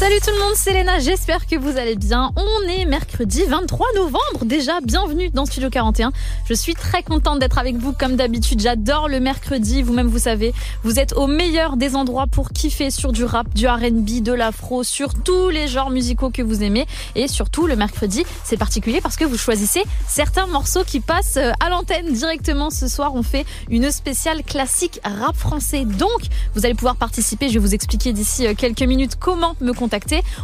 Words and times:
Salut 0.00 0.18
tout 0.24 0.32
le 0.32 0.38
monde, 0.38 0.54
c'est 0.54 0.72
Léna, 0.72 0.98
j'espère 0.98 1.46
que 1.46 1.56
vous 1.56 1.76
allez 1.76 1.94
bien. 1.94 2.32
On 2.34 2.68
est 2.70 2.86
mercredi 2.86 3.44
23 3.44 3.86
novembre 3.96 4.46
déjà, 4.46 4.80
bienvenue 4.80 5.28
dans 5.28 5.44
Studio 5.44 5.68
41. 5.68 6.10
Je 6.48 6.54
suis 6.54 6.72
très 6.72 7.02
contente 7.02 7.38
d'être 7.38 7.58
avec 7.58 7.76
vous 7.76 7.92
comme 7.92 8.16
d'habitude, 8.16 8.60
j'adore 8.60 9.10
le 9.10 9.20
mercredi, 9.20 9.82
vous-même 9.82 10.06
vous 10.06 10.20
savez, 10.20 10.54
vous 10.84 10.98
êtes 10.98 11.12
au 11.12 11.26
meilleur 11.26 11.76
des 11.76 11.96
endroits 11.96 12.26
pour 12.26 12.48
kiffer 12.48 12.90
sur 12.90 13.12
du 13.12 13.24
rap, 13.24 13.52
du 13.52 13.68
R&B, 13.68 14.22
de 14.22 14.32
l'afro, 14.32 14.84
sur 14.84 15.12
tous 15.12 15.50
les 15.50 15.68
genres 15.68 15.90
musicaux 15.90 16.30
que 16.30 16.40
vous 16.40 16.62
aimez. 16.62 16.86
Et 17.14 17.28
surtout 17.28 17.66
le 17.66 17.76
mercredi, 17.76 18.24
c'est 18.42 18.56
particulier 18.56 19.02
parce 19.02 19.16
que 19.16 19.26
vous 19.26 19.36
choisissez 19.36 19.82
certains 20.08 20.46
morceaux 20.46 20.82
qui 20.82 21.00
passent 21.00 21.36
euh, 21.36 21.52
à 21.60 21.68
l'antenne 21.68 22.10
directement. 22.10 22.70
Ce 22.70 22.88
soir, 22.88 23.14
on 23.14 23.22
fait 23.22 23.44
une 23.68 23.90
spéciale 23.90 24.44
classique 24.44 24.98
rap 25.04 25.36
français. 25.36 25.84
Donc, 25.84 26.08
vous 26.54 26.64
allez 26.64 26.74
pouvoir 26.74 26.96
participer, 26.96 27.48
je 27.48 27.54
vais 27.54 27.58
vous 27.58 27.74
expliquer 27.74 28.14
d'ici 28.14 28.46
euh, 28.46 28.54
quelques 28.54 28.80
minutes 28.80 29.16
comment 29.20 29.56
me 29.60 29.74
contacter 29.74 29.89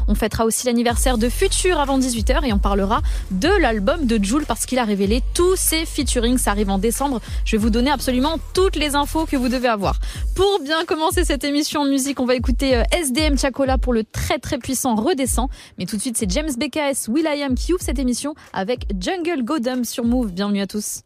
on 0.09 0.15
fêtera 0.15 0.45
aussi 0.45 0.67
l'anniversaire 0.67 1.19
de 1.19 1.29
Future 1.29 1.79
avant 1.79 1.99
18h 1.99 2.45
et 2.45 2.53
on 2.53 2.59
parlera 2.59 3.03
de 3.31 3.49
l'album 3.61 4.07
de 4.07 4.23
Joule 4.23 4.45
parce 4.47 4.67
qu'il 4.67 4.79
a 4.79 4.85
révélé 4.85 5.23
tous 5.35 5.57
ses 5.57 5.87
featurings. 5.87 6.39
Ça 6.39 6.51
arrive 6.51 6.71
en 6.71 6.79
décembre. 6.79 7.21
Je 7.45 7.53
vais 7.53 7.63
vous 7.63 7.71
donner 7.71 7.91
absolument 7.91 8.39
toutes 8.55 8.77
les 8.77 8.95
infos 8.95 9.27
que 9.27 9.37
vous 9.37 9.49
devez 9.49 9.69
avoir. 9.69 9.99
Pour 10.35 10.61
bien 10.61 10.85
commencer 10.85 11.25
cette 11.25 11.45
émission 11.45 11.83
en 11.83 11.87
musique, 11.87 12.21
on 12.21 12.27
va 12.27 12.35
écouter 12.35 12.77
euh, 12.77 12.83
SDM 12.93 13.39
Chacola 13.39 13.79
pour 13.79 13.93
le 13.93 14.05
très 14.05 14.39
très 14.39 14.59
puissant 14.59 14.95
Redescend. 14.95 15.49
Mais 15.79 15.87
tout 15.87 15.97
de 15.97 16.01
suite, 16.01 16.17
c'est 16.17 16.31
James 16.31 16.51
BKS, 16.57 17.09
Will 17.09 17.27
I 17.27 17.43
Am 17.43 17.55
qui 17.55 17.73
ouvre 17.73 17.83
cette 17.83 17.99
émission 17.99 18.35
avec 18.53 18.87
Jungle 18.99 19.45
Godum 19.45 19.85
sur 19.85 20.05
Move. 20.05 20.33
Bienvenue 20.33 20.61
à 20.61 20.67
tous. 20.67 21.03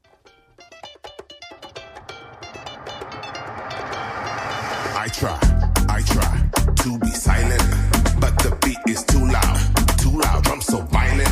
The 8.39 8.57
beat 8.65 8.79
is 8.89 9.03
too 9.05 9.25
loud. 9.27 9.59
Too 9.99 10.11
loud, 10.19 10.45
drum 10.45 10.61
so 10.61 10.81
violent. 10.83 11.29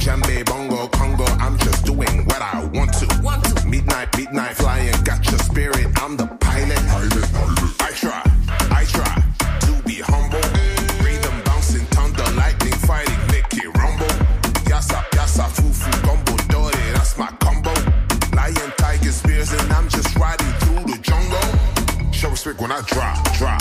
Jambe, 0.00 0.44
bongo, 0.46 0.88
Congo, 0.88 1.24
I'm 1.38 1.58
just 1.58 1.84
doing 1.84 2.24
what 2.26 2.40
I 2.42 2.64
want 2.72 2.92
to. 2.94 3.20
Want 3.22 3.44
to. 3.44 3.66
Midnight, 3.66 4.16
midnight 4.16 4.56
flying, 4.56 4.94
got 5.04 5.24
your 5.30 5.38
spirit, 5.38 5.86
I'm 6.02 6.16
the 6.16 6.26
pilot. 6.40 6.78
I 7.80 7.90
try, 7.94 8.22
I 8.70 8.84
try 8.84 9.14
to 9.66 9.82
be 9.84 10.00
humble. 10.00 10.42
Rhythm 11.04 11.42
bouncing, 11.44 11.86
thunder, 11.86 12.24
lightning 12.36 12.74
fighting, 12.88 13.20
make 13.28 13.52
it 13.52 13.68
rumble. 13.76 14.14
Yassa, 14.70 15.02
yassa, 15.16 15.46
fufu, 15.56 15.90
gumbo, 16.04 16.36
dore, 16.48 16.70
that's 16.94 17.16
my 17.18 17.28
combo. 17.40 17.72
Lion, 18.34 18.72
tiger, 18.78 19.12
spears, 19.12 19.52
and 19.52 19.72
I'm 19.72 19.88
just 19.88 20.16
riding 20.16 20.52
through 20.60 20.92
the 20.92 20.98
jungle. 21.02 22.12
Show 22.12 22.30
respect 22.30 22.60
when 22.60 22.72
I 22.72 22.80
drop, 22.82 23.16
drop, 23.34 23.57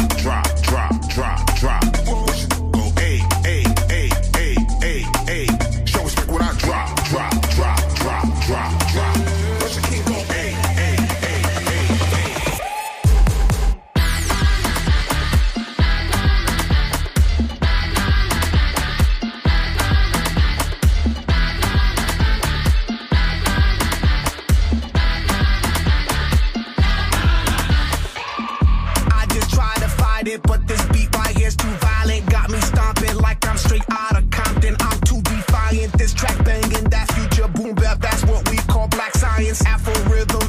straight 33.78 33.98
out 34.00 34.18
of 34.18 34.30
Compton. 34.30 34.76
I'm 34.80 35.00
too 35.02 35.22
defiant. 35.22 35.94
This 35.94 36.14
track 36.14 36.44
banging, 36.44 36.90
that 36.90 37.12
future 37.14 37.48
boom 37.48 37.76
bap. 37.76 38.00
That's 38.00 38.24
what 38.26 38.50
we 38.50 38.58
call 38.58 38.88
black 38.88 39.14
science. 39.16 39.64
Afro 39.66 39.94
rhythm 40.12 40.47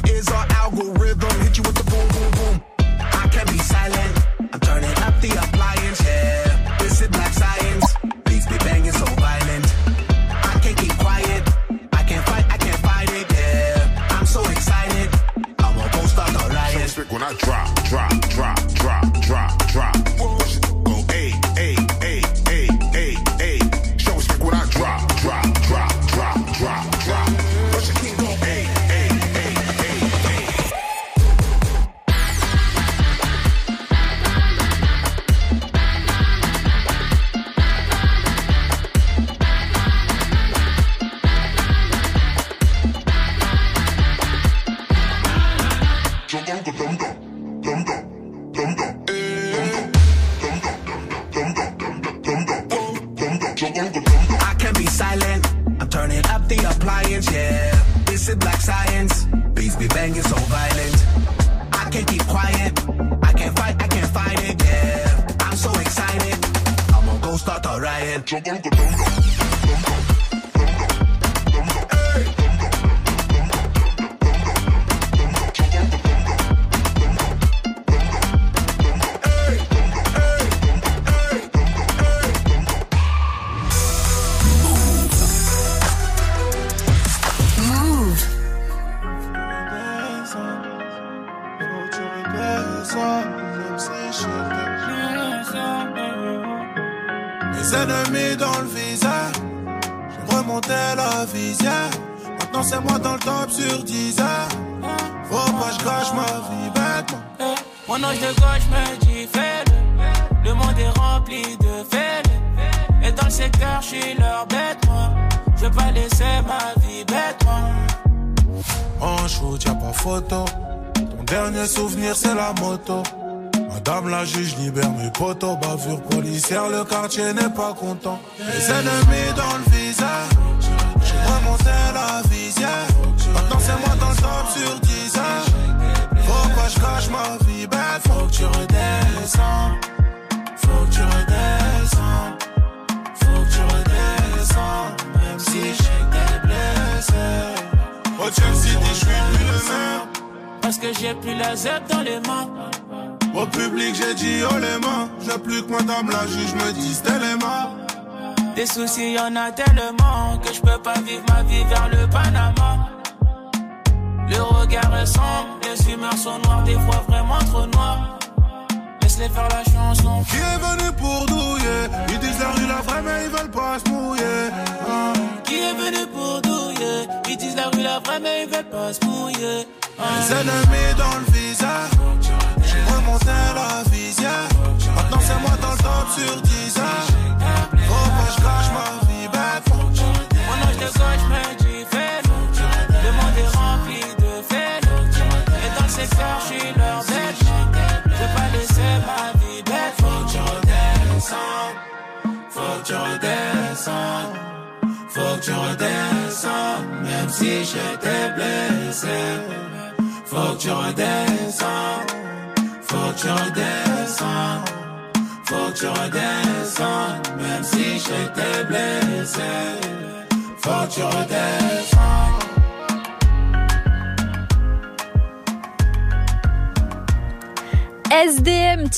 quartier 127.09 127.33
n'est 127.33 127.49
pas 127.49 127.73
content. 127.73 128.18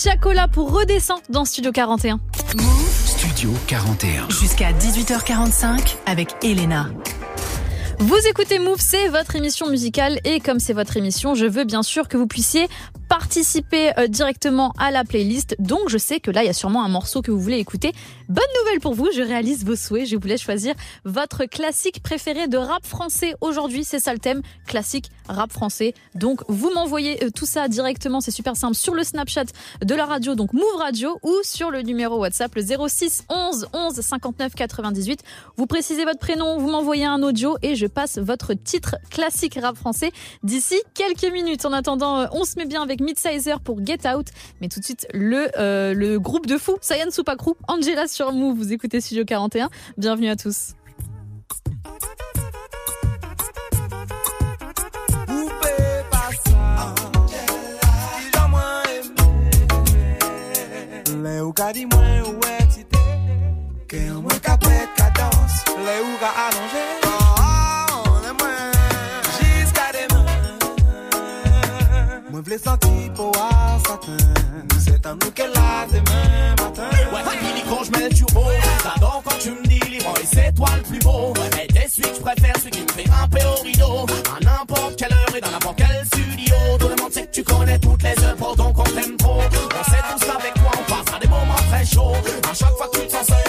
SDM 0.02 0.12
Tiakola 0.12 0.48
pour 0.48 0.72
redescendre 0.72 1.22
dans 1.30 1.46
Studio 1.46 1.72
41. 1.72 2.20
Studio 3.06 3.52
41. 3.68 4.30
Jusqu'à 4.30 4.72
18h45 4.72 5.96
avec 6.06 6.30
Elena. 6.44 6.90
Vous 8.00 8.18
écoutez 8.28 8.58
Move, 8.58 8.80
c'est 8.80 9.10
votre 9.10 9.36
émission 9.36 9.70
musicale 9.70 10.20
et 10.24 10.40
comme 10.40 10.60
c'est 10.60 10.74
votre 10.74 10.98
émission, 10.98 11.36
je 11.36 11.46
veux 11.46 11.66
bien 11.66 11.84
sûr 11.84 12.08
que 12.08 12.18
vous 12.18 12.26
puissiez 12.26 12.68
participer 13.12 13.92
euh, 14.00 14.08
directement 14.08 14.72
à 14.80 14.90
la 14.90 15.04
playlist. 15.04 15.58
Donc 15.60 15.90
je 15.90 15.98
sais 15.98 16.22
que 16.22 16.32
là, 16.32 16.44
il 16.44 16.46
y 16.46 16.50
a 16.50 16.54
sûrement 16.54 16.82
un 16.82 16.88
morceau 16.88 17.22
que 17.22 17.30
vous 17.30 17.42
voulez 17.42 17.58
écouter. 17.58 17.92
Bonne 18.30 18.46
nouvelle 18.64 18.80
pour 18.80 18.94
vous, 18.94 19.10
je 19.14 19.22
réalise 19.22 19.66
vos 19.66 19.76
souhaits. 19.76 20.08
Je 20.08 20.16
voulais 20.16 20.38
choisir 20.38 20.74
votre 21.04 21.44
classique 21.44 22.02
préféré 22.02 22.48
de 22.48 22.56
rap 22.56 22.86
français 22.86 23.36
aujourd'hui. 23.42 23.84
C'est 23.84 24.00
ça 24.00 24.14
le 24.14 24.20
thème, 24.20 24.42
classique 24.66 25.10
rap 25.28 25.52
français. 25.52 25.94
Donc 26.16 26.42
vous 26.48 26.72
m'envoyez 26.74 27.22
euh, 27.26 27.32
tout 27.36 27.46
ça 27.46 27.68
directement, 27.68 28.22
c'est 28.22 28.32
super 28.32 28.56
simple, 28.56 28.76
sur 28.76 28.94
le 28.96 29.04
Snapchat 29.04 29.44
de 29.84 29.94
la 29.94 30.06
radio, 30.06 30.36
donc 30.36 30.54
Move 30.54 30.64
Radio, 30.78 31.20
ou 31.22 31.34
sur 31.44 31.70
le 31.70 31.82
numéro 31.82 32.18
WhatsApp, 32.18 32.56
le 32.56 32.62
06 32.88 33.26
11 33.28 33.68
11 33.74 33.94
59 34.00 34.56
98. 34.56 35.22
Vous 35.58 35.66
précisez 35.66 36.06
votre 36.06 36.20
prénom, 36.20 36.58
vous 36.60 36.70
m'envoyez 36.70 37.06
un 37.06 37.22
audio 37.24 37.58
et 37.62 37.76
je 37.76 37.88
passe 37.88 38.20
votre 38.20 38.54
titre 38.54 38.96
classique 39.10 39.60
rap 39.62 39.76
français 39.76 40.14
d'ici 40.44 40.76
quelques 40.94 41.30
minutes. 41.34 41.66
En 41.66 41.74
attendant, 41.74 42.20
euh, 42.20 42.28
on 42.32 42.46
se 42.46 42.58
met 42.58 42.66
bien 42.66 42.82
avec 42.82 43.01
Midsizer 43.02 43.60
pour 43.60 43.86
Get 43.86 44.08
Out, 44.08 44.28
mais 44.62 44.70
tout 44.70 44.80
de 44.80 44.86
suite 44.86 45.08
le, 45.14 45.50
euh, 45.58 46.20
groupe 46.20 46.46
de 46.46 46.58
fous, 46.58 46.78
Sayan 46.82 47.12
Supakru, 47.12 47.54
Angela 47.68 48.08
sur 48.08 48.32
Move, 48.32 48.58
vous 48.58 48.74
écoutez 48.74 49.02
Studio 49.02 49.26
41. 49.26 49.70
Bienvenue 49.98 50.30
à 50.30 50.36
tous. 50.36 50.74
Sentir 72.58 73.14
pour 73.16 73.32
à 73.38 73.80
satin. 73.88 74.18
C'est 74.78 75.06
à 75.06 75.14
nous 75.14 75.32
qu'elle 75.32 75.52
a 75.52 75.88
demain 75.88 76.50
matin. 76.60 76.90
Ouais, 77.14 77.38
fini 77.40 77.64
quand 77.70 77.84
je 77.86 77.92
mets 77.92 78.10
le 78.10 78.14
turbo. 78.14 78.42
J'adore 78.84 79.22
quand 79.24 79.38
tu 79.40 79.52
me 79.52 79.64
dis 79.66 79.80
libre 79.90 80.14
et 80.22 80.26
c'est 80.26 80.54
toi 80.54 80.68
le 80.76 80.84
plus 80.84 81.00
beau. 81.00 81.34
Mais 81.56 81.68
t'es 81.68 81.88
celui 81.88 82.10
que 82.10 82.16
je 82.16 82.22
préfère, 82.22 82.54
celui 82.58 82.72
qui 82.72 82.82
me 82.82 82.90
fait 82.90 83.04
grimper 83.06 83.42
au 83.46 83.64
rideau. 83.64 84.06
À 84.36 84.44
n'importe 84.44 84.98
quelle 84.98 85.14
heure 85.14 85.36
et 85.36 85.40
dans 85.40 85.52
n'importe 85.52 85.78
quel 85.78 86.06
studio. 86.06 86.56
Tout 86.78 86.90
le 86.90 86.96
monde 87.02 87.14
sait 87.14 87.26
que 87.26 87.32
tu 87.32 87.44
connais 87.44 87.80
toutes 87.80 88.04
les 88.04 88.24
œuvres, 88.26 88.56
donc 88.58 88.78
on 88.78 88.84
t'aime 88.84 89.16
trop. 89.16 89.40
On 89.40 89.84
sait 89.90 90.04
tous 90.12 90.26
qu'avec 90.26 90.54
toi, 90.56 90.72
on 90.78 90.92
passera 90.92 91.20
des 91.20 91.28
moments 91.30 91.56
très 91.70 91.86
chauds. 91.86 92.16
À 92.50 92.54
chaque 92.54 92.76
fois 92.76 92.88
que 92.92 93.00
tu 93.00 93.08
te 93.08 93.12
sens 93.14 93.28
seul, 93.28 93.41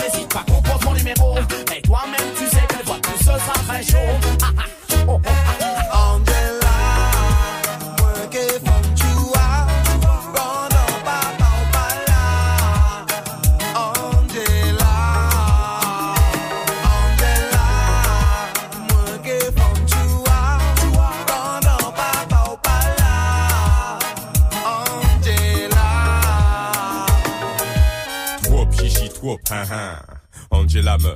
Angela 30.82 30.99
me 30.99 31.14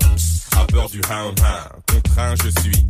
a 0.57 0.65
peur 0.67 0.89
du 0.89 1.01
hound. 1.11 1.41
Contraint, 1.89 2.35
je 2.45 2.61
suis, 2.61 2.87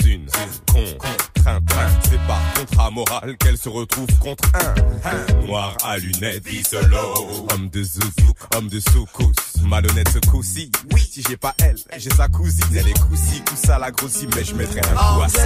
suis 0.00 0.14
une 0.14 0.26
contrainte. 0.66 1.62
C'est 2.02 2.26
par 2.26 2.40
contrat 2.56 2.90
moral 2.90 3.36
qu'elle 3.36 3.58
se 3.58 3.68
retrouve 3.68 4.06
contre 4.18 4.44
un. 4.54 5.46
Noir 5.46 5.76
à 5.84 5.98
lunettes, 5.98 6.44
solo. 6.66 7.46
Homme 7.52 7.68
de 7.68 7.82
zouk, 7.82 8.38
homme 8.56 8.68
de 8.68 8.80
soukous. 8.80 9.32
Malhonnête 9.64 10.08
ce 10.08 10.18
coup-ci. 10.30 10.70
Oui, 10.92 11.00
si 11.00 11.22
j'ai 11.28 11.36
pas 11.36 11.54
elle, 11.62 11.76
j'ai 11.98 12.10
sa 12.10 12.28
cousine. 12.28 12.64
Elle 12.74 12.88
est 12.88 12.98
coussi, 13.00 13.42
coussa 13.42 13.78
la 13.78 13.90
grossie, 13.90 14.28
mais 14.34 14.44
je 14.44 14.54
mettrai 14.54 14.80
un 14.80 14.94
coup 14.94 15.22
à 15.22 15.28
ça. 15.28 15.42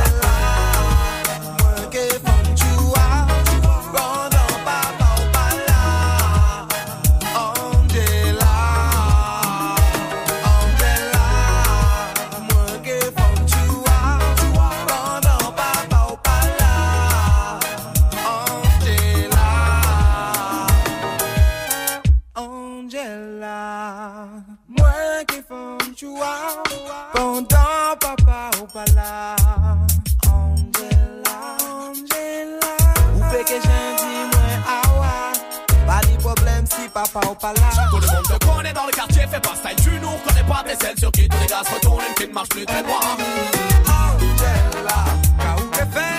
Papa 37.04 37.34
pas 37.40 37.52
là. 37.54 37.70
Tout 37.90 38.00
le 38.00 38.06
monde 38.06 38.24
te 38.24 38.46
connaît 38.46 38.72
dans 38.72 38.86
le 38.86 38.92
quartier, 38.92 39.22
fais 39.30 39.40
pas 39.40 39.54
style, 39.54 39.76
tu 39.84 39.90
nous 40.00 40.10
reconnais 40.10 40.44
pas, 40.48 40.64
t'es 40.66 40.76
celle 40.84 40.98
sur 40.98 41.10
qui 41.12 41.28
tous 41.28 41.38
les 41.40 41.46
gars 41.46 41.62
se 41.64 41.74
retournent, 41.74 42.02
une 42.08 42.14
qui 42.14 42.28
ne 42.28 42.34
marche 42.34 42.48
plus 42.48 42.66
très 42.66 42.82
droit. 42.82 43.00
Angela, 43.86 45.04
ka 45.38 45.56
ou 45.56 45.70
que 45.70 45.98
fait 45.98 46.17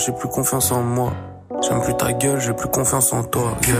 j'ai 0.00 0.12
plus 0.12 0.28
confiance 0.28 0.72
en 0.72 0.82
moi. 0.82 1.12
J'aime 1.62 1.82
plus 1.82 1.94
ta 1.94 2.12
gueule, 2.12 2.40
j'ai 2.40 2.54
plus 2.54 2.68
confiance 2.68 3.12
en 3.12 3.22
toi. 3.22 3.54
Get 3.62 3.74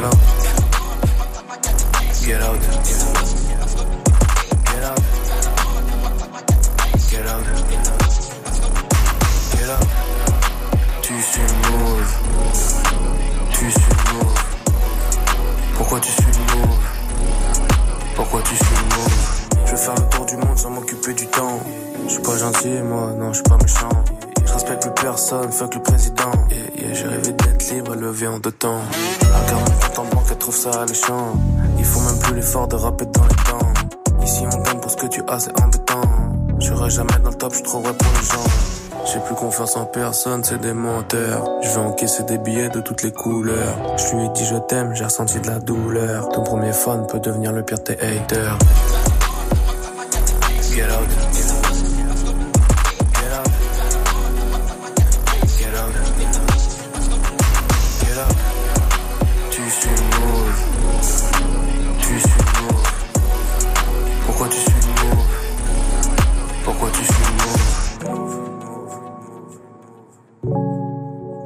Ici 32.51 34.45
on 34.45 34.79
pour 34.81 34.91
ce 34.91 34.97
que 34.97 35.07
tu 35.07 35.23
as, 35.29 35.39
c'est 35.39 35.63
embêtant. 35.63 36.01
Jamais 36.89 37.13
dans 37.23 37.31
le 37.31 37.37
top, 37.37 37.55
je 37.55 37.61
les 37.61 38.27
gens. 38.27 39.07
J'ai 39.07 39.21
plus 39.21 39.37
confiance 39.37 39.77
en 39.77 39.85
personne, 39.85 40.43
c'est 40.43 40.61
des 40.61 40.73
menteurs. 40.73 41.45
Je 41.63 41.69
vais 41.69 41.87
encaisser 41.87 42.25
des 42.25 42.39
billets 42.39 42.69
de 42.69 42.81
toutes 42.81 43.05
les 43.05 43.13
couleurs. 43.13 43.97
Je 43.97 44.17
lui 44.17 44.25
ai 44.25 44.29
dit 44.31 44.45
je 44.45 44.57
t'aime, 44.57 44.97
j'ai 44.97 45.05
ressenti 45.05 45.39
de 45.39 45.47
la 45.47 45.61
douleur. 45.61 46.29
Ton 46.31 46.43
premier 46.43 46.73
fan 46.73 47.07
peut 47.07 47.21
devenir 47.21 47.53
le 47.53 47.63
pire 47.63 47.79
de 47.79 47.85
tes 47.85 48.01
haters. 48.05 48.59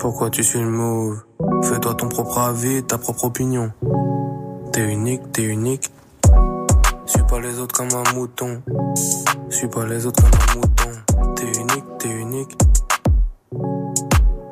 Pourquoi 0.05 0.29
tu 0.29 0.45
suis 0.45 0.59
le 0.59 0.69
mauve 0.69 1.23
Fais-toi 1.63 1.95
ton 1.95 2.11
propre 2.11 2.37
avis, 2.37 2.83
ta 2.83 2.99
propre 2.99 3.25
opinion. 3.25 3.73
T'es 4.71 4.93
unique, 4.93 5.33
t'es 5.33 5.45
unique. 5.45 5.91
Suis 7.07 7.23
pas 7.23 7.41
les 7.41 7.59
autres 7.59 7.75
comme 7.75 7.89
un 7.95 8.13
mouton. 8.13 8.63
Suis 9.49 9.67
pas 9.67 9.87
les 9.87 10.05
autres 10.05 10.23
comme 10.23 10.41
un 10.51 10.55
mouton. 10.57 11.35
T'es 11.37 11.59
unique, 11.59 11.85
t'es 11.99 12.11
unique. 12.11 12.51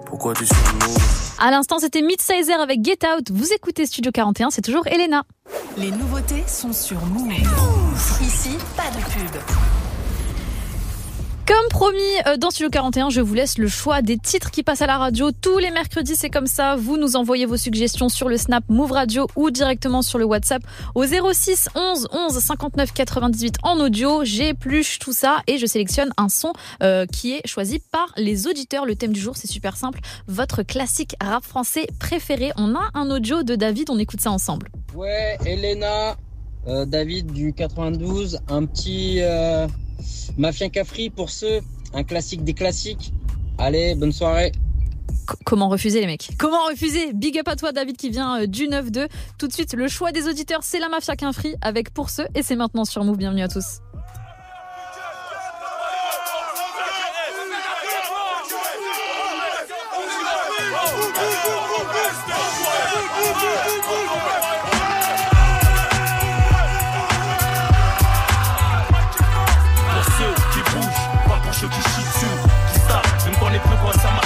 Pourquoi 0.07 0.33
tu 0.33 0.47
suis 0.47 0.57
le 0.57 0.87
mauve 0.87 1.35
À 1.39 1.51
l'instant, 1.51 1.79
c'était 1.79 2.01
Midsizer 2.01 2.59
avec 2.59 2.83
Get 2.83 3.01
Out. 3.07 3.31
Vous 3.31 3.53
écoutez 3.53 3.85
Studio 3.85 4.11
41, 4.11 4.49
c'est 4.49 4.63
toujours 4.63 4.87
Elena. 4.87 5.25
Les 5.77 5.91
nouveautés 5.91 6.45
sont 6.47 6.73
sur 6.73 7.05
Move. 7.05 7.31
Ici, 8.23 8.57
pas 8.75 8.89
de 8.89 9.05
pub. 9.05 9.72
Comme 11.53 11.69
promis, 11.69 12.01
euh, 12.27 12.39
dans 12.39 12.49
Studio 12.49 12.71
41, 12.71 13.11
je 13.11 13.21
vous 13.21 13.35
laisse 13.35 13.59
le 13.59 13.69
choix 13.69 14.01
des 14.01 14.17
titres 14.17 14.51
qui 14.51 14.63
passent 14.63 14.81
à 14.81 14.87
la 14.87 14.97
radio. 14.97 15.33
Tous 15.33 15.59
les 15.59 15.71
mercredis, 15.71 16.17
c'est 16.17 16.31
comme 16.31 16.47
ça. 16.47 16.77
Vous 16.77 16.97
nous 16.97 17.15
envoyez 17.15 17.45
vos 17.45 17.59
suggestions 17.59 18.09
sur 18.09 18.31
le 18.31 18.39
Snap 18.39 18.65
Move 18.71 18.93
Radio 18.93 19.27
ou 19.37 19.51
directement 19.51 20.01
sur 20.01 20.19
le 20.19 20.25
WhatsApp 20.25 20.63
au 20.95 21.05
06 21.05 21.69
11 21.75 22.09
11 22.11 22.39
59 22.39 22.95
98 22.95 23.57
en 23.65 23.81
audio. 23.81 24.25
J'épluche 24.25 24.99
tout 24.99 25.13
ça 25.13 25.43
et 25.47 25.59
je 25.59 25.67
sélectionne 25.67 26.09
un 26.17 26.31
son 26.31 26.55
euh, 26.83 27.05
qui 27.05 27.35
est 27.35 27.47
choisi 27.47 27.81
par 27.81 28.15
les 28.17 28.47
auditeurs. 28.47 28.87
Le 28.87 28.97
thème 28.97 29.13
du 29.13 29.21
jour, 29.21 29.37
c'est 29.37 29.51
super 29.51 29.77
simple. 29.77 30.01
Votre 30.29 30.63
classique 30.63 31.17
rap 31.23 31.45
français 31.45 31.87
préféré. 31.99 32.53
On 32.57 32.75
a 32.75 32.89
un 32.95 33.11
audio 33.11 33.43
de 33.43 33.57
David, 33.57 33.91
on 33.91 33.99
écoute 33.99 34.23
ça 34.23 34.31
ensemble. 34.31 34.69
Ouais, 34.95 35.37
Elena, 35.45 36.17
euh, 36.67 36.87
David 36.87 37.31
du 37.31 37.53
92, 37.53 38.39
un 38.49 38.65
petit 38.65 39.21
Mafia 40.37 40.69
Cafri 40.69 41.11
pour 41.11 41.31
ceux, 41.31 41.61
un 41.95 42.05
classique 42.05 42.45
des 42.45 42.55
classiques. 42.55 43.13
Allez, 43.59 43.95
bonne 43.95 44.13
soirée. 44.13 44.53
Comment 45.45 45.69
refuser 45.69 46.01
les 46.01 46.07
mecs? 46.07 46.31
Comment 46.39 46.65
refuser? 46.69 47.13
Big 47.13 47.39
up 47.39 47.49
à 47.49 47.57
toi 47.57 47.73
David 47.73 47.97
qui 47.97 48.11
vient 48.11 48.43
euh, 48.43 48.47
du 48.47 48.65
9-2. 48.67 49.09
Tout 49.39 49.49
de 49.49 49.53
suite, 49.53 49.75
le 49.75 49.89
choix 49.89 50.13
des 50.13 50.27
auditeurs, 50.27 50.61
c'est 50.63 50.79
la 50.79 50.89
Mafia 50.89 51.15
free 51.33 51.55
avec 51.61 51.91
pour 51.91 52.11
ceux 52.11 52.27
et 52.35 52.43
c'est 52.43 52.57
maintenant 52.57 52.85
sur 52.85 53.05
Move. 53.05 53.19
Bienvenue 53.19 53.43
à 53.43 53.49
tous. 53.49 53.81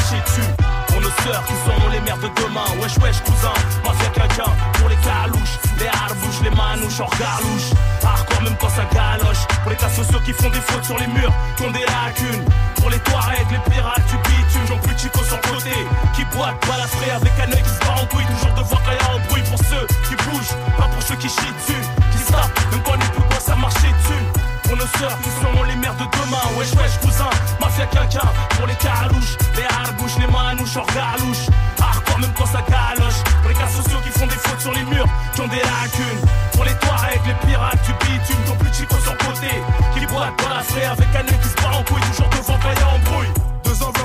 Marchait 0.07 0.23
dessus. 0.23 0.49
Pour 0.89 1.01
nos 1.01 1.11
sœurs 1.11 1.45
qui 1.47 1.55
seront 1.65 1.89
les 1.91 2.01
mères 2.01 2.19
de 2.19 2.29
demain, 2.41 2.65
wesh 2.81 2.97
wesh 2.99 3.21
cousin, 3.23 3.53
mafia 3.85 4.09
quelqu'un. 4.15 4.51
Pour 4.79 4.89
les 4.89 4.97
calouches, 4.97 5.59
les 5.79 5.89
harbouches, 5.89 6.41
les 6.43 6.51
manouches 6.51 7.01
en 7.01 7.11
galouche. 7.19 7.71
Hardcore 8.03 8.43
même 8.43 8.57
quand 8.61 8.69
ça 8.71 8.85
galoche. 8.93 9.47
Pour 9.63 9.71
les 9.71 9.77
tas 9.77 9.91
sociaux 9.91 10.21
qui 10.25 10.33
font 10.33 10.51
des 10.51 10.61
fautes 10.61 10.85
sur 10.85 10.99
les 10.99 11.07
murs, 11.07 11.33
qui 11.57 11.63
ont 11.65 11.71
des 11.71 11.85
lacunes. 11.85 12.45
Pour 12.77 12.91
les 12.91 12.99
Touaregs, 13.01 13.51
les 13.51 13.71
pirates 13.71 14.07
du 14.07 14.17
bitume, 14.29 14.67
j'en 14.69 14.79
plus 14.79 14.97
chico 14.99 15.23
sur 15.25 15.41
côté. 15.41 15.75
Qui 16.15 16.25
boitent, 16.37 16.61
balafré 16.67 17.11
avec 17.11 17.33
un 17.43 17.53
œil 17.53 17.63
qui 17.63 17.71
se 17.71 17.81
bat 17.81 17.97
en 18.01 18.07
couille, 18.07 18.27
toujours 18.27 18.55
devant 18.55 18.81
quand 18.85 18.93
y 18.93 19.03
a 19.03 19.15
un 19.15 19.29
bruit. 19.29 19.43
Pour 19.51 19.59
ceux 19.59 19.87
qui 20.09 20.15
bougent, 20.25 20.55
pas 20.77 20.89
pour 20.89 21.03
ceux 21.03 21.17
qui 21.17 21.29
chient 21.29 21.55
dessus, 21.59 21.83
qui 22.13 22.19
savent, 22.19 22.51
même 22.71 22.83
quand 22.85 22.95
on 22.95 22.99
plus 22.99 23.27
quoi 23.29 23.41
ça 23.41 23.57
marchait 23.57 23.93
dessus. 24.03 24.46
Pour 24.67 24.77
nos 24.77 24.87
sœurs 24.99 25.19
qui 25.23 25.31
seront 25.31 25.63
les 25.65 25.77
mères 25.77 25.95
de 25.95 26.05
demain. 26.05 26.43
Wesh 26.59 26.73
wesh 26.73 26.99
cousin, 27.01 27.31
mafia 27.61 27.87
quelqu'un 27.87 28.29
Pour 28.57 28.67
les 28.67 28.75
carouches, 28.75 29.37
les 29.57 29.65
harbouches, 29.65 30.19
les 30.19 30.27
manouches 30.27 30.77
hors 30.77 30.87
galouche 30.87 31.47
Hardcore 31.81 32.19
même 32.19 32.33
quand 32.37 32.47
ça 32.47 32.63
galoche. 32.63 33.23
Pour 33.43 33.51
les 33.51 33.55
cas 33.57 33.69
sociaux 33.69 33.99
qui 34.05 34.11
font 34.19 34.27
des 34.27 34.35
fautes 34.35 34.61
sur 34.61 34.73
les 34.73 34.85
murs 34.85 35.07
Qui 35.35 35.41
ont 35.43 35.49
des 35.49 35.63
lacunes. 35.63 36.23
Pour 36.53 36.65
les 36.65 36.75
Touaregs, 36.75 37.27
les 37.27 37.47
pirates 37.47 37.83
du 37.87 37.93
bitume 37.93 38.43
Ton 38.47 38.57
plus 38.57 38.75
chico 38.75 38.97
sur 38.99 39.17
côté. 39.19 39.51
Qui 39.95 40.07
boitent 40.07 40.37
dans 40.43 40.55
la 40.55 40.63
frais 40.63 40.87
avec 40.87 41.09
un 41.15 41.27
œil 41.33 41.39
qui 41.41 41.49
se 41.49 41.57
bat 41.57 41.77
en 41.79 41.83
couille 41.85 42.03
Toujours 42.11 42.29
devant 42.31 42.59
quand 42.59 42.73
y 42.73 42.83
a 42.83 42.89
embrouille 42.89 43.46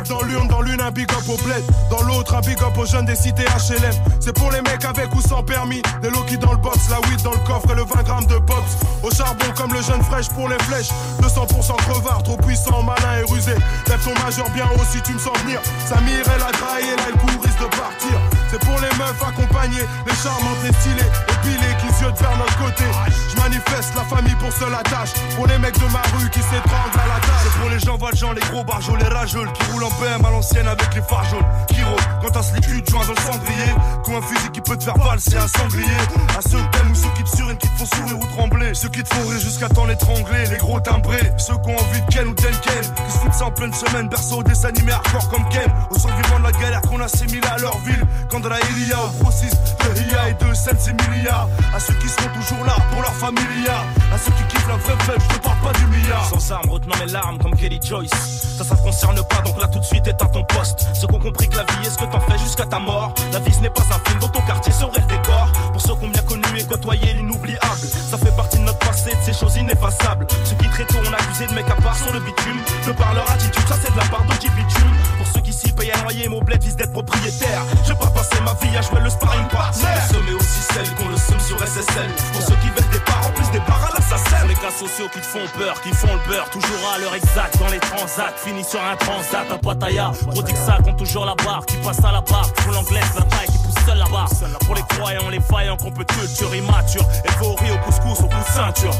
Dans 0.09 0.23
l'urne, 0.23 0.47
dans 0.47 0.61
l'une 0.61 0.81
un 0.81 0.91
big 0.91 1.09
up 1.13 1.29
au 1.29 1.37
bled, 1.37 1.63
dans 1.89 2.01
l'autre 2.03 2.35
un 2.35 2.41
big 2.41 2.61
up 2.61 2.77
aux 2.77 2.85
jeunes 2.85 3.05
des 3.05 3.15
cités 3.15 3.45
HLM. 3.45 3.93
C'est 4.19 4.33
pour 4.33 4.51
les 4.51 4.61
mecs 4.61 4.83
avec 4.83 5.13
ou 5.15 5.21
sans 5.21 5.41
permis, 5.41 5.81
des 6.01 6.09
loquis 6.09 6.37
dans 6.37 6.51
le 6.51 6.57
box, 6.57 6.89
la 6.89 6.99
weed 7.07 7.21
dans 7.23 7.31
le 7.31 7.39
coffre 7.39 7.71
et 7.71 7.75
le 7.75 7.83
20 7.83 8.03
grammes 8.03 8.25
de 8.25 8.37
pops. 8.39 8.77
Au 9.03 9.11
charbon 9.11 9.45
comme 9.55 9.73
le 9.73 9.81
jeune 9.81 10.01
fraîche 10.03 10.27
pour 10.29 10.49
les 10.49 10.59
flèches, 10.63 10.89
200% 11.21 11.75
crevard, 11.77 12.23
trop 12.23 12.35
puissant, 12.37 12.83
malin 12.83 13.19
et 13.19 13.31
rusé. 13.31 13.53
Lève 13.87 14.03
ton 14.03 14.13
majeur 14.21 14.49
bien 14.49 14.65
haut 14.75 14.85
si 14.91 15.01
tu 15.01 15.13
me 15.13 15.19
sens 15.19 15.37
venir. 15.43 15.61
Samir 15.87 16.25
elle 16.35 16.43
a 16.43 16.51
graillé, 16.51 16.95
là 16.97 17.07
le 17.13 17.17
coup 17.17 17.39
risque 17.41 17.59
de 17.59 17.77
partir. 17.77 18.19
C'est 18.49 18.59
pour 18.59 18.77
les 18.81 18.91
meufs 18.97 19.23
accompagnées, 19.23 19.87
les 20.05 20.15
charmantes, 20.15 20.59
les 20.63 20.73
stylées, 20.73 21.11
épilées 21.39 21.75
se 22.01 22.21
vers 22.21 22.37
notre 22.37 22.57
côté. 22.57 22.83
Je 23.29 23.41
manifeste 23.41 23.93
la 23.95 24.03
famille 24.03 24.35
pour 24.35 24.51
seule 24.51 24.73
attache, 24.73 25.13
pour 25.35 25.47
les 25.47 25.57
mecs 25.57 25.77
de 25.77 25.91
ma 25.91 26.01
rue 26.17 26.29
qui 26.29 26.39
s'étranglent 26.39 26.99
à 27.03 27.07
la 27.07 27.19
tâche. 27.19 27.43
C'est 27.43 27.59
pour 27.59 27.69
les 27.69 27.79
gens 27.79 27.97
valjean, 27.97 28.33
les 28.33 28.47
gros 28.51 28.63
barjols, 28.63 28.99
les 28.99 29.07
rageuls 29.07 29.51
Qui 29.53 29.71
roulent 29.71 29.83
en 29.83 29.89
BM 29.89 30.25
à 30.25 30.31
l'ancienne 30.31 30.67
avec 30.67 30.93
les 30.95 31.01
phares 31.01 31.25
jaunes 31.25 31.45
Qui 31.67 31.83
rôdent 31.83 32.01
quand 32.21 32.29
t'as 32.31 32.43
slip 32.43 32.61
tu 32.61 32.91
joins 32.91 33.05
dans 33.05 33.13
le 33.13 33.19
cendrier 33.19 33.71
ou 34.11 34.15
un 34.15 34.21
fusil 34.21 34.49
qui 34.51 34.61
peut 34.61 34.77
te 34.77 34.83
faire 34.83 34.97
valser 34.97 35.37
un 35.37 35.47
sanglier. 35.47 35.85
À 36.37 36.41
ceux 36.41 36.57
t'aiment 36.71 36.91
ou 36.91 36.95
ceux 36.95 37.09
qui 37.15 37.23
te 37.23 37.35
surinent, 37.35 37.57
qui 37.57 37.67
te 37.69 37.77
font 37.77 37.85
sourire 37.85 38.19
ou 38.19 38.27
trembler. 38.35 38.73
Ceux 38.73 38.89
qui 38.89 39.03
te 39.03 39.13
font 39.13 39.27
rire 39.29 39.39
jusqu'à 39.39 39.69
temps 39.69 39.85
l'étrangler. 39.85 40.45
Les 40.49 40.57
gros 40.57 40.79
timbrés, 40.79 41.31
ceux 41.37 41.53
qui 41.53 41.69
ont 41.69 41.77
envie 41.77 42.01
de 42.01 42.11
Ken 42.11 42.27
ou 42.27 42.33
Ken 42.33 42.51
Qui 42.51 43.11
se 43.11 43.17
foutent 43.19 43.33
ça 43.33 43.45
en 43.45 43.51
pleine 43.51 43.73
semaine, 43.73 44.09
berceau 44.09 44.43
des 44.43 44.65
animés 44.65 44.91
hardcore 44.91 45.29
comme 45.29 45.47
Ken. 45.49 45.71
Aux 45.89 45.99
survivants 45.99 46.39
de 46.39 46.43
la 46.43 46.51
galère 46.51 46.81
qu'on 46.81 46.99
assimile 46.99 47.45
à 47.49 47.57
leur 47.57 47.77
ville. 47.79 48.03
Quand 48.29 48.41
de 48.41 48.49
la 48.49 48.59
Elia 48.59 48.97
au 49.01 49.23
processus 49.23 49.51
de 49.53 49.99
Ria 49.99 50.29
et 50.29 50.33
de 50.33 50.53
Sensimilia. 50.53 51.47
À 51.73 51.79
ceux 51.79 51.90
qui 51.99 52.07
seront 52.07 52.29
toujours 52.39 52.65
là 52.65 52.75
pour 52.91 53.01
leur 53.01 53.13
familia. 53.13 53.83
À 54.13 54.17
ceux 54.17 54.31
qui 54.31 54.43
kiffent 54.43 54.67
la 54.67 54.77
vraie 54.77 55.03
fête, 55.03 55.21
je 55.21 55.35
te 55.35 55.41
parle 55.41 55.59
pas 55.59 55.73
du 55.79 55.85
milliard. 55.87 56.25
Sans 56.25 56.51
armes, 56.51 56.69
retenant 56.69 56.95
mes 57.03 57.11
larmes 57.11 57.37
comme 57.39 57.55
Kelly 57.55 57.79
Joyce. 57.81 58.50
Ça, 58.61 58.67
ça 58.67 58.75
te 58.75 58.83
concerne 58.83 59.23
pas, 59.23 59.41
donc 59.41 59.59
là 59.59 59.67
tout 59.67 59.79
de 59.79 59.83
suite 59.83 60.05
éteins 60.05 60.27
ton 60.27 60.43
poste. 60.43 60.85
Ceux 60.93 61.07
qui 61.07 61.15
ont 61.15 61.19
compris 61.19 61.49
que 61.49 61.57
la 61.57 61.63
vie 61.63 61.87
est 61.87 61.89
ce 61.89 61.97
que 61.97 62.05
t'en 62.05 62.19
fais 62.19 62.37
jusqu'à 62.37 62.65
ta 62.65 62.77
mort. 62.77 63.11
La 63.33 63.39
vie 63.39 63.51
ce 63.51 63.59
n'est 63.59 63.71
pas 63.71 63.81
un 63.81 63.97
film 64.07 64.19
dont 64.19 64.27
ton 64.27 64.41
quartier 64.41 64.71
serait 64.71 65.01
le 65.01 65.07
décor. 65.07 65.49
Pour 65.71 65.81
ceux 65.81 65.95
qui 65.95 66.05
ont 66.05 66.09
bien 66.09 66.21
connu 66.21 66.43
et 66.55 66.63
côtoyé 66.63 67.13
l'inoubliable. 67.13 67.87
Ça 68.11 68.19
fait 68.19 68.35
partie 68.35 68.59
de 68.59 68.63
notre 68.63 68.77
passé, 68.77 69.15
de 69.15 69.23
ces 69.23 69.33
choses 69.33 69.55
ineffaçables. 69.55 70.27
Ceux 70.43 70.55
qui 70.57 70.69
très 70.69 70.85
tôt 70.85 70.99
ont 70.99 71.13
accusé 71.13 71.47
de 71.47 71.53
mecs 71.55 71.71
à 71.71 71.75
part 71.81 71.97
sur 71.97 72.13
le 72.13 72.19
bitume. 72.19 72.61
De 72.85 72.91
par 72.91 73.15
leur 73.15 73.29
attitude, 73.31 73.67
ça 73.67 73.75
c'est 73.81 73.91
de 73.91 73.97
la 73.97 74.05
part 74.05 74.23
de 74.25 74.33
bitume. 74.33 74.91
Pour 75.17 75.25
ceux 75.33 75.41
qui 75.41 75.53
s'y 75.53 75.71
payent 75.71 75.91
à 75.93 76.01
noyer, 76.03 76.29
mon 76.29 76.41
bled 76.41 76.61
vise 76.61 76.75
d'être 76.75 76.93
propriétaire. 76.93 77.63
Je 77.83 77.89
vais 77.93 77.99
pas 77.99 78.11
passer 78.11 78.39
ma 78.45 78.53
vie 78.53 78.77
à 78.77 78.81
jouer 78.81 78.99
le 78.99 79.09
sparring 79.09 79.47
partner. 79.47 79.87
mais 80.27 80.33
aussi 80.33 80.61
celles 80.73 80.93
qu'on 80.95 81.09
le 81.09 81.17
somme 81.17 81.39
sur 81.39 81.57
SSL. 81.57 82.11
Pour 82.33 82.41
ceux 82.43 82.55
qui 82.61 82.69
veulent 82.69 82.91
des 82.91 82.99
parts 82.99 83.25
en 83.25 83.31
plus 83.31 83.49
des 83.49 83.63
parts 83.65 83.89
à 83.89 83.97
l'assassin. 83.97 84.45
Les 84.47 84.55
cas 84.55 84.69
sociaux 84.69 85.09
qui 85.11 85.19
te 85.19 85.25
font 85.25 85.47
peur, 85.57 85.81
qui 85.81 85.89
font 85.89 86.13
le 86.13 86.29
beurre. 86.29 86.49
Toujours 86.51 86.83
à 86.93 86.99
l'heure 86.99 87.15
exacte 87.15 87.57
dans 87.57 87.69
les 87.69 87.79
transats. 87.79 88.33
Fini 88.51 88.65
sur 88.65 88.81
un 88.83 88.97
transat, 88.97 89.49
un 89.49 89.57
poitaya. 89.59 90.11
Gros 90.27 90.43
ça 90.55 90.77
compte 90.83 90.97
toujours 90.97 91.23
la 91.23 91.35
barre. 91.35 91.65
Qui 91.65 91.77
passe 91.77 92.03
à 92.03 92.11
la 92.11 92.19
barre, 92.19 92.51
fout 92.57 92.73
l'anglaise, 92.73 93.13
la 93.15 93.21
taille, 93.21 93.47
Pour 94.65 94.75
les 94.75 94.83
croyants, 94.95 95.29
les 95.29 95.41
faillants 95.41 95.75
qu'on 95.75 95.91
peut 95.91 96.05
culture 96.05 96.53
immature. 96.55 97.03
Euphorie 97.27 97.71
au 97.71 97.77
couscous, 97.79 98.19
au 98.23 98.27
coup 98.27 98.39
de 98.39 98.53
ceinture. 98.53 98.93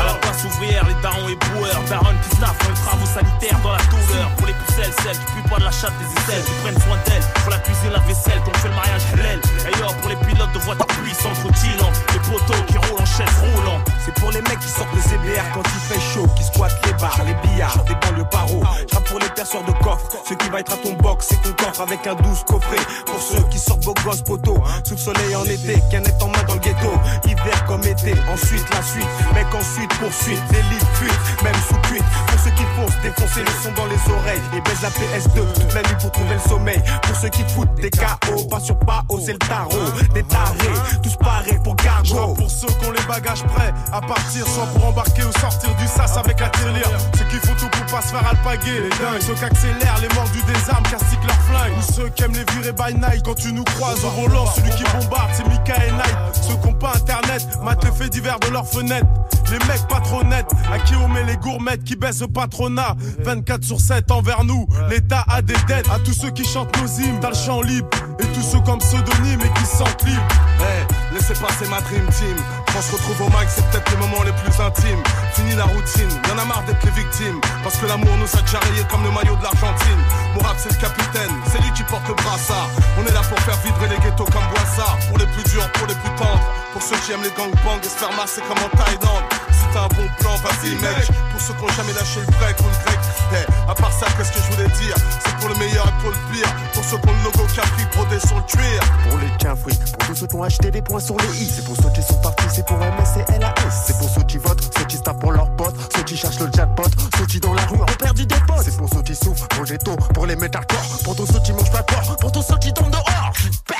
À 0.00 0.06
la 0.06 0.14
place 0.14 0.44
ouvrière, 0.44 0.86
les 0.86 0.94
darons 1.02 1.28
et 1.28 1.36
boueurs. 1.36 1.82
Daron 1.88 2.14
qui 2.22 2.36
staffent 2.36 2.68
les 2.68 2.74
travaux 2.74 3.06
sanitaires 3.06 3.60
dans 3.62 3.72
la 3.72 3.84
douleur. 3.84 4.30
Pour 4.38 4.46
les 4.46 4.54
pucelles, 4.54 4.92
celles 5.02 5.18
qui 5.18 5.32
puent 5.32 5.48
pas 5.50 5.58
de 5.58 5.64
la 5.64 5.70
chatte 5.70 5.92
des 5.98 6.08
aisselles. 6.20 6.44
Qui 6.44 6.52
prennent 6.62 6.80
soin 6.80 6.96
d'elles. 7.04 7.24
Pour 7.42 7.50
la 7.50 7.58
cuisine, 7.58 7.92
la 7.92 8.00
vaisselle, 8.00 8.40
qu'on 8.40 8.54
fait 8.58 8.68
le 8.68 8.74
mariage 8.74 9.02
halal. 9.12 9.40
Et 9.68 9.78
yo, 9.78 9.86
pour 10.00 10.08
les 10.08 10.16
pilotes 10.16 10.52
de 10.52 10.58
voitures 10.60 10.86
puissantes, 10.86 11.38
rutilants. 11.44 11.92
Les 12.14 12.20
poteaux 12.24 12.62
qui 12.68 12.78
roulent 12.78 13.02
en 13.02 13.06
chaise 13.06 13.36
roulant. 13.52 13.80
C'est 14.04 14.14
pour 14.14 14.30
les 14.32 14.40
mecs 14.42 14.60
qui 14.60 14.70
sortent 14.70 14.94
de 14.94 15.00
CBR 15.00 15.44
quand 15.52 15.66
il 15.68 15.82
fait 15.92 16.00
chaud. 16.00 16.26
Qui 16.36 16.44
squattent 16.44 16.80
les 16.86 16.94
bars, 16.94 17.20
les 17.26 17.36
billards, 17.44 17.84
des 17.84 17.94
banlieues 18.00 18.28
paro. 18.30 18.62
J'rappe 18.90 19.04
pour 19.04 19.18
les 19.20 19.28
perceurs 19.28 19.64
de 19.64 19.72
coffre. 19.84 20.08
Ce 20.24 20.34
qui 20.34 20.48
va 20.48 20.60
être 20.60 20.72
à 20.72 20.76
ton 20.76 20.94
box, 20.94 21.26
c'est 21.28 21.42
ton 21.42 21.52
coffre 21.52 21.82
avec 21.82 22.06
un 22.06 22.14
douce 22.14 22.44
coffret. 22.46 22.80
Pour 23.04 23.20
ceux 23.20 23.42
qui 23.50 23.58
sortent 23.58 23.84
vos 23.84 23.94
gosses 24.04 24.24
poteaux. 24.38 24.62
Sous 24.84 24.94
le 24.94 24.98
soleil 24.98 25.36
en 25.36 25.44
été, 25.44 25.82
canette 25.90 26.22
en 26.22 26.28
main 26.28 26.42
dans 26.46 26.54
le 26.54 26.60
ghetto. 26.60 26.92
Hiver 27.24 27.64
comme 27.66 27.82
été, 27.82 28.14
ensuite 28.32 28.64
la 28.72 28.82
suite. 28.82 29.06
Mec, 29.34 29.46
ensuite 29.54 29.90
poursuite, 29.98 30.42
délit, 30.50 30.84
fuite, 30.94 31.42
même 31.42 31.54
sous 31.68 31.78
cuite. 31.88 32.04
Pour 32.48 32.56
ceux 32.56 32.64
qui 32.64 32.70
foncent, 32.76 33.02
défoncer 33.02 33.40
le 33.40 33.62
son 33.62 33.72
dans 33.72 33.86
les 33.86 34.12
oreilles. 34.12 34.40
Et 34.56 34.60
baise 34.60 34.80
la 34.82 34.88
PS2 34.88 35.52
toute 35.54 35.74
la 35.74 35.82
nuit 35.82 35.96
pour 36.00 36.12
trouver 36.12 36.34
le 36.34 36.48
sommeil. 36.48 36.82
Pour 37.02 37.16
ceux 37.16 37.28
qui 37.28 37.42
foutent 37.42 37.74
des 37.76 37.90
KO, 37.90 38.44
pas 38.48 38.60
sur 38.60 38.78
pas 38.78 39.04
c'est 39.24 39.32
le 39.32 39.38
tarot. 39.38 39.70
Des 40.14 40.22
tarés, 40.22 40.78
tous 41.02 41.16
parés 41.16 41.58
pour 41.62 41.76
cargo. 41.76 42.34
Pour 42.34 42.50
ceux 42.50 42.68
qui 42.68 42.86
ont 42.86 42.92
les 42.92 43.02
bagages 43.06 43.42
prêts 43.44 43.72
à 43.92 44.00
partir, 44.00 44.46
soit 44.46 44.66
pour 44.66 44.86
embarquer 44.86 45.24
ou 45.24 45.32
sortir 45.40 45.74
du 45.76 45.86
sas 45.86 46.16
avec 46.16 46.40
la 46.40 46.48
tirelire. 46.50 46.90
Ceux 47.16 47.24
qui 47.24 47.46
font 47.46 47.54
tout 47.54 47.68
pour 47.68 47.86
pas 47.86 48.02
se 48.02 48.08
faire 48.08 48.26
alpaguer. 48.26 48.80
Les 48.80 48.88
dingues, 48.90 49.20
ceux 49.20 49.34
qui 49.34 49.44
accélèrent, 49.44 49.98
les 50.00 50.14
morts 50.14 50.30
du 50.30 50.42
désarme, 50.52 50.84
castiquent 50.84 51.24
leur 51.24 51.40
flingue. 51.42 51.72
Ou 51.78 51.92
ceux 51.92 52.08
qui 52.10 52.22
aiment 52.22 52.32
les 52.32 52.44
virer 52.52 52.72
by 52.72 52.94
night 52.94 53.24
quand 53.24 53.34
tu 53.34 53.52
nous 53.52 53.64
croises 53.64 54.04
au 54.04 54.10
volant. 54.10 54.46
Celui 54.46 54.70
qui 54.70 54.84
bombarde, 54.84 55.30
c'est 55.34 55.46
Mika 55.48 55.74
et 55.84 55.90
Night. 55.90 56.16
Ceux 56.32 56.56
qui 56.56 56.68
ont 56.68 56.72
pas 56.72 56.92
internet, 56.94 57.46
matent 57.62 57.84
les 57.84 57.92
faits 57.92 58.12
divers 58.12 58.38
de 58.40 58.48
leurs 58.48 58.66
fenêtres. 58.66 59.06
Les 59.50 59.58
mecs 59.66 59.86
pas 59.88 60.00
trop 60.00 60.22
nets, 60.24 60.50
à 60.70 60.78
qui 60.78 60.94
on 60.96 61.08
met 61.08 61.24
les 61.24 61.38
gourmettes 61.38 61.82
qui 61.82 61.96
baissent 61.96 62.20
patronat. 62.38 62.94
24 63.24 63.64
sur 63.64 63.80
7 63.80 64.12
envers 64.12 64.44
nous, 64.44 64.66
l'État 64.88 65.24
a 65.28 65.42
des 65.42 65.54
dettes. 65.66 65.88
À 65.90 65.98
tous 65.98 66.12
ceux 66.12 66.30
qui 66.30 66.44
chantent 66.44 66.74
nos 66.80 66.86
hymnes 66.86 67.18
dans 67.20 67.30
le 67.30 67.34
champ 67.34 67.62
libre. 67.62 67.88
Et 68.20 68.26
tous 68.26 68.42
ceux 68.42 68.60
comme 68.60 68.78
pseudonyme 68.78 69.40
et 69.40 69.58
qui 69.58 69.66
sentent 69.66 70.04
libres. 70.04 70.22
Hey, 70.60 70.86
laissez 71.18 71.34
passer 71.34 71.66
ma 71.68 71.80
dream 71.80 72.06
team. 72.14 72.36
Quand 72.66 72.78
on 72.78 72.82
se 72.82 72.92
retrouve 72.92 73.22
au 73.22 73.30
mic, 73.30 73.48
c'est 73.48 73.64
peut-être 73.70 73.90
les 73.90 73.96
moments 73.98 74.22
les 74.22 74.32
plus 74.32 74.54
intimes. 74.62 75.02
Fini 75.34 75.54
la 75.54 75.64
routine, 75.64 76.08
y'en 76.28 76.38
a 76.38 76.44
marre 76.44 76.62
d'être 76.64 76.82
les 76.84 76.92
victimes. 76.92 77.40
Parce 77.62 77.76
que 77.76 77.86
l'amour 77.86 78.14
nous 78.16 78.30
a 78.38 78.40
déjà 78.42 78.58
rayé 78.60 78.82
comme 78.90 79.02
le 79.02 79.10
maillot 79.10 79.36
de 79.36 79.42
l'Argentine. 79.42 80.02
Mon 80.34 80.40
rap, 80.40 80.56
c'est 80.58 80.70
le 80.72 80.78
capitaine, 80.78 81.32
c'est 81.50 81.60
lui 81.62 81.72
qui 81.72 81.82
porte 81.84 82.06
le 82.08 82.14
brassard. 82.14 82.70
On 82.98 83.06
est 83.06 83.12
là 83.12 83.22
pour 83.28 83.38
faire 83.40 83.58
vibrer 83.64 83.88
les 83.88 83.98
ghettos 83.98 84.30
comme 84.30 84.46
Boissard. 84.54 84.98
Pour 85.08 85.18
les 85.18 85.26
plus 85.26 85.44
durs, 85.50 85.68
pour 85.72 85.86
les 85.86 85.94
plus 85.94 86.14
tendres. 86.16 86.46
Pour 86.72 86.82
ceux 86.82 86.96
qui 87.02 87.12
aiment 87.12 87.24
les 87.24 87.34
gangbangs 87.34 87.82
et 87.82 87.88
se 87.88 87.98
faire 87.98 88.12
masser 88.14 88.42
comme 88.46 88.58
en 88.62 88.70
Thaïlande. 88.76 89.26
Si 89.50 89.64
t'as 89.72 89.84
un 89.84 89.92
bon 89.98 90.06
plan, 90.20 90.36
vas-y 90.38 90.70
mec. 90.78 91.08
Pour 91.32 91.40
ceux 91.40 91.54
qui 91.54 91.64
ont 91.64 91.74
jamais 91.74 91.94
lâché 91.94 92.20
le 92.20 92.30
break 92.38 92.56
ou 92.60 92.68
le 92.70 92.78
grec. 92.84 93.00
Hey, 93.32 93.46
à 93.68 93.74
part 93.74 93.92
ça, 93.92 94.06
qu'est-ce 94.16 94.32
que 94.32 94.38
je 94.38 94.54
voulais 94.54 94.70
dire? 94.78 94.94
C'est 95.24 95.36
pour 95.40 95.48
le 95.48 95.56
meilleur 95.56 95.88
et 95.88 95.96
pour 96.00 96.10
le 96.10 96.20
pire. 96.30 96.48
Pour 96.72 96.84
ceux 96.84 96.98
qui 96.98 97.08
ont 97.08 97.12
le 97.12 97.24
logo 97.24 97.46
Capri 97.54 97.84
brodé 97.92 98.20
sur 98.20 98.36
le 98.36 98.42
cuir. 98.42 98.80
Pour 99.08 99.18
les 99.18 99.30
cafris, 99.38 99.76
pour 99.76 100.06
tous 100.06 100.14
ceux 100.14 100.26
qui 100.26 100.36
ont 100.36 100.42
acheté 100.42 100.70
des 100.70 100.82
points 100.82 101.00
i. 101.16 101.44
C'est 101.46 101.64
pour 101.64 101.76
ceux 101.76 101.90
qui 101.90 102.02
sont 102.02 102.20
partis, 102.20 102.44
c'est 102.48 102.66
pour 102.66 102.76
MS 102.76 103.24
et 103.28 103.38
LAS. 103.38 103.54
C'est 103.86 103.98
pour 103.98 104.08
ceux 104.08 104.22
qui 104.22 104.38
votent, 104.38 104.62
ceux 104.76 104.84
qui 104.84 104.96
se 104.96 105.02
tapent 105.02 105.20
pour 105.20 105.32
leurs 105.32 105.50
potes, 105.56 105.74
ceux 105.94 106.02
qui 106.02 106.16
cherchent 106.16 106.40
le 106.40 106.50
jackpot, 106.54 106.84
ceux 107.18 107.26
qui 107.26 107.40
dans 107.40 107.54
la 107.54 107.62
rue 107.66 107.80
ont 107.80 107.96
perdu 107.98 108.26
des 108.26 108.40
potes. 108.46 108.62
C'est 108.64 108.76
pour 108.76 108.88
ceux 108.92 109.02
qui 109.02 109.14
souffrent, 109.14 109.48
pour 109.48 109.64
les 109.64 109.78
taux, 109.78 109.96
pour 110.14 110.26
les 110.26 110.36
mettre 110.36 110.58
à 110.58 110.62
corps, 110.62 110.98
pour 111.04 111.16
tous 111.16 111.26
ceux 111.26 111.40
qui 111.40 111.52
mangent 111.52 111.70
pas 111.72 111.82
corps, 111.82 112.16
pour 112.16 112.32
tous 112.32 112.42
ceux 112.42 112.58
qui 112.58 112.72
tombent 112.72 112.90
dehors. 112.90 113.32
Bah, 113.68 113.74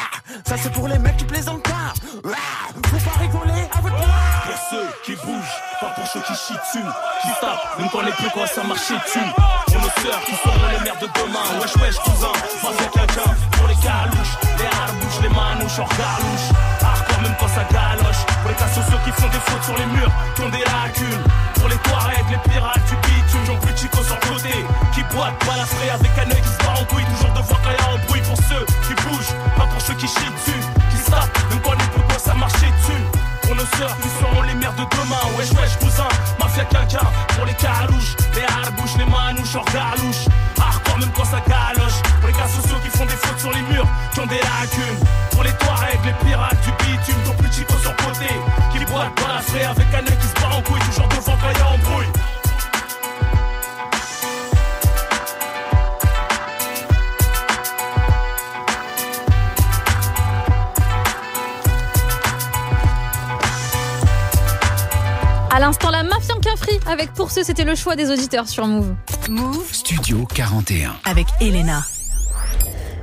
ça 0.46 0.56
c'est 0.62 0.72
pour 0.72 0.88
les 0.88 0.98
mecs 0.98 1.16
qui 1.16 1.24
plaisantent 1.24 1.62
pas. 1.62 1.92
Faut 1.94 3.10
pas 3.10 3.18
rigoler 3.20 3.68
avec 3.72 3.92
moi. 3.92 4.08
Pour 4.44 4.58
ceux 4.70 4.86
qui 5.04 5.14
bougent, 5.16 5.56
pas 5.80 5.90
pour 5.94 6.06
ceux 6.06 6.20
qui 6.20 6.34
chient 6.34 6.54
dessus, 6.54 6.86
qui 7.22 7.28
tapent, 7.40 7.78
même 7.78 7.88
quand 7.92 8.02
les 8.02 8.12
plus 8.12 8.30
quoi 8.30 8.46
ça 8.46 8.62
marche 8.64 8.80
dessus. 8.80 9.18
Pour 9.66 9.80
nos 9.82 9.90
sœurs 10.02 10.20
qui 10.24 10.32
seront 10.32 10.68
les 10.72 10.84
mères 10.84 10.98
de 11.00 11.06
demain, 11.06 11.60
wesh 11.60 11.76
wesh 11.76 11.96
cousin, 11.98 12.32
mafia 12.62 12.88
quelqu'un. 12.92 13.34
Pour 13.52 13.68
les 13.68 13.74
calouches, 13.76 14.36
les 14.58 14.66
harbouches, 14.66 15.20
les 15.22 15.28
manouches 15.28 15.78
en 15.78 15.88
galouche. 15.96 16.77
Même 17.22 17.34
quand 17.38 17.48
ça 17.48 17.64
galoche. 17.70 18.22
Pour 18.42 18.50
les 18.50 18.56
cas 18.56 18.68
sociaux 18.68 18.98
qui 19.04 19.12
font 19.12 19.28
des 19.28 19.42
fautes 19.46 19.64
sur 19.64 19.76
les 19.76 19.86
murs, 19.86 20.12
qui 20.34 20.42
ont 20.42 20.48
des 20.48 20.64
lacunes. 20.64 21.24
Pour 21.54 21.68
les 21.68 21.76
Touaregs, 21.78 22.30
les 22.30 22.42
pirates 22.50 22.84
du 22.88 22.96
bitume, 22.96 23.44
j'en 23.46 23.56
plus 23.56 23.76
chico 23.76 23.98
le 23.98 24.28
côté. 24.28 24.54
Qui 24.94 25.02
boitent, 25.14 25.38
balafré 25.46 25.90
avec 25.90 26.12
un 26.18 26.30
œil 26.30 26.42
qui 26.42 26.48
se 26.48 26.58
barre 26.58 26.80
en 26.80 26.84
couille, 26.84 27.04
toujours 27.16 27.32
devant 27.34 27.58
quand 27.62 27.70
y 27.70 27.80
a 27.82 27.94
un 27.94 27.98
bruit. 28.06 28.22
Pour 28.22 28.36
ceux 28.48 28.64
qui 28.86 28.94
bougent, 29.02 29.34
pas 29.56 29.66
pour 29.66 29.80
ceux 29.80 29.94
qui 29.94 30.08
chient 30.08 30.32
dessus, 30.36 30.62
qui 30.90 30.96
se 30.96 31.10
tapent, 31.10 31.38
même 31.50 31.60
quand 31.60 31.72
les 31.72 31.88
plus 31.92 32.02
quoi 32.02 32.18
ça 32.18 32.34
marche 32.34 32.52
dessus. 32.54 33.02
Pour 33.42 33.54
nos 33.56 33.66
sœurs 33.76 33.96
qui 34.02 34.08
seront 34.20 34.42
les 34.42 34.54
mères 34.54 34.74
de 34.74 34.84
demain, 34.84 35.22
wesh 35.38 35.50
wesh 35.52 35.76
cousin, 35.78 36.07
pour 67.28 67.34
ceux, 67.34 67.44
c'était 67.44 67.64
le 67.64 67.74
choix 67.74 67.94
des 67.94 68.10
auditeurs 68.10 68.48
sur 68.48 68.66
Move. 68.66 68.94
Move 69.28 69.68
Studio 69.70 70.24
41. 70.34 70.96
avec 71.04 71.26
Elena. 71.42 71.84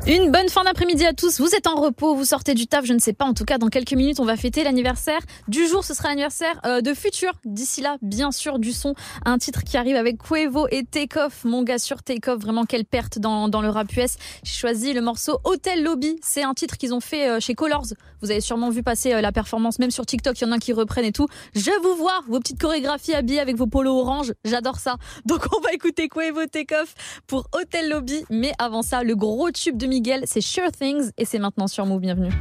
Une 0.07 0.31
bonne 0.31 0.49
fin 0.49 0.63
d'après-midi 0.63 1.03
à 1.03 1.13
tous. 1.13 1.39
Vous 1.39 1.55
êtes 1.55 1.65
en 1.65 1.81
repos, 1.81 2.13
vous 2.13 2.25
sortez 2.25 2.53
du 2.53 2.67
taf, 2.67 2.85
je 2.85 2.93
ne 2.93 2.99
sais 2.99 3.13
pas. 3.13 3.25
En 3.25 3.33
tout 3.33 3.43
cas, 3.43 3.57
dans 3.57 3.69
quelques 3.69 3.93
minutes, 3.93 4.19
on 4.19 4.25
va 4.25 4.37
fêter 4.37 4.63
l'anniversaire 4.63 5.19
du 5.47 5.65
jour. 5.65 5.83
Ce 5.83 5.95
sera 5.95 6.09
l'anniversaire 6.09 6.61
euh, 6.63 6.81
de 6.81 6.93
Futur. 6.93 7.31
D'ici 7.43 7.81
là, 7.81 7.97
bien 8.03 8.31
sûr, 8.31 8.59
du 8.59 8.71
son. 8.71 8.93
Un 9.25 9.39
titre 9.39 9.63
qui 9.63 9.77
arrive 9.77 9.95
avec 9.95 10.19
Quevo 10.19 10.67
et 10.69 10.83
Takeoff. 10.83 11.43
Mon 11.43 11.63
gars 11.63 11.79
sur 11.79 12.03
Takeoff, 12.03 12.39
vraiment 12.39 12.65
quelle 12.65 12.85
perte 12.85 13.17
dans, 13.17 13.49
dans 13.49 13.63
le 13.63 13.69
rap 13.69 13.91
US. 13.97 14.17
J'ai 14.43 14.53
choisi 14.53 14.93
le 14.93 15.01
morceau 15.01 15.39
Hotel 15.43 15.81
Lobby. 15.81 16.17
C'est 16.21 16.43
un 16.43 16.53
titre 16.53 16.77
qu'ils 16.77 16.93
ont 16.93 16.99
fait 16.99 17.27
euh, 17.27 17.39
chez 17.39 17.55
Colors. 17.55 17.87
Vous 18.21 18.29
avez 18.29 18.41
sûrement 18.41 18.69
vu 18.69 18.83
passer 18.83 19.11
euh, 19.11 19.21
la 19.21 19.31
performance, 19.31 19.79
même 19.79 19.89
sur 19.89 20.05
TikTok. 20.05 20.39
Il 20.39 20.43
y 20.43 20.47
en 20.47 20.51
a 20.51 20.59
qui 20.59 20.71
reprennent 20.71 21.05
et 21.05 21.13
tout. 21.13 21.27
Je 21.55 21.71
vous 21.81 21.95
vois 21.95 22.19
vos 22.27 22.37
petites 22.37 22.61
chorégraphies 22.61 23.15
habillées 23.15 23.39
avec 23.39 23.55
vos 23.55 23.65
polos 23.65 24.01
orange. 24.01 24.33
J'adore 24.45 24.77
ça. 24.77 24.97
Donc, 25.25 25.47
on 25.57 25.61
va 25.61 25.73
écouter 25.73 26.09
Quevo 26.09 26.45
Takeoff 26.45 26.93
pour 27.25 27.47
Hotel 27.53 27.89
Lobby. 27.89 28.23
Mais 28.29 28.51
avant 28.59 28.83
ça, 28.83 29.01
le 29.01 29.15
gros 29.15 29.49
tube 29.49 29.77
de 29.77 29.94
Miguel, 29.95 30.23
c'est 30.25 30.41
Sure 30.41 30.73
Things 30.73 31.11
et 31.17 31.23
c'est 31.23 31.39
maintenant 31.39 31.67
sur 31.67 31.85
Move. 31.85 32.01
Bienvenue. 32.01 32.33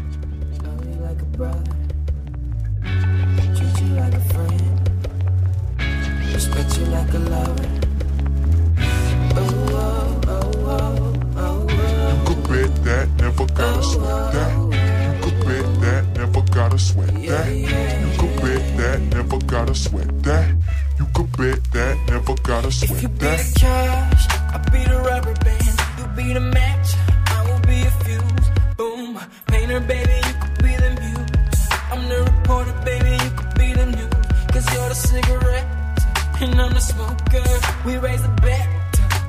gotta 16.54 16.78
sweat 16.78 17.22
that. 17.22 17.48
You 18.00 18.18
could 18.18 18.36
bet 18.42 18.76
that, 18.78 19.00
never 19.14 19.38
gotta 19.46 19.74
sweat 19.74 20.22
that. 20.24 20.48
You 20.98 21.06
could 21.14 21.30
bet 21.36 21.72
that, 21.72 21.98
never 22.08 22.34
gotta 22.42 22.72
sweat 22.72 22.90
that. 22.90 22.96
If 22.96 23.02
you 23.02 23.08
be 23.08 23.26
the 23.26 23.54
cash, 23.60 24.26
I 24.52 24.58
be 24.72 24.84
the 24.90 24.98
rubber 24.98 25.34
band. 25.44 25.80
You 25.98 26.06
be 26.16 26.32
the 26.32 26.40
match. 26.40 27.13
Be 27.66 27.80
a 27.82 27.90
fuse. 28.04 28.48
Boom, 28.76 29.18
painter, 29.46 29.80
baby, 29.80 30.16
you 30.26 30.34
could 30.42 30.58
be 30.62 30.74
the 30.76 30.90
muse. 31.00 31.68
I'm 31.92 32.08
the 32.08 32.18
reporter, 32.30 32.74
baby, 32.84 33.12
you 33.24 33.30
could 33.38 33.54
be 33.54 33.72
the 33.72 33.86
news. 33.86 34.26
Cause 34.52 34.66
you're 34.72 34.88
the 34.88 34.94
cigarette, 34.94 35.66
and 36.40 36.60
I'm 36.60 36.72
the 36.72 36.80
smoker. 36.80 37.48
We 37.86 37.96
raise 37.98 38.22
the 38.22 38.34
bet, 38.42 38.68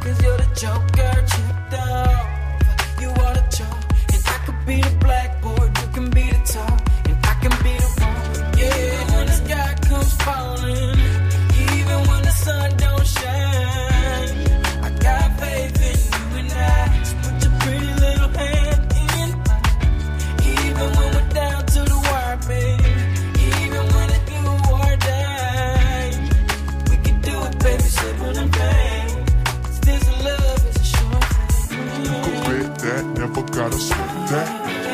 cause 0.01 0.21
you're 0.23 0.37
the 0.37 0.49
joker. 0.55 1.13
Chipped 1.31 1.73
off, 1.73 3.01
you 3.01 3.09
are 3.09 3.33
the 3.39 3.45
chalk. 3.55 3.79
And 4.13 4.23
I 4.27 4.37
could 4.45 4.65
be 4.65 4.81
the 4.81 4.95
blackboard, 4.99 5.77
you 5.79 5.87
can 5.93 6.09
be 6.09 6.25
the 6.31 6.41
top. 6.53 6.81
And 7.05 7.17
I 7.25 7.33
can 7.43 7.55
be 7.63 7.73
the 7.83 7.89
one, 8.01 8.59
yeah, 8.59 9.11
when 9.13 9.25
the 9.27 9.33
sky 9.33 9.75
comes 9.87 10.13
falling. 10.23 10.54
Gotta 33.69 33.81
sweat 33.81 34.29
that. 34.29 34.49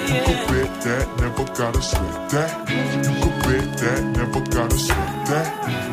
You 0.07 0.19
could 0.27 0.47
bet 0.47 0.81
that, 0.83 1.07
never 1.19 1.43
gotta 1.59 1.81
sweat 1.81 2.29
that. 2.29 2.51
You 3.05 3.13
could 3.21 3.37
bet 3.43 3.77
that, 3.79 4.01
never 4.17 4.41
gotta 4.55 4.77
sweat 4.77 5.25
that. 5.31 5.47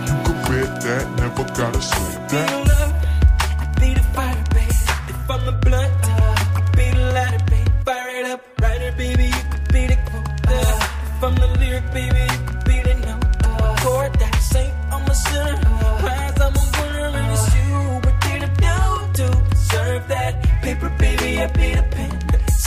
You 0.06 0.14
could 0.26 0.40
bet 0.48 0.82
that, 0.82 1.04
never 1.18 1.44
gotta 1.58 1.82
sweat 1.82 2.28
that. 2.28 3.80
be 3.80 3.94
the 3.94 4.02
fire, 4.14 4.44
baby. 4.54 4.76
If 5.12 5.30
I'm 5.30 5.44
the 5.44 5.52
blunt, 5.64 5.92
I 6.06 6.70
be 6.76 6.86
the 6.96 7.04
lighter, 7.16 7.44
baby. 7.50 7.70
Fire 7.84 8.08
it 8.20 8.26
up, 8.30 8.42
writer, 8.62 8.92
baby. 8.96 9.26
You 9.26 9.44
could 9.50 9.68
be 9.74 9.82
the 9.90 9.98
quote. 10.06 10.28
Uh, 10.46 10.86
if 11.10 11.24
I'm 11.24 11.34
the 11.34 11.48
lyric, 11.58 11.86
baby, 11.92 12.22
you 12.32 12.40
could 12.46 12.64
be 12.64 12.76
the 12.86 12.94
note. 13.06 13.26
Uh, 13.42 13.76
chord 13.82 14.12
that 14.20 14.36
saint, 14.52 14.74
I'm 14.92 15.04
a 15.10 15.14
sinner. 15.14 15.58
Rise, 16.06 16.40
I'm 16.46 16.54
a 16.54 16.64
winner, 16.78 17.32
it's 17.32 17.46
you. 17.56 17.74
What 18.04 18.16
did 18.22 18.42
I 18.44 19.10
do 19.18 19.28
deserve 19.50 20.06
that? 20.06 20.32
Paper, 20.62 20.90
baby, 20.90 21.42
I 21.42 21.46
be 21.48 21.74
the 21.74 21.82
pen. 21.90 22.17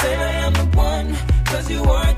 Say 0.02 0.16
I 0.16 0.32
am 0.48 0.54
the 0.54 0.66
one, 0.76 1.16
cause 1.46 1.70
you 1.70 1.84
are 1.84 2.10
a 2.10 2.14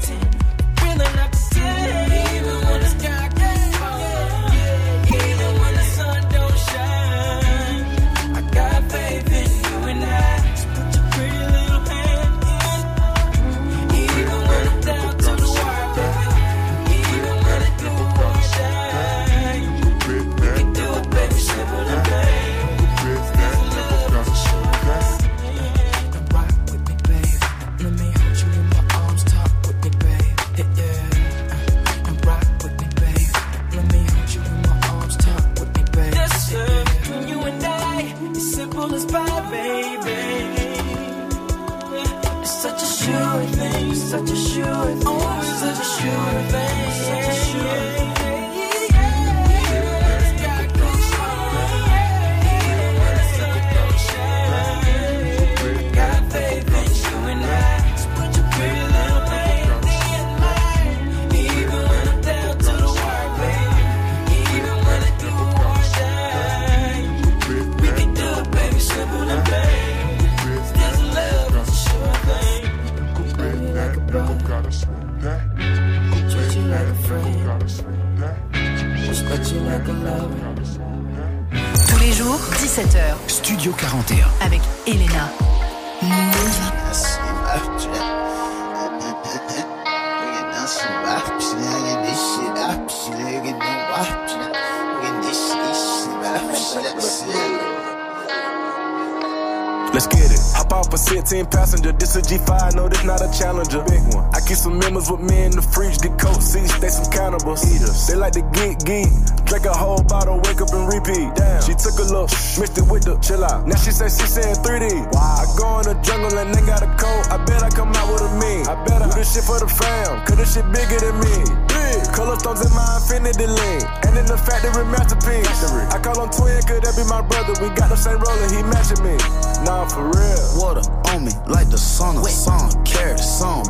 chill 113.23 113.43
out. 113.43 113.65
Now 113.65 113.79
she 113.79 113.91
say 113.91 114.11
she 114.11 114.27
saying 114.27 114.59
3D. 114.59 115.07
Wow. 115.15 115.39
I 115.39 115.45
go 115.55 115.79
in 115.79 115.85
the 115.87 115.95
jungle 116.03 116.35
and 116.37 116.53
they 116.53 116.61
got 116.67 116.83
a 116.83 116.91
coat. 116.99 117.31
I 117.31 117.39
bet 117.47 117.63
I 117.63 117.69
come 117.69 117.95
out 117.95 118.11
with 118.11 118.21
a 118.21 118.31
mean. 118.35 118.67
I 118.67 118.75
bet 118.83 119.01
I 119.01 119.07
do 119.09 119.15
this 119.15 119.33
shit 119.33 119.47
for 119.47 119.59
the 119.59 119.67
fam. 119.67 120.19
Cause 120.27 120.35
this 120.35 120.53
shit 120.53 120.67
bigger 120.75 120.99
than 120.99 121.15
me. 121.23 121.35
Big. 121.71 122.03
Color 122.11 122.35
stones 122.37 122.59
in 122.59 122.71
my 122.75 122.83
infinity 122.99 123.47
link. 123.47 123.87
And 124.03 124.19
in 124.19 124.27
the 124.27 124.37
factory 124.37 124.83
masterpiece. 124.83 125.47
I 125.95 125.97
call 126.03 126.19
him 126.19 126.29
twin, 126.35 126.59
could 126.67 126.83
that 126.83 126.99
be 126.99 127.07
my 127.07 127.23
brother? 127.23 127.55
We 127.63 127.71
got 127.71 127.89
the 127.89 127.97
same 127.97 128.19
roller, 128.19 128.49
he 128.51 128.61
matching 128.67 128.99
me. 128.99 129.15
Nah, 129.63 129.87
for 129.87 130.03
real. 130.11 130.43
Water 130.59 130.83
on 131.15 131.23
me 131.23 131.31
like 131.47 131.71
the 131.71 131.79
sun 131.79 132.19
of 132.19 132.27
sun. 132.27 132.67
Carrots, 132.83 133.23
some 133.23 133.63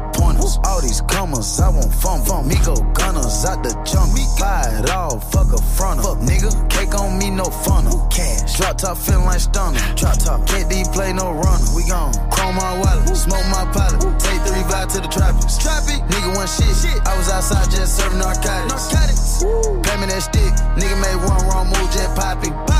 All 0.43 0.81
these 0.81 0.99
commas, 1.01 1.59
I 1.59 1.69
want 1.69 1.93
fun. 1.93 2.19
fun. 2.25 2.47
Me 2.47 2.55
go 2.65 2.75
gunners 2.91 3.45
out 3.45 3.63
the 3.63 3.71
jump. 3.87 4.11
Me 4.11 4.27
buy 4.39 4.67
it 4.75 4.89
all, 4.91 5.19
fuck 5.19 5.47
a 5.53 5.61
fronter. 5.75 6.03
Fuck 6.03 6.19
nigga, 6.19 6.51
cake 6.69 6.93
on 6.99 7.17
me, 7.17 7.29
no 7.29 7.45
funnel. 7.45 8.05
Cash. 8.11 8.57
Drop 8.57 8.77
top 8.77 8.97
feeling 8.97 9.25
like 9.25 9.39
stunner. 9.39 9.79
Drop 9.95 10.17
top. 10.19 10.41
KD 10.41 10.91
play 10.91 11.13
no 11.13 11.31
runner. 11.31 11.69
We 11.75 11.87
gon' 11.87 12.11
chrome 12.29 12.55
my 12.55 12.75
wallet, 12.79 13.15
smoke 13.15 13.47
my 13.47 13.63
pilot. 13.71 14.03
Take 14.19 14.41
three 14.43 14.63
revive 14.63 14.91
to 14.93 14.99
the 14.99 15.07
tropics. 15.07 15.57
Traffic, 15.57 16.03
nigga 16.11 16.35
one 16.35 16.47
shit. 16.47 16.99
I 17.07 17.15
was 17.17 17.29
outside 17.29 17.71
just 17.71 17.95
serving 17.95 18.19
narcotics. 18.19 18.91
Narcotics. 18.91 19.43
Pay 19.87 19.95
me 19.95 20.05
that 20.11 20.27
stick. 20.27 20.53
Nigga 20.75 20.97
made 20.99 21.19
one 21.23 21.39
wrong 21.47 21.67
move, 21.71 21.87
just 21.95 22.11
popping. 22.19 22.72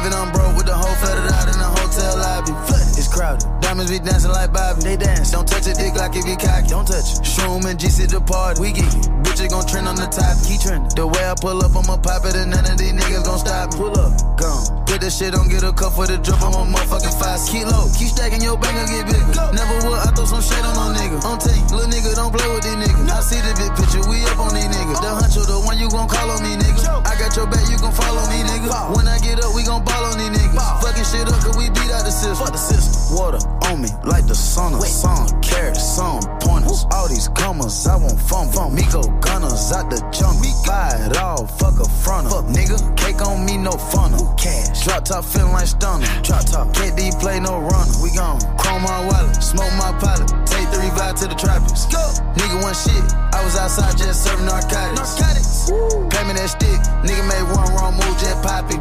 Living 0.00 0.16
on 0.16 0.32
broke 0.32 0.56
with 0.56 0.64
the 0.64 0.72
whole 0.72 0.94
flooded 0.96 1.30
out 1.30 1.44
in 1.44 1.58
the 1.60 1.70
hotel 1.76 2.16
lobby. 2.16 2.52
It's 2.96 3.06
crowded. 3.06 3.44
Diamonds 3.60 3.90
be 3.92 3.98
dancing 3.98 4.30
like 4.30 4.50
Bobby. 4.50 4.80
They 4.80 4.96
dance. 4.96 5.30
Don't 5.30 5.46
touch 5.46 5.66
a 5.66 5.74
dick 5.74 5.94
like 5.94 6.16
if 6.16 6.24
you 6.24 6.36
cocky. 6.36 6.68
Don't 6.68 6.86
touch 6.86 7.20
it. 7.20 7.20
Shroom 7.20 7.68
and 7.68 7.78
GC 7.78 8.08
the 8.08 8.20
party. 8.22 8.62
We 8.62 8.72
get 8.72 8.88
it. 8.88 9.19
Bitches 9.40 9.48
gon' 9.56 9.64
trend 9.64 9.88
on 9.88 9.96
the 9.96 10.04
top. 10.12 10.36
Keep 10.44 10.60
trending. 10.60 10.92
The 10.92 11.06
way 11.08 11.24
I 11.24 11.32
pull 11.32 11.64
up, 11.64 11.72
I'ma 11.72 11.96
pop 11.96 12.28
it 12.28 12.36
and 12.36 12.52
none 12.52 12.68
of 12.68 12.76
these 12.76 12.92
niggas 12.92 13.24
gon' 13.24 13.40
stop 13.40 13.72
me. 13.72 13.80
Pull 13.80 13.96
up. 13.96 14.12
Gone. 14.36 14.84
Put 14.84 15.00
that 15.00 15.12
shit 15.16 15.32
on, 15.32 15.48
get 15.48 15.64
a 15.64 15.72
cup 15.72 15.96
for 15.96 16.04
the 16.04 16.20
drip. 16.20 16.36
I'm 16.44 16.52
a 16.52 16.68
motherfucking 16.68 17.16
five. 17.16 17.40
Keep 17.48 17.72
low. 17.72 17.88
Keep 17.96 18.12
stacking 18.12 18.44
your 18.44 18.60
bank, 18.60 18.76
get 18.92 19.08
bigger. 19.08 19.48
Never 19.56 19.76
would. 19.88 19.96
I 19.96 20.12
throw 20.12 20.28
some 20.28 20.44
shade 20.44 20.60
on 20.60 20.76
no 20.76 20.92
nigga. 20.92 21.24
On 21.24 21.40
tape. 21.40 21.56
Little 21.72 21.88
nigga, 21.88 22.12
don't 22.20 22.28
play 22.36 22.44
with 22.52 22.68
these 22.68 22.76
niggas. 22.84 23.08
I 23.08 23.20
see 23.24 23.40
the 23.40 23.52
big 23.56 23.72
picture. 23.80 24.04
We 24.12 24.20
up 24.28 24.44
on 24.44 24.52
these 24.52 24.68
niggas. 24.68 25.00
Oh. 25.00 25.08
The 25.08 25.10
huncho, 25.24 25.42
the 25.48 25.56
one 25.64 25.80
you 25.80 25.88
gon' 25.88 26.08
call 26.12 26.28
on 26.28 26.44
me, 26.44 26.60
nigga. 26.60 27.00
I 27.08 27.16
got 27.16 27.32
your 27.32 27.48
back, 27.48 27.64
you 27.72 27.80
gon' 27.80 27.96
follow 27.96 28.20
me, 28.28 28.44
nigga. 28.44 28.68
When 28.92 29.08
I 29.08 29.16
get 29.24 29.40
up, 29.40 29.56
we 29.56 29.64
gon' 29.64 29.80
ball 29.80 30.04
on 30.04 30.20
these 30.20 30.36
niggas. 30.36 30.84
Fucking 30.84 31.08
shit 31.08 31.24
up, 31.32 31.40
cause 31.40 31.56
we 31.56 31.72
beat 31.72 31.88
out 31.96 32.04
the 32.04 32.12
system. 32.12 32.44
Fuck 32.44 32.52
the 32.52 32.60
system. 32.60 33.16
Water 33.16 33.40
on 33.70 33.82
me 33.82 33.88
like 34.04 34.26
the 34.26 34.34
sun 34.34 34.74
of 34.74 34.84
sun. 34.84 35.26
Carrots, 35.42 35.82
some 35.96 36.20
pointers. 36.42 36.86
All 36.90 37.08
these 37.08 37.28
commas, 37.28 37.86
I 37.86 37.96
want 37.96 38.20
fun. 38.20 38.50
fun. 38.50 38.74
Me 38.74 38.82
go 38.90 39.02
gunners 39.22 39.72
out 39.72 39.90
the 39.90 39.98
junk. 40.10 40.42
Me 40.42 40.50
buy 40.66 40.90
it 41.06 41.16
all, 41.16 41.46
fuck 41.46 41.78
a 41.78 41.86
fronter. 42.02 42.30
Fuck 42.30 42.46
nigga, 42.50 42.78
cake 42.96 43.22
on 43.22 43.46
me, 43.46 43.56
no 43.56 43.72
funnel. 43.72 44.34
Cash. 44.34 44.84
Drop 44.84 45.04
top 45.04 45.24
feeling 45.24 45.52
like 45.52 45.66
stunner. 45.66 46.06
Drop 46.22 46.44
top. 46.46 46.68
KD 46.74 47.18
play 47.20 47.38
no 47.38 47.58
runner. 47.60 47.94
We 48.02 48.10
gon' 48.10 48.40
chrome 48.58 48.82
my 48.82 49.06
wallet, 49.06 49.36
smoke 49.42 49.72
my 49.78 49.94
pilot. 50.02 50.28
Take 50.46 50.68
three 50.74 50.90
revive 50.90 51.16
to 51.22 51.26
the 51.30 51.38
tropics. 51.38 51.86
Go. 51.86 52.02
Nigga 52.34 52.58
one 52.62 52.74
shit. 52.74 53.02
I 53.30 53.44
was 53.44 53.56
outside 53.56 53.96
just 53.96 54.24
serving 54.24 54.46
narcotics. 54.46 54.98
Narcotics. 54.98 55.70
Pay 56.10 56.22
me 56.26 56.34
that 56.34 56.50
stick. 56.50 56.80
Nigga 57.06 57.24
made 57.28 57.46
one 57.54 57.70
wrong 57.78 57.94
move, 57.94 58.16
jet 58.18 58.36
Poppy. 58.42 58.78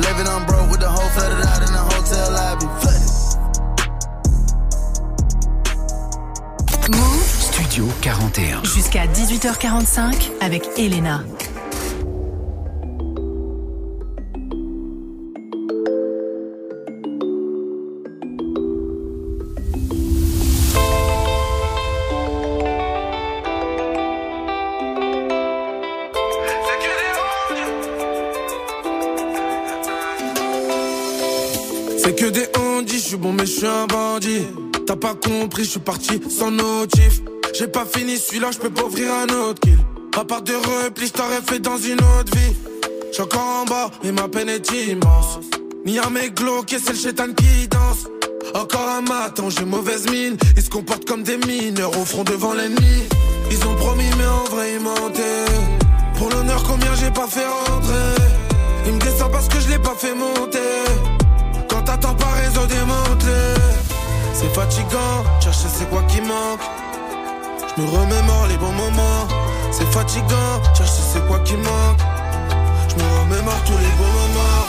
Living 0.00 0.28
on 0.28 0.44
broke 0.46 0.70
with 0.70 0.80
the 0.80 0.88
whole 0.88 1.08
flooded 1.10 1.44
out 1.44 1.60
in 1.60 1.72
the 1.72 1.84
hotel 1.92 2.32
lobby. 2.32 2.66
Flooded. 2.80 3.23
Studio 7.74 7.92
41. 8.02 8.62
jusqu'à 8.62 9.04
18h45 9.08 10.30
avec 10.40 10.62
Elena. 10.76 11.24
C'est 31.98 32.14
que 32.14 32.26
des 32.26 32.46
handis, 32.56 32.92
je 32.92 32.98
suis 32.98 33.16
bon 33.16 33.32
mais 33.32 33.46
je 33.46 33.50
suis 33.50 33.66
un 33.66 33.88
bandit. 33.88 34.46
T'as 34.86 34.94
pas 34.94 35.14
compris, 35.16 35.64
je 35.64 35.70
suis 35.70 35.80
parti 35.80 36.20
sans 36.30 36.52
notif. 36.52 37.23
J'ai 37.56 37.68
pas 37.68 37.84
fini 37.86 38.18
celui-là, 38.18 38.48
je 38.50 38.58
peux 38.58 38.70
pas 38.70 38.82
ouvrir 38.82 39.12
un 39.14 39.32
autre 39.32 39.60
kill. 39.60 39.78
À 40.18 40.24
part 40.24 40.42
de 40.42 40.54
repli, 40.54 41.08
t'aurais 41.08 41.40
fait 41.40 41.60
dans 41.60 41.78
une 41.78 42.00
autre 42.00 42.36
vie. 42.36 42.56
J'suis 43.12 43.22
encore 43.22 43.62
en 43.62 43.64
bas, 43.64 43.90
mais 44.02 44.10
ma 44.10 44.26
peine 44.26 44.48
est 44.48 44.72
immense. 44.72 45.38
Ni 45.86 46.00
un 46.00 46.10
mec 46.10 46.34
glauque, 46.34 46.70
c'est 46.70 46.90
le 46.90 46.98
chétan 46.98 47.32
qui 47.36 47.68
danse. 47.68 48.08
Encore 48.54 48.88
un 48.88 49.02
matin, 49.02 49.44
j'ai 49.50 49.64
mauvaise 49.64 50.10
mine. 50.10 50.36
Ils 50.56 50.64
se 50.64 50.68
comportent 50.68 51.04
comme 51.04 51.22
des 51.22 51.36
mineurs 51.36 51.96
au 51.96 52.04
front 52.04 52.24
devant 52.24 52.54
l'ennemi. 52.54 53.04
Ils 53.52 53.66
ont 53.68 53.76
promis, 53.76 54.10
mais 54.18 54.26
en 54.26 54.44
vrai, 54.52 54.72
ils 54.74 54.80
mentaient. 54.80 55.52
Pour 56.18 56.30
l'honneur, 56.30 56.60
combien 56.64 56.92
j'ai 56.96 57.12
pas 57.12 57.28
fait 57.28 57.46
rentrer? 57.46 58.24
Ils 58.86 58.94
me 58.94 58.98
descendent 59.00 59.30
parce 59.30 59.46
que 59.46 59.60
je 59.60 59.68
l'ai 59.68 59.78
pas 59.78 59.94
fait 59.96 60.14
monter. 60.14 60.58
Quand 61.70 61.82
t'attends 61.82 62.14
pas 62.14 62.32
réseau 62.32 62.66
démantelé 62.66 63.54
C'est 64.32 64.52
fatigant, 64.52 65.22
chercher 65.40 65.68
c'est 65.72 65.88
quoi 65.88 66.02
qui 66.08 66.20
manque? 66.20 66.60
Je 67.76 67.82
me 67.82 67.88
remémore 67.88 68.46
les 68.48 68.56
bons 68.56 68.72
moments. 68.72 69.26
C'est 69.70 69.90
fatigant, 69.92 70.62
chercher 70.74 71.02
c'est 71.12 71.26
quoi 71.26 71.38
qui 71.40 71.54
manque. 71.54 72.00
Je 72.88 72.94
me 72.94 73.08
remémore 73.20 73.62
tous 73.66 73.78
les 73.78 73.94
bons 73.98 74.14
moments. 74.20 74.66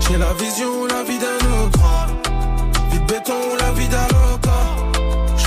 J'ai 0.00 0.18
la 0.18 0.32
vision, 0.34 0.86
la 0.86 1.02
vie 1.04 1.18
d'un 1.18 1.40
autre. 1.62 1.78
Vie 2.90 2.98
de 2.98 3.04
béton, 3.04 3.56
la 3.60 3.72
vie 3.72 3.88
d'un 3.88 4.08
loca 4.08 4.60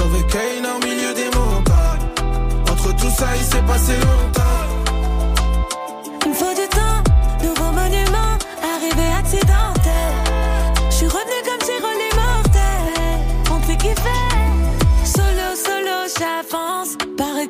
avec 0.04 0.28
Kane 0.28 0.65
au 0.65 0.86
milieu 0.86 1.13
des 1.13 1.30
montagnes. 1.38 2.08
Entre 2.71 2.95
tout 2.95 3.10
ça 3.10 3.28
il 3.36 3.43
s'est 3.43 3.62
passé 3.62 3.93
longtemps 3.93 4.52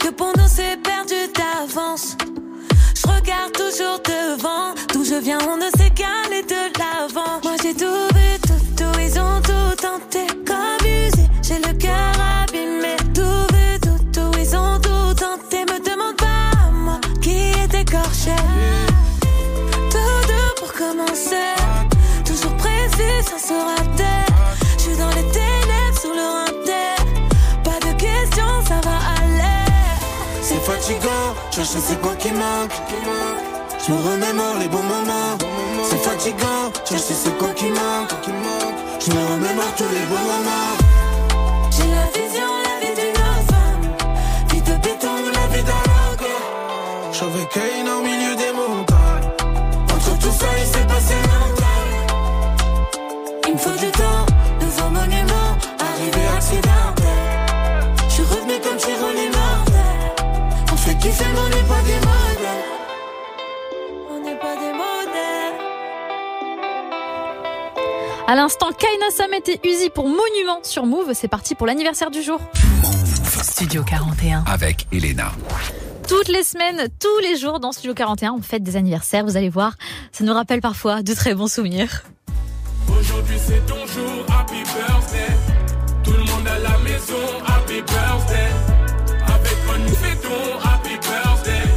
que 0.03 0.09
pour 0.09 0.33
nous 0.37 0.42
chercher 31.63 31.79
c'est 31.79 32.01
quoi 32.01 32.15
qui 32.15 32.31
manque. 32.31 32.73
Je 33.85 33.91
me 33.91 33.97
remémore 33.97 34.57
les 34.59 34.67
bons 34.67 34.83
moments. 34.83 35.37
C'est 35.89 35.97
fatigant, 35.97 36.71
chercher 36.85 37.13
c'est 37.13 37.37
quoi 37.37 37.49
qui 37.49 37.65
manque. 37.65 38.11
Je 38.99 39.11
me 39.11 39.25
remémore 39.33 39.73
tous 39.77 39.83
les 39.83 40.05
bons 40.11 40.25
moments. 40.31 40.75
J'ai 41.71 41.87
la 41.87 42.05
vision, 42.15 42.49
la 42.67 42.75
vie 42.81 42.95
d'une 42.99 43.15
femme. 43.49 43.85
Vie 44.51 44.61
de 44.61 44.75
béton, 44.83 45.15
la 45.33 45.55
vie 45.55 45.63
d'un. 45.63 45.93
Je 47.13 47.45
Kane 47.53 47.92
À 68.25 68.35
l'instant, 68.35 68.69
Kaina 68.71 69.11
Samet 69.11 69.43
et 69.47 69.67
Uzi 69.67 69.89
pour 69.89 70.05
Monument 70.05 70.59
sur 70.63 70.85
Move. 70.85 71.11
C'est 71.13 71.27
parti 71.27 71.55
pour 71.55 71.67
l'anniversaire 71.67 72.09
du 72.09 72.21
jour. 72.21 72.39
Studio 73.43 73.83
41. 73.83 74.45
Avec 74.47 74.87
Elena. 74.93 75.33
Toutes 76.07 76.29
les 76.29 76.43
semaines, 76.43 76.87
tous 77.01 77.19
les 77.21 77.35
jours 77.35 77.59
dans 77.59 77.73
Studio 77.73 77.93
41, 77.93 78.33
on 78.33 78.41
fête 78.41 78.63
des 78.63 78.77
anniversaires. 78.77 79.25
Vous 79.25 79.35
allez 79.35 79.49
voir, 79.49 79.73
ça 80.13 80.23
nous 80.23 80.33
rappelle 80.33 80.61
parfois 80.61 81.03
de 81.03 81.13
très 81.13 81.35
bons 81.35 81.51
souvenirs. 81.51 82.03
Aujourd'hui 82.87 83.35
c'est 83.37 83.65
ton 83.65 83.85
jour, 83.87 84.25
happy 84.29 84.63
birthday. 84.63 85.33
Tout 86.03 86.11
le 86.11 86.19
monde 86.19 86.47
à 86.47 86.59
la 86.59 86.77
maison, 86.79 87.43
happy 87.45 87.81
birthday. 87.81 88.49
Avec 89.27 89.81
nous 89.85 89.95
fêtons, 89.95 90.59
happy 90.63 90.95
birthday. 90.95 91.69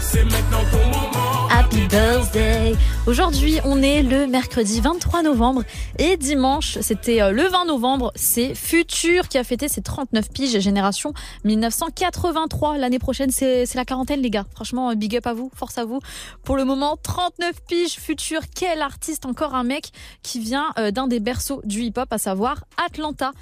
C'est 0.00 0.24
maintenant 0.24 0.64
ton 0.70 0.86
moment. 0.86 1.48
Happy 1.50 1.86
birthday 1.86 2.76
Aujourd'hui, 3.04 3.58
on 3.64 3.82
est 3.82 4.04
le 4.04 4.28
mercredi 4.28 4.80
23 4.80 5.24
novembre 5.24 5.64
et 5.98 6.16
dimanche, 6.16 6.78
c'était 6.82 7.20
euh, 7.20 7.32
le 7.32 7.42
20 7.42 7.64
novembre, 7.64 8.12
c'est 8.14 8.54
Futur 8.54 9.26
qui 9.26 9.38
a 9.38 9.44
fêté 9.44 9.66
ses 9.66 9.82
39 9.82 10.30
piges 10.30 10.60
génération 10.60 11.12
1983. 11.42 12.78
L'année 12.78 13.00
prochaine, 13.00 13.32
c'est 13.32 13.66
la 13.74 13.84
quarantaine 13.84 14.20
les 14.20 14.30
gars. 14.30 14.46
Franchement, 14.54 14.94
big 14.94 15.16
up 15.16 15.26
à 15.26 15.34
vous, 15.34 15.50
force 15.52 15.78
à 15.78 15.84
vous. 15.84 15.98
Pour 16.44 16.56
le 16.56 16.64
moment, 16.64 16.96
39 17.02 17.64
piges 17.66 17.94
Futur, 17.94 18.42
quel 18.54 18.80
artiste 18.80 19.26
encore 19.26 19.56
un 19.56 19.64
mec 19.64 19.90
qui 20.22 20.38
vient 20.38 20.66
euh, 20.78 20.92
d'un 20.92 21.08
des 21.08 21.18
berceaux 21.18 21.60
du 21.64 21.82
hip-hop, 21.82 22.06
à 22.12 22.18
savoir 22.18 22.66
Atlanta. 22.86 23.32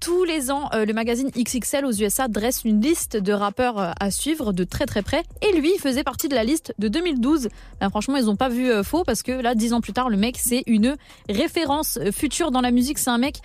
Tous 0.00 0.22
les 0.22 0.52
ans, 0.52 0.68
euh, 0.74 0.84
le 0.84 0.92
magazine 0.92 1.28
XXL 1.36 1.84
aux 1.84 1.92
USA 1.92 2.28
dresse 2.28 2.62
une 2.64 2.80
liste 2.80 3.16
de 3.16 3.32
rappeurs 3.32 3.78
euh, 3.78 3.90
à 3.98 4.12
suivre 4.12 4.52
de 4.52 4.62
très 4.62 4.86
très 4.86 5.02
près. 5.02 5.24
Et 5.42 5.58
lui, 5.58 5.72
il 5.74 5.80
faisait 5.80 6.04
partie 6.04 6.28
de 6.28 6.36
la 6.36 6.44
liste 6.44 6.72
de 6.78 6.86
2012. 6.86 7.48
Ben, 7.80 7.90
franchement, 7.90 8.16
ils 8.16 8.30
ont 8.30 8.36
pas 8.36 8.48
vu 8.48 8.70
euh, 8.70 8.84
faux 8.84 9.02
parce 9.02 9.24
que 9.24 9.32
là, 9.32 9.56
dix 9.56 9.72
ans 9.72 9.80
plus 9.80 9.92
tard, 9.92 10.08
le 10.08 10.16
mec, 10.16 10.36
c'est 10.38 10.62
une 10.66 10.96
référence 11.28 11.98
future 12.12 12.52
dans 12.52 12.60
la 12.60 12.70
musique. 12.70 12.98
C'est 12.98 13.10
un 13.10 13.18
mec 13.18 13.40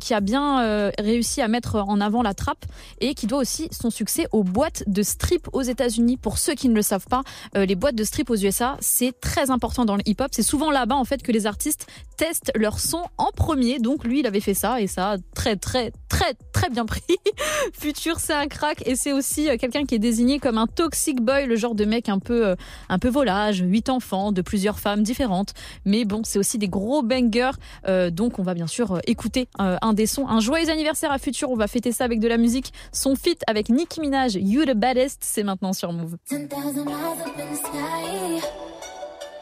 qui 0.00 0.14
a 0.14 0.20
bien 0.20 0.90
réussi 0.98 1.40
à 1.42 1.48
mettre 1.48 1.76
en 1.76 2.00
avant 2.00 2.22
la 2.22 2.34
trappe 2.34 2.64
et 3.00 3.14
qui 3.14 3.26
doit 3.26 3.38
aussi 3.38 3.68
son 3.70 3.90
succès 3.90 4.26
aux 4.32 4.42
boîtes 4.42 4.84
de 4.86 5.02
strip 5.02 5.48
aux 5.52 5.62
États-Unis. 5.62 6.16
Pour 6.16 6.38
ceux 6.38 6.54
qui 6.54 6.68
ne 6.68 6.74
le 6.74 6.82
savent 6.82 7.06
pas, 7.06 7.22
les 7.54 7.74
boîtes 7.74 7.94
de 7.94 8.04
strip 8.04 8.30
aux 8.30 8.36
USA, 8.36 8.76
c'est 8.80 9.18
très 9.20 9.50
important 9.50 9.84
dans 9.84 9.96
le 9.96 10.02
hip-hop. 10.06 10.28
C'est 10.32 10.42
souvent 10.42 10.70
là-bas 10.70 10.96
en 10.96 11.04
fait 11.04 11.22
que 11.22 11.32
les 11.32 11.46
artistes 11.46 11.86
testent 12.16 12.52
leur 12.54 12.78
son 12.78 13.02
en 13.18 13.30
premier. 13.34 13.78
Donc 13.78 14.04
lui, 14.04 14.20
il 14.20 14.26
avait 14.26 14.40
fait 14.40 14.54
ça 14.54 14.80
et 14.80 14.86
ça 14.86 15.16
très 15.34 15.56
très 15.56 15.89
très 16.08 16.34
très 16.52 16.70
bien 16.70 16.86
pris. 16.86 17.02
Futur, 17.72 18.18
c'est 18.20 18.32
un 18.32 18.46
crack 18.46 18.86
et 18.86 18.96
c'est 18.96 19.12
aussi 19.12 19.48
euh, 19.48 19.56
quelqu'un 19.56 19.84
qui 19.84 19.94
est 19.94 20.00
désigné 20.00 20.38
comme 20.38 20.58
un 20.58 20.66
toxic 20.66 21.20
boy, 21.20 21.46
le 21.46 21.56
genre 21.56 21.74
de 21.74 21.84
mec 21.84 22.08
un 22.08 22.18
peu 22.18 22.46
euh, 22.46 22.54
un 22.88 22.98
peu 22.98 23.08
volage, 23.08 23.62
huit 23.64 23.88
enfants 23.88 24.32
de 24.32 24.42
plusieurs 24.42 24.78
femmes 24.78 25.02
différentes. 25.02 25.54
Mais 25.84 26.04
bon, 26.04 26.22
c'est 26.24 26.38
aussi 26.38 26.58
des 26.58 26.68
gros 26.68 27.02
bangers. 27.02 27.52
Euh, 27.86 28.10
donc 28.10 28.38
on 28.38 28.42
va 28.42 28.54
bien 28.54 28.66
sûr 28.66 29.00
écouter 29.06 29.48
un 29.58 29.92
des 29.92 30.06
sons. 30.06 30.26
Un 30.28 30.40
joyeux 30.40 30.70
anniversaire 30.70 31.12
à 31.12 31.18
Futur. 31.18 31.50
On 31.50 31.56
va 31.56 31.66
fêter 31.66 31.92
ça 31.92 32.04
avec 32.04 32.20
de 32.20 32.28
la 32.28 32.36
musique. 32.36 32.72
Son 32.92 33.14
feat 33.14 33.42
avec 33.46 33.68
Nicki 33.68 34.00
Minaj, 34.00 34.34
You 34.34 34.64
the 34.64 34.74
Baddest, 34.74 35.18
c'est 35.22 35.42
maintenant 35.42 35.72
sur 35.72 35.92
Move. 35.92 36.16
10,000 36.28 36.84
miles 36.84 36.94
up 36.94 37.38
in 37.38 37.52
the 37.52 37.56
sky. 37.56 38.46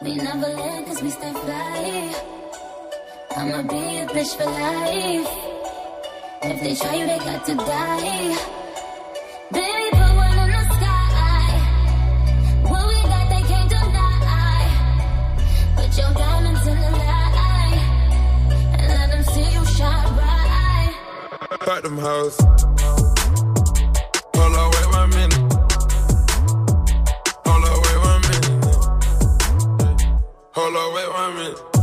We 0.01 0.15
never 0.15 0.55
cause 0.85 1.03
we. 1.03 1.11
I'ma 3.35 3.61
be 3.63 3.99
a 3.99 4.05
bitch 4.07 4.35
for 4.35 4.45
life. 4.45 5.58
If 6.41 6.61
they 6.61 6.73
try 6.73 6.95
you, 6.95 7.05
they 7.05 7.17
got 7.19 7.45
to 7.45 7.55
die. 7.55 8.37
Put 15.75 15.97
your 15.97 16.13
diamonds 16.13 16.67
in 16.67 16.79
the 16.79 16.91
light 16.91 17.79
and 18.77 18.87
let 18.87 19.11
them 19.11 19.23
see 19.23 19.51
you 19.51 19.65
shine. 19.65 20.15
Fuck 21.61 21.83
them 21.83 21.97
hoes. 21.97 22.37
Hold 24.35 24.55
on, 24.55 24.71
wait 24.71 24.87
one 24.93 25.09
minute. 25.09 25.43
Hold 27.45 27.65
on, 27.65 27.81
wait 27.83 27.99
one 28.07 28.21
minute. 28.21 28.75
Hold 30.53 30.75
on, 30.75 30.93
wait 30.93 31.09
one 31.09 31.35
minute. 31.35 31.78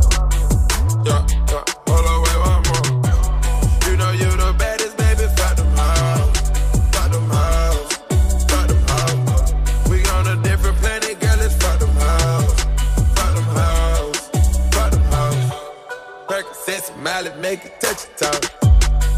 make 17.49 17.63
a 17.63 17.69
touchdown. 17.79 18.41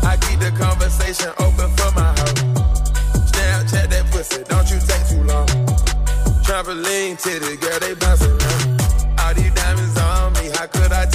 I 0.04 0.14
keep 0.22 0.38
the 0.40 0.54
conversation 0.54 1.32
open 1.40 1.70
for 1.78 1.92
my 1.98 2.10
house. 2.20 2.42
Snapchat 3.32 3.90
that 3.90 4.06
pussy, 4.12 4.44
don't 4.52 4.70
you 4.70 4.80
take 4.90 5.06
too 5.10 5.24
long. 5.32 5.48
Trampoline 6.46 7.18
titty, 7.18 7.58
girl, 7.58 7.80
they 7.80 7.96
bouncing 7.96 8.30
around. 8.30 9.20
All 9.20 9.34
these 9.34 9.54
diamonds 9.54 9.98
on 9.98 10.34
me, 10.34 10.46
how 10.54 10.68
could 10.68 10.92
I 10.92 11.06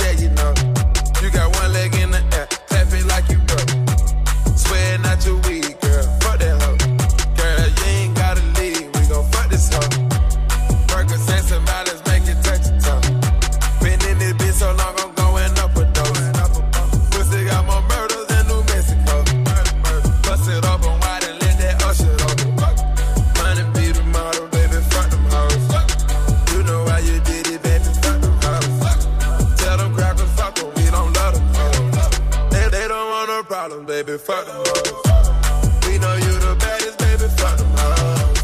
baby, 34.14 34.24
fuck 34.24 34.46
them 34.46 34.56
hoes. 34.56 35.88
We 35.88 35.98
know 35.98 36.14
you 36.14 36.32
the 36.38 36.56
baddest, 36.58 36.98
baby, 36.98 37.28
fuck 37.36 37.58
them 37.58 37.70
hoes. 37.74 38.40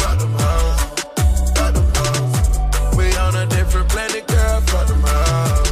Fuck 0.00 0.18
them 0.18 0.32
hoes. 0.32 0.80
Fuck 1.56 1.74
them 1.74 1.88
hoes. 1.94 2.96
We 2.96 3.16
on 3.16 3.36
a 3.36 3.46
different 3.46 3.88
planet, 3.88 4.26
girl, 4.26 4.60
fuck 4.62 4.86
them 4.88 5.02
hoes. 5.04 5.70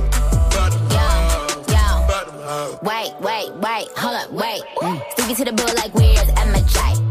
Fuck 0.54 0.72
them 0.72 0.86
hoes. 0.90 1.66
Yo, 1.68 1.76
yo. 1.76 2.06
Fuck 2.08 2.26
them 2.26 2.40
hoes. 2.42 2.78
Wait, 2.82 3.12
wait, 3.20 3.50
wait, 3.56 3.88
hold 3.96 4.16
up, 4.16 4.30
wait. 4.32 4.62
Mm. 4.82 5.12
Stick 5.12 5.36
to 5.36 5.44
the 5.44 5.52
bull 5.52 5.74
like 5.76 5.94
weird 5.94 6.28
Emma 6.36 6.60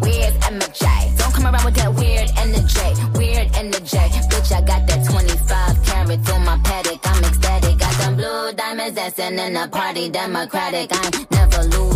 Weird 0.02 0.34
Where's 0.34 1.16
Don't 1.18 1.34
come 1.34 1.46
around 1.46 1.66
with 1.66 1.76
that 1.76 1.94
weird 1.94 2.30
energy, 2.38 2.90
weird 3.18 3.50
energy. 3.56 4.06
Bitch, 4.30 4.52
I 4.52 4.62
got 4.62 4.86
that 4.88 5.06
25 5.10 5.86
carat 5.86 6.26
through 6.26 6.40
my 6.40 6.58
paddock. 6.64 7.00
I'm 7.04 7.24
ecstatic. 7.24 7.78
Got 7.78 7.94
some 7.94 8.16
blue 8.16 8.54
diamonds 8.54 8.96
that's 8.96 9.20
in 9.20 9.40
a 9.56 9.68
party 9.68 10.10
democratic. 10.10 10.90
I'm 10.92 11.28
never 11.32 11.64
lose 11.64 11.87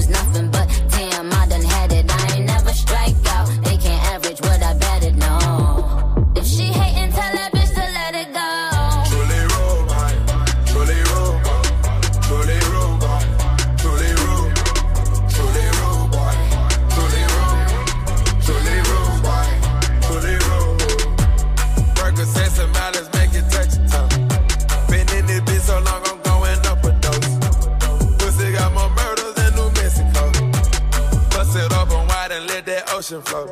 ocean 33.11 33.21
flow. 33.23 33.50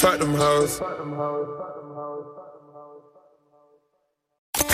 Fuck 0.00 0.20
them 0.20 0.36
hoes. 0.36 0.80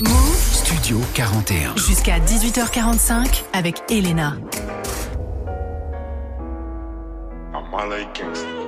Move 0.03 0.37
Studio 0.37 0.99
41. 1.15 1.77
Jusqu'à 1.77 2.19
18h45 2.19 3.43
avec 3.55 3.83
Elena. 3.91 4.37
I'm 7.55 8.64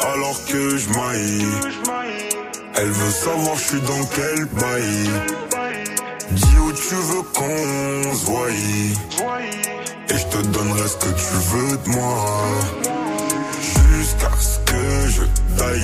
alors 0.00 0.44
que 0.46 0.76
je 0.76 0.88
maillis. 0.90 1.46
Elle 2.74 2.90
veut 2.90 3.10
savoir 3.10 3.56
je 3.56 3.64
suis 3.64 3.80
dans 3.80 4.04
quel 4.14 4.44
bail. 4.46 5.10
Dis 6.30 6.58
où 6.64 6.72
tu 6.72 6.94
veux 6.94 7.22
qu'on 7.34 8.14
se. 8.14 8.28
Et 10.10 10.16
je 10.16 10.26
te 10.26 10.46
donnerai 10.46 10.88
ce 10.88 10.96
que 10.96 11.10
tu 11.10 11.34
veux 11.50 11.76
de 11.76 11.88
moi. 11.90 12.24
Jusqu'à 13.60 14.30
ce 14.38 14.58
que 14.60 15.08
je 15.08 15.22
taille. 15.56 15.82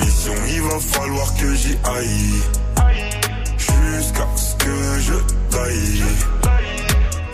Mission, 0.00 0.34
il 0.48 0.62
va 0.62 0.78
falloir 0.80 1.34
que 1.36 1.54
j'y 1.54 1.78
aille. 1.84 2.42
Jusqu'à 3.56 4.28
ce 4.36 4.54
que 4.56 5.00
je 5.00 5.14
taille. 5.56 6.04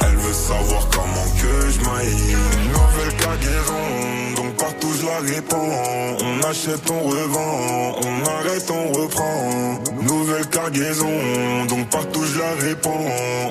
Elle 0.00 0.16
veut 0.16 0.32
savoir 0.32 0.88
comment 0.90 1.28
que 1.40 1.70
je 1.70 1.80
maille. 1.90 2.36
Nouvelle 2.72 3.16
cargaison 3.16 4.03
on 5.16 6.48
achète, 6.48 6.90
on 6.90 7.08
revend, 7.08 8.00
on 8.02 8.26
arrête, 8.28 8.68
on 8.68 8.92
reprend. 8.92 9.83
Nouvelle 10.06 10.46
cargaison, 10.48 11.10
donc 11.68 11.88
partout 11.88 12.22
je 12.24 12.38
la 12.38 12.52
répands. 12.60 13.04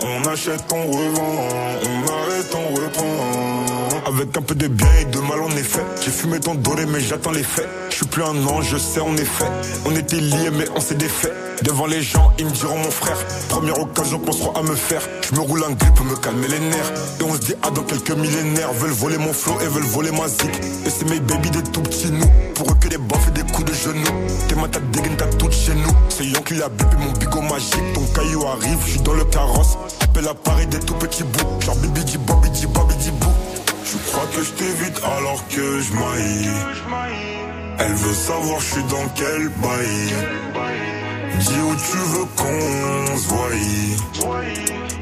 On 0.04 0.28
achète, 0.30 0.64
on 0.72 0.86
revend, 0.86 1.48
on 1.84 2.12
arrête, 2.12 2.56
on 2.56 2.76
reprend. 2.76 4.06
Avec 4.06 4.38
un 4.38 4.42
peu 4.42 4.54
de 4.54 4.68
bien 4.68 4.88
et 5.02 5.06
de 5.06 5.20
mal 5.20 5.42
en 5.42 5.50
effet. 5.52 5.82
J'ai 6.04 6.12
fumé 6.12 6.40
ton 6.40 6.56
doré 6.56 6.86
mais 6.86 7.00
j'attends 7.00 7.32
les 7.32 7.44
faits. 7.44 7.68
Je 7.90 7.96
suis 7.96 8.06
plus 8.06 8.24
un 8.24 8.46
ange, 8.46 8.68
je 8.70 8.78
sais 8.78 9.00
en 9.00 9.16
effet. 9.18 9.46
On 9.86 9.96
était 9.96 10.18
liés 10.18 10.52
mais 10.56 10.66
on 10.76 10.80
s'est 10.80 10.96
défait. 10.96 11.32
Devant 11.64 11.86
les 11.86 12.02
gens, 12.02 12.32
ils 12.38 12.46
me 12.46 12.52
diront 12.52 12.78
mon 12.78 12.92
frère. 12.92 13.18
Première 13.48 13.80
occasion 13.80 14.20
qu'on 14.20 14.52
à 14.52 14.64
me 14.64 14.76
faire. 14.76 15.02
Je 15.22 15.34
me 15.36 15.40
roule 15.40 15.64
un 15.64 15.72
grip 15.72 15.94
pour 15.96 16.06
me 16.06 16.16
calmer 16.16 16.48
les 16.48 16.60
nerfs. 16.60 16.92
Et 17.20 17.24
on 17.24 17.34
se 17.36 17.40
dit, 17.40 17.54
ah, 17.62 17.70
dans 17.70 17.84
quelques 17.84 18.12
millénaires, 18.12 18.74
veulent 18.74 18.92
voler 18.92 19.18
mon 19.18 19.32
flow 19.32 19.58
et 19.62 19.68
veulent 19.68 19.84
voler 19.84 20.12
ma 20.12 20.28
zik. 20.28 20.52
Et 20.86 20.90
c'est 20.90 21.10
mes 21.10 21.20
baby 21.20 21.52
des 21.52 21.64
tout 21.64 21.82
petits 21.82 22.12
nous. 22.12 22.28
Pour 22.56 22.70
eux 22.70 22.76
que 22.82 22.90
des 22.90 22.98
baffes 22.98 23.30
et 23.30 23.32
des 23.32 23.44
coups 23.52 23.72
de 23.72 23.74
genoux. 23.74 24.12
T'es 24.50 24.56
ma 24.56 24.68
tête 24.68 24.90
dégaine, 24.92 25.16
t'as 25.16 25.28
toutes 25.28 25.54
chez 25.54 25.74
nous. 25.76 25.96
C'est 26.10 26.26
qui 26.46 26.62
a 26.62 26.70
mon 26.70 27.12
bigot 27.14 27.42
magique. 27.42 27.94
Ton 27.94 28.06
caillou 28.14 28.46
arrive, 28.46 28.80
je 28.86 28.92
suis 28.92 29.02
dans 29.02 29.14
le 29.14 29.26
carrosse. 29.26 29.78
Appelle 30.02 30.28
à 30.28 30.34
Paris 30.34 30.68
des 30.68 30.80
tout 30.80 30.96
petits 30.96 31.24
bouts. 31.24 31.62
Genre 31.62 31.76
bibi 31.76 32.04
di 32.04 32.18
bobby 32.18 32.50
di 32.50 32.68
bobby 32.68 32.96
di 32.96 33.12
bou. 33.12 33.32
Je 33.86 33.98
crois 34.12 34.28
que 34.36 34.44
je 34.44 34.52
t'évite 34.52 35.00
alors 35.04 35.48
que 35.50 35.82
je 35.82 35.94
maille. 35.94 36.50
Elle 37.80 37.94
veut 37.94 38.14
savoir 38.14 38.60
je 38.60 38.66
suis 38.74 38.84
dans 38.84 39.08
quel 39.16 39.50
bail. 39.62 40.14
Dis 41.40 41.60
où 41.68 41.76
tu 41.76 41.98
veux 41.98 42.28
qu'on 42.38 43.18
se 43.18 43.28
voie. 43.28 43.50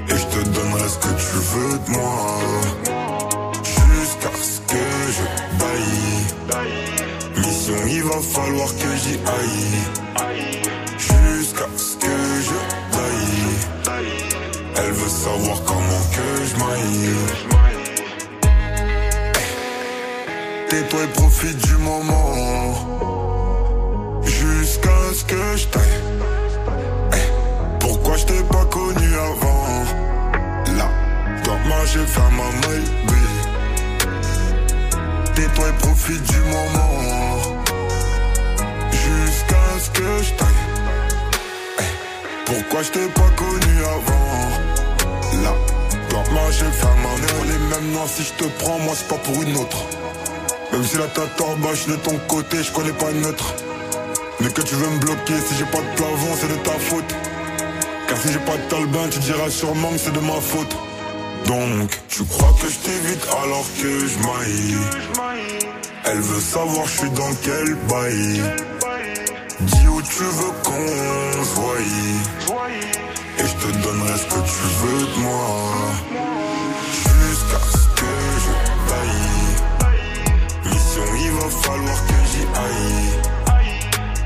Et 0.10 0.18
je 0.18 0.26
te 0.26 0.50
donnerai 0.50 0.90
ce 0.90 0.98
que 0.98 1.14
tu 1.24 1.38
veux 1.52 1.80
de 1.80 1.92
moi. 1.92 2.40
Jusqu'à 3.64 4.32
ce 4.42 4.60
que 4.72 4.86
je 5.16 5.24
baille. 5.60 6.66
Mission, 7.38 7.80
il 7.88 8.04
va 8.04 8.20
falloir 8.22 8.68
que 8.70 8.90
j'y 9.04 9.16
aille. 9.16 10.81
Ce 11.62 11.96
que 11.96 12.08
je 12.48 12.58
baille. 12.96 14.02
Elle 14.78 14.92
veut 14.94 15.10
savoir 15.10 15.58
comment 15.64 16.04
que 16.16 16.28
je 16.46 16.56
maille. 16.58 17.16
Tais-toi 20.70 21.04
et 21.04 21.08
profite 21.08 21.58
du 21.68 21.76
moment. 21.78 22.74
Jusqu'à 24.24 24.90
ce 25.14 25.24
que 25.24 25.58
je 25.58 25.68
taille. 25.68 26.02
Eh, 27.14 27.80
Pourquoi 27.80 28.18
je 28.18 28.26
t'ai 28.26 28.44
pas 28.44 28.66
connu 28.66 29.16
avant? 29.16 29.84
Là, 30.78 30.90
dans 31.44 31.60
ma 31.70 31.86
j'ai 31.86 32.06
fait 32.08 32.32
ma 32.40 32.50
baby. 32.66 33.22
Tais-toi 35.36 35.70
et 35.70 35.74
profite 35.74 36.24
du 36.24 36.40
moment. 36.40 37.60
Jusqu'à 38.92 39.80
ce 39.80 39.90
que 39.92 40.24
je 40.24 40.32
taille. 40.34 40.81
Pourquoi 42.54 42.84
je 42.84 42.90
t'ai 42.90 43.08
pas 43.08 43.30
connu 43.38 43.78
avant? 43.80 45.42
Là, 45.42 45.54
dans 46.10 46.32
ma 46.34 46.52
j'ai 46.52 46.66
ma 46.66 47.12
On 47.40 47.46
est 47.46 47.58
même 47.70 47.92
noirs 47.94 48.10
si 48.14 48.24
je 48.24 48.34
te 48.34 48.44
prends, 48.60 48.78
moi 48.80 48.94
c'est 48.94 49.08
pas 49.08 49.16
pour 49.16 49.42
une 49.42 49.56
autre. 49.56 49.78
Même 50.74 50.84
si 50.84 50.98
la 50.98 51.08
tête 51.08 51.40
en 51.40 51.56
bas, 51.56 51.70
de 51.88 51.96
ton 51.96 52.18
côté, 52.28 52.62
je 52.62 52.72
connais 52.74 52.92
pas 52.92 53.10
neutre. 53.14 53.56
Mais 54.42 54.50
que 54.50 54.62
tu 54.64 54.76
veux 54.76 54.90
me 54.90 55.00
bloquer, 55.00 55.36
si 55.48 55.56
j'ai 55.58 55.66
pas 55.66 55.78
de 55.78 55.96
plafond, 55.96 56.36
c'est 56.42 56.50
de 56.50 56.56
ta 56.56 56.72
faute. 56.72 57.16
Car 58.10 58.18
si 58.18 58.34
j'ai 58.34 58.40
pas 58.40 58.58
de 58.58 58.70
talbin, 58.70 59.08
tu 59.10 59.20
diras 59.20 59.50
sûrement 59.50 59.90
que 59.92 60.00
c'est 60.00 60.14
de 60.14 60.20
ma 60.20 60.42
faute. 60.42 60.76
Donc, 61.46 61.90
tu 62.10 62.26
crois 62.26 62.54
que 62.62 62.68
je 62.68 62.80
t'évite 62.80 63.26
alors 63.44 63.66
que 63.82 64.08
je. 64.08 64.18
Elle 66.04 66.20
veut 66.20 66.42
savoir 66.42 66.86
je 66.86 67.00
suis 67.00 67.10
dans 67.12 67.34
quel 67.44 67.76
bail? 67.88 68.42
Tu 70.04 70.24
veux 70.24 70.52
qu'on 70.64 71.42
voie. 71.54 71.80
Et 73.38 73.46
je 73.46 73.54
te 73.54 73.72
donnerai 73.84 74.18
ce 74.18 74.26
que 74.26 74.42
tu 74.42 74.64
veux 74.82 75.06
de 75.06 75.20
moi. 75.20 75.46
Jusqu'à 76.92 77.60
ce 77.60 77.86
que 78.00 78.12
je 78.44 78.52
baille. 78.90 79.54
Mission, 80.66 81.08
il 81.24 81.32
va 81.32 81.48
falloir 81.50 82.00
que 82.08 82.18
j'y 82.32 82.44
aille. 82.66 83.10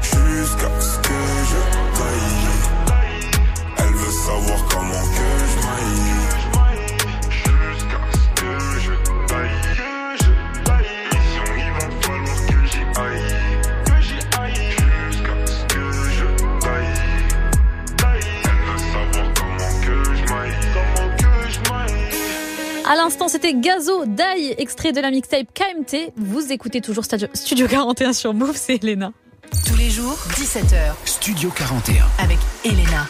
Jusqu'à 0.01 0.71
ce 0.79 0.97
que 0.99 1.19
je 1.49 1.59
baille. 1.99 2.47
Elle 3.77 3.93
veut 3.95 4.11
savoir 4.11 4.59
comment 4.69 5.05
que 5.17 5.29
je 5.51 5.57
maille. 5.67 6.44
À 22.87 22.95
l'instant, 22.95 23.27
c'était 23.27 23.53
Gazo 23.53 24.05
Dai, 24.05 24.55
extrait 24.59 24.91
de 24.91 25.01
la 25.01 25.09
mixtape 25.09 25.47
KMT. 25.53 26.11
Vous 26.17 26.51
écoutez 26.51 26.81
toujours 26.81 27.03
Stadio- 27.03 27.27
Studio 27.33 27.67
41 27.67 28.13
sur 28.13 28.33
Move, 28.33 28.55
c'est 28.55 28.83
Elena. 28.83 29.11
Tous 29.67 29.75
les 29.75 29.89
jours, 29.89 30.17
17h. 30.35 30.93
Studio 31.05 31.49
41. 31.55 32.05
Avec 32.19 32.37
Elena. 32.63 33.07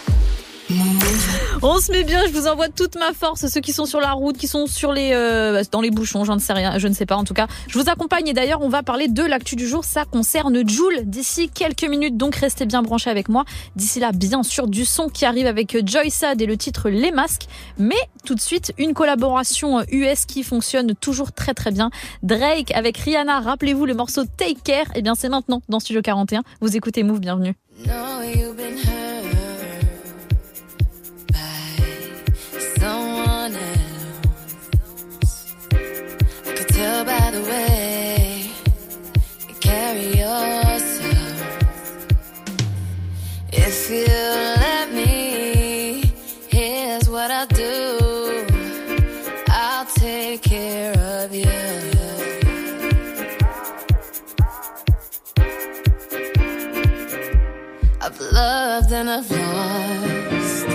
On 1.62 1.80
se 1.80 1.92
met 1.92 2.04
bien, 2.04 2.24
je 2.28 2.32
vous 2.32 2.48
envoie 2.48 2.70
toute 2.70 2.96
ma 2.96 3.14
force, 3.14 3.48
ceux 3.48 3.62
qui 3.62 3.72
sont 3.72 3.86
sur 3.86 4.00
la 4.00 4.12
route, 4.14 4.38
qui 4.38 4.48
sont 4.48 4.66
sur 4.66 4.92
les 4.92 5.12
euh, 5.14 5.64
dans 5.72 5.82
les 5.82 5.92
bouchons, 5.92 6.24
j'en 6.24 6.40
sais 6.40 6.54
rien, 6.54 6.80
je 6.80 6.88
ne 6.88 6.94
sais 6.94 7.06
pas 7.06 7.16
en 7.16 7.24
tout 7.24 7.34
cas. 7.34 7.48
Je 7.68 7.78
vous 7.78 7.90
accompagne 7.90 8.28
et 8.28 8.34
d'ailleurs 8.34 8.62
on 8.62 8.70
va 8.70 8.82
parler 8.82 9.08
de 9.08 9.24
l'actu 9.24 9.56
du 9.56 9.68
jour, 9.68 9.84
ça 9.84 10.06
concerne 10.06 10.68
Joule 10.68 11.02
d'ici 11.04 11.50
quelques 11.50 11.88
minutes, 11.88 12.18
donc 12.18 12.36
restez 12.36 12.66
bien 12.66 12.82
branchés 12.82 13.10
avec 13.10 13.30
moi. 13.30 13.46
D'ici 13.76 14.00
là, 14.00 14.12
bien 14.12 14.44
sûr, 14.44 14.68
du 14.68 14.86
son 14.86 15.10
qui 15.10 15.26
arrive 15.26 15.46
avec 15.46 15.86
Joy 15.86 16.10
Sad 16.10 16.42
et 16.42 16.46
le 16.46 16.58
titre 16.58 16.90
Les 16.90 17.12
Masques, 17.12 17.48
mais 17.78 17.96
tout 18.26 18.36
de 18.36 18.42
suite 18.42 18.74
une 18.78 18.94
collaboration 18.94 19.84
US 19.92 20.26
qui 20.26 20.44
fonctionne 20.44 20.96
toujours 20.96 21.32
très 21.32 21.54
très 21.54 21.72
bien. 21.72 21.92
Drake 22.24 22.72
avec 22.72 22.98
Rihanna, 22.98 23.40
rappelez-vous 23.40 23.86
le 23.86 23.94
morceau 23.94 24.24
Take 24.38 24.62
Care, 24.64 24.88
et 24.96 25.02
bien 25.02 25.14
c'est 25.16 25.30
maintenant 25.30 25.62
dans 25.70 25.80
Studio 25.80 26.02
41. 26.02 26.44
Vous 26.62 26.76
écoutez 26.76 27.04
Move, 27.04 27.20
bienvenue. 27.20 27.56
Loved 58.76 58.92
and 58.92 59.10
I've 59.10 59.32
lost. 59.32 60.68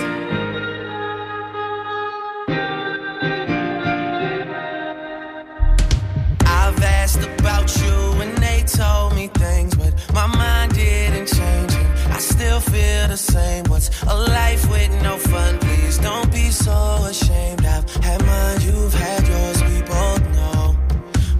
I've 6.61 6.81
asked 6.99 7.23
about 7.39 7.69
you 7.81 7.95
and 8.23 8.35
they 8.37 8.63
told 8.63 9.13
me 9.13 9.27
things, 9.27 9.75
but 9.75 9.93
my 10.13 10.25
mind 10.25 10.73
didn't 10.73 11.27
change. 11.27 11.73
And 11.75 12.13
I 12.13 12.17
still 12.17 12.59
feel 12.59 13.07
the 13.07 13.17
same. 13.17 13.65
What's 13.65 13.89
a 14.03 14.15
life 14.39 14.63
with 14.71 14.91
no 15.03 15.17
fun? 15.17 15.59
Please 15.59 15.99
don't 15.99 16.31
be 16.31 16.49
so 16.49 16.77
ashamed. 17.13 17.63
I've 17.65 17.87
had 18.05 18.19
mine, 18.25 18.61
you've 18.61 18.95
had 18.95 19.27
yours. 19.27 19.59
We 19.69 19.81
both 19.95 20.23
know, 20.37 20.75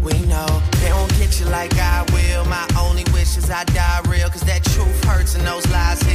we 0.07 0.13
know 0.31 0.49
they 0.81 0.91
won't 0.91 1.13
get 1.17 1.39
you 1.39 1.47
like 1.47 1.73
I 1.77 2.10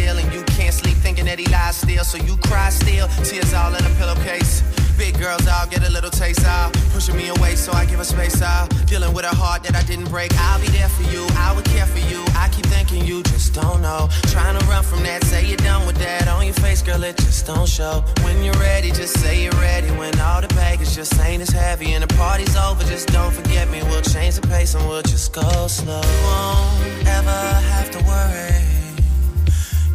And 0.06 0.32
you 0.32 0.42
can't 0.44 0.72
sleep 0.72 0.96
thinking 0.98 1.24
that 1.24 1.36
he 1.36 1.46
lies 1.46 1.76
still, 1.76 2.04
so 2.04 2.16
you 2.16 2.36
cry 2.46 2.70
still. 2.70 3.08
Tears 3.24 3.52
all 3.52 3.74
in 3.74 3.84
a 3.84 3.90
pillowcase. 3.98 4.62
Big 4.96 5.18
girls, 5.18 5.46
I'll 5.48 5.66
get 5.66 5.86
a 5.86 5.90
little 5.90 6.10
taste 6.10 6.44
out. 6.44 6.72
Pushing 6.92 7.16
me 7.16 7.28
away, 7.28 7.56
so 7.56 7.72
I 7.72 7.84
give 7.86 7.98
her 7.98 8.04
space 8.04 8.40
out. 8.40 8.70
Dealing 8.86 9.12
with 9.12 9.24
a 9.24 9.34
heart 9.34 9.64
that 9.64 9.74
I 9.74 9.82
didn't 9.82 10.08
break. 10.08 10.30
I'll 10.38 10.60
be 10.60 10.68
there 10.68 10.88
for 10.88 11.02
you, 11.10 11.26
I 11.36 11.52
would 11.54 11.64
care 11.64 11.86
for 11.86 11.98
you. 11.98 12.24
I 12.36 12.48
keep 12.50 12.66
thinking 12.66 13.04
you 13.04 13.24
just 13.24 13.52
don't 13.52 13.82
know. 13.82 14.08
Trying 14.30 14.56
to 14.56 14.64
run 14.66 14.84
from 14.84 15.02
that, 15.02 15.24
say 15.24 15.44
you're 15.44 15.56
done 15.58 15.86
with 15.88 15.96
that. 15.96 16.28
On 16.28 16.44
your 16.44 16.54
face, 16.54 16.82
girl, 16.82 17.02
it 17.02 17.16
just 17.18 17.44
don't 17.44 17.68
show. 17.68 18.04
When 18.22 18.44
you're 18.44 18.54
ready, 18.54 18.92
just 18.92 19.18
say 19.18 19.42
you're 19.42 19.60
ready. 19.60 19.90
When 19.90 20.18
all 20.20 20.40
the 20.40 20.48
baggage 20.54 20.94
just 20.94 21.18
ain't 21.20 21.42
as 21.42 21.50
heavy 21.50 21.92
and 21.94 22.04
the 22.04 22.14
party's 22.14 22.56
over, 22.56 22.84
just 22.84 23.08
don't 23.08 23.34
forget 23.34 23.68
me. 23.68 23.82
We'll 23.82 24.02
change 24.02 24.36
the 24.36 24.46
pace 24.46 24.74
and 24.74 24.86
we'll 24.88 25.02
just 25.02 25.32
go 25.32 25.66
slow. 25.66 26.00
You 26.00 26.22
won't 26.22 27.06
ever 27.08 27.40
have 27.74 27.90
to 27.90 27.98
worry. 28.04 28.75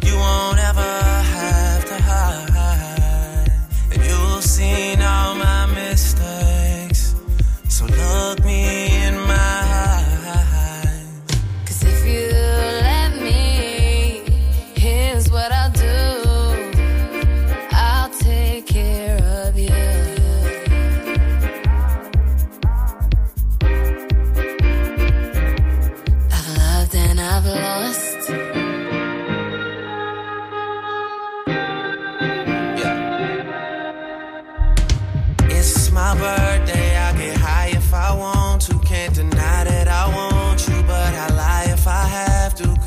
You 0.04 0.16
won't 0.16 0.58
ever 0.58 0.92
have 1.36 1.84
to 1.86 2.02
hide. 2.02 3.52
And 3.92 4.04
you've 4.04 4.44
seen 4.44 5.00
all 5.02 5.34
my 5.34 5.66
mistakes. 5.66 7.14
So 7.68 7.86
look 7.86 8.44
me 8.44 8.91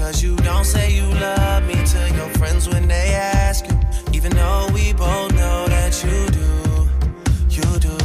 Cause 0.05 0.21
you 0.21 0.35
don't 0.35 0.65
say 0.65 0.93
you 0.93 1.07
love 1.19 1.65
me 1.65 1.73
to 1.73 1.99
your 2.13 2.29
friends 2.37 2.69
when 2.69 2.87
they 2.87 3.15
ask 3.15 3.65
you. 3.67 3.75
Even 4.13 4.35
though 4.35 4.69
we 4.71 4.93
both 4.93 5.33
know 5.33 5.65
that 5.67 5.93
you 6.03 6.29
do, 6.29 6.45
you 7.49 7.79
do. 7.79 7.97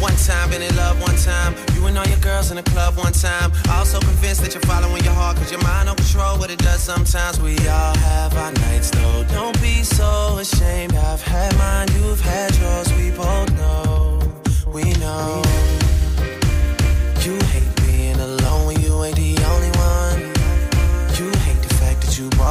One 0.00 0.16
time, 0.16 0.48
been 0.48 0.62
in 0.62 0.74
love 0.76 0.98
one 1.02 1.14
time. 1.16 1.54
You 1.74 1.84
and 1.88 1.98
all 1.98 2.06
your 2.06 2.20
girls 2.20 2.50
in 2.50 2.56
the 2.56 2.62
club 2.62 2.96
one 2.96 3.12
time. 3.12 3.52
Also 3.68 4.00
convinced 4.00 4.40
that 4.40 4.54
you're 4.54 4.62
following 4.62 5.04
your 5.04 5.12
heart, 5.12 5.36
cause 5.36 5.50
your 5.50 5.62
mind 5.62 5.88
don't 5.88 5.96
control 5.98 6.38
what 6.38 6.50
it 6.50 6.58
does 6.58 6.80
sometimes. 6.80 7.38
We 7.38 7.52
all 7.68 7.96
have 7.96 8.34
our 8.34 8.52
nights 8.52 8.90
though. 8.90 9.22
Don't 9.24 9.60
be 9.60 9.82
so 9.82 10.38
ashamed. 10.38 10.94
I've 10.94 11.20
had 11.20 11.54
mine, 11.58 11.88
you've 11.98 12.22
had 12.22 12.56
yours. 12.56 12.90
We 12.94 13.10
both 13.10 13.52
know, 13.58 14.20
we 14.68 14.84
know. 14.94 15.42
You 15.44 15.81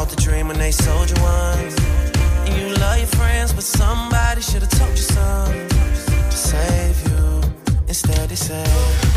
that 0.06 0.16
the 0.16 0.22
dream 0.22 0.48
when 0.48 0.58
they 0.58 0.72
sold 0.72 1.10
you 1.10 1.22
one. 1.22 1.60
And 2.46 2.58
you 2.58 2.74
love 2.76 2.98
your 2.98 3.08
friends, 3.08 3.54
but 3.54 3.64
somebody 3.64 4.42
should've 4.42 4.70
told 4.70 4.92
you 4.92 4.98
something 4.98 5.68
to 6.30 6.38
save 6.38 7.08
you. 7.08 7.42
Instead, 7.88 8.30
they 8.30 8.36
say. 8.36 9.11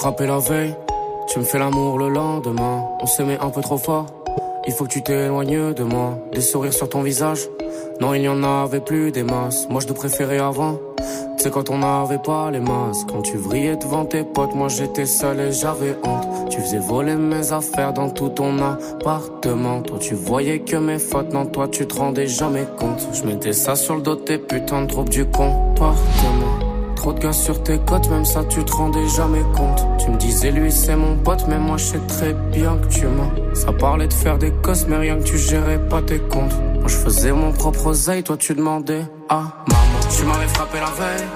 Frappé 0.00 0.26
la 0.26 0.38
veille, 0.38 0.74
tu 1.28 1.40
me 1.40 1.44
fais 1.44 1.58
l'amour 1.58 1.98
le 1.98 2.08
lendemain. 2.08 2.88
On 3.02 3.06
s'aimait 3.06 3.36
un 3.38 3.50
peu 3.50 3.60
trop 3.60 3.76
fort, 3.76 4.06
il 4.66 4.72
faut 4.72 4.84
que 4.84 4.92
tu 4.92 5.02
t'éloignes 5.02 5.74
de 5.74 5.82
moi. 5.84 6.18
Des 6.32 6.40
sourires 6.40 6.72
sur 6.72 6.88
ton 6.88 7.02
visage, 7.02 7.46
non, 8.00 8.14
il 8.14 8.22
n'y 8.22 8.28
en 8.28 8.42
avait 8.42 8.80
plus 8.80 9.12
des 9.12 9.24
masses. 9.24 9.68
Moi 9.68 9.82
je 9.82 9.88
te 9.88 9.92
préférais 9.92 10.38
avant, 10.38 10.78
sais, 11.36 11.50
quand 11.50 11.68
on 11.68 11.76
n'avait 11.76 12.16
pas 12.16 12.50
les 12.50 12.60
masses. 12.60 13.04
Quand 13.10 13.20
tu 13.20 13.36
vrillais 13.36 13.76
devant 13.76 14.06
tes 14.06 14.24
potes, 14.24 14.54
moi 14.54 14.68
j'étais 14.68 15.04
seul 15.04 15.38
et 15.38 15.52
j'avais 15.52 15.94
honte. 16.02 16.48
Tu 16.48 16.62
faisais 16.62 16.78
voler 16.78 17.16
mes 17.16 17.52
affaires 17.52 17.92
dans 17.92 18.08
tout 18.08 18.30
ton 18.30 18.58
appartement. 18.58 19.82
Toi 19.82 19.98
tu 19.98 20.14
voyais 20.14 20.60
que 20.60 20.76
mes 20.76 20.98
fautes, 20.98 21.30
non, 21.34 21.44
toi 21.44 21.68
tu 21.68 21.86
te 21.86 21.94
rendais 21.98 22.26
jamais 22.26 22.64
compte. 22.78 23.06
Je 23.12 23.24
mettais 23.24 23.52
ça 23.52 23.76
sur 23.76 23.96
le 23.96 24.00
dos 24.00 24.16
de 24.16 24.22
tes 24.22 24.38
putains 24.38 24.80
de 24.80 24.86
troupes 24.86 25.10
du 25.10 25.26
comportement. 25.26 26.49
Trop 27.00 27.14
de 27.14 27.18
gars 27.18 27.32
sur 27.32 27.62
tes 27.62 27.78
côtes, 27.78 28.10
même 28.10 28.26
ça 28.26 28.44
tu 28.44 28.62
te 28.62 28.72
rendais 28.72 29.08
jamais 29.08 29.42
compte. 29.56 29.86
Tu 29.98 30.10
me 30.10 30.18
disais 30.18 30.50
lui 30.50 30.70
c'est 30.70 30.96
mon 30.96 31.16
pote, 31.16 31.46
mais 31.48 31.56
moi 31.56 31.78
je 31.78 31.84
sais 31.84 32.00
très 32.00 32.34
bien 32.34 32.76
que 32.76 32.88
tu 32.88 33.06
mens. 33.06 33.32
Ça 33.54 33.72
parlait 33.72 34.06
de 34.06 34.12
faire 34.12 34.36
des 34.36 34.50
cosses, 34.50 34.84
mais 34.86 34.98
rien 34.98 35.16
que 35.16 35.22
tu 35.22 35.38
gérais 35.38 35.78
pas 35.88 36.02
tes 36.02 36.18
comptes. 36.18 36.52
Moi 36.74 36.88
je 36.88 36.96
faisais 36.96 37.32
mon 37.32 37.52
propre 37.52 37.86
oseille, 37.86 38.22
toi 38.22 38.36
tu 38.36 38.52
demandais 38.52 39.00
à 39.30 39.36
maman. 39.36 40.00
Tu 40.14 40.24
m'avais 40.26 40.48
frappé 40.48 40.76
la 40.78 40.90
veille, 40.90 41.26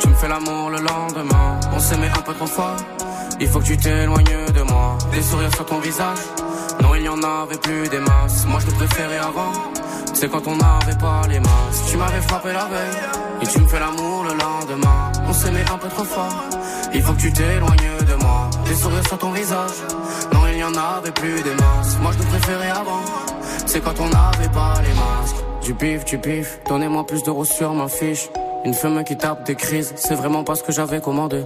tu 0.00 0.08
me 0.08 0.14
fais 0.14 0.26
l'amour 0.26 0.70
le 0.70 0.78
lendemain. 0.78 1.60
On 1.72 1.78
s'aimait 1.78 2.10
un 2.10 2.22
peu 2.22 2.34
trop 2.34 2.46
fort, 2.46 2.76
il 3.38 3.46
faut 3.46 3.60
que 3.60 3.66
tu 3.66 3.76
t'éloignes 3.76 4.24
de 4.52 4.62
moi. 4.62 4.98
Des 5.12 5.22
sourires 5.22 5.54
sur 5.54 5.66
ton 5.66 5.78
visage, 5.78 6.18
non 6.82 6.96
il 6.96 7.02
n'y 7.02 7.08
en 7.08 7.22
avait 7.22 7.58
plus 7.58 7.88
des 7.88 8.00
masses. 8.00 8.44
Moi 8.48 8.58
je 8.58 8.66
te 8.66 8.74
préférais 8.74 9.18
avant. 9.18 9.52
C'est 10.14 10.30
quand 10.30 10.46
on 10.46 10.56
n'avait 10.56 10.98
pas 10.98 11.22
les 11.28 11.40
masses. 11.40 11.84
Tu 11.90 11.96
m'avais 11.96 12.20
frappé 12.20 12.52
la 12.52 12.66
veille 12.66 13.42
et 13.42 13.46
tu 13.46 13.60
me 13.60 13.66
fais 13.66 13.80
l'amour 13.80 14.24
le 14.24 14.30
lendemain. 14.30 15.12
On 15.28 15.32
s'aimait 15.32 15.64
un 15.72 15.78
peu 15.78 15.88
trop 15.88 16.04
fort. 16.04 16.44
Il 16.94 17.02
faut 17.02 17.12
que 17.12 17.20
tu 17.20 17.32
t'éloignes 17.32 18.06
de 18.06 18.14
moi. 18.22 18.50
Des 18.66 18.74
sourires 18.74 19.06
sur 19.08 19.18
ton 19.18 19.30
visage. 19.32 19.78
Non, 20.32 20.40
il 20.50 20.56
n'y 20.56 20.64
en 20.64 20.74
avait 20.74 21.10
plus 21.10 21.42
des 21.42 21.54
masses. 21.54 21.98
Moi 22.00 22.12
je 22.12 22.18
te 22.18 22.28
préférais 22.28 22.70
avant. 22.70 23.02
C'est 23.66 23.82
quand 23.82 23.98
on 23.98 24.08
n'avait 24.08 24.52
pas 24.52 24.74
les 24.82 24.94
masques. 24.94 25.36
Du 25.64 25.74
pif, 25.74 26.04
du 26.04 26.18
pif. 26.18 26.60
Donnez-moi 26.68 27.06
plus 27.06 27.22
d'euros 27.22 27.44
sur 27.44 27.72
ma 27.74 27.88
fiche. 27.88 28.28
Une 28.64 28.74
femme 28.74 29.02
qui 29.04 29.16
tape 29.16 29.44
des 29.46 29.54
crises. 29.54 29.92
C'est 29.96 30.14
vraiment 30.14 30.44
pas 30.44 30.54
ce 30.54 30.62
que 30.62 30.72
j'avais 30.72 31.00
commandé. 31.00 31.42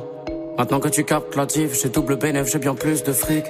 Maintenant 0.58 0.80
que 0.80 0.88
tu 0.88 1.04
captes 1.04 1.36
la 1.36 1.44
div, 1.44 1.78
j'ai 1.80 1.90
double 1.90 2.16
bénéf, 2.16 2.50
j'ai 2.50 2.58
bien 2.58 2.74
plus 2.74 3.02
de 3.04 3.12
fric. 3.12 3.44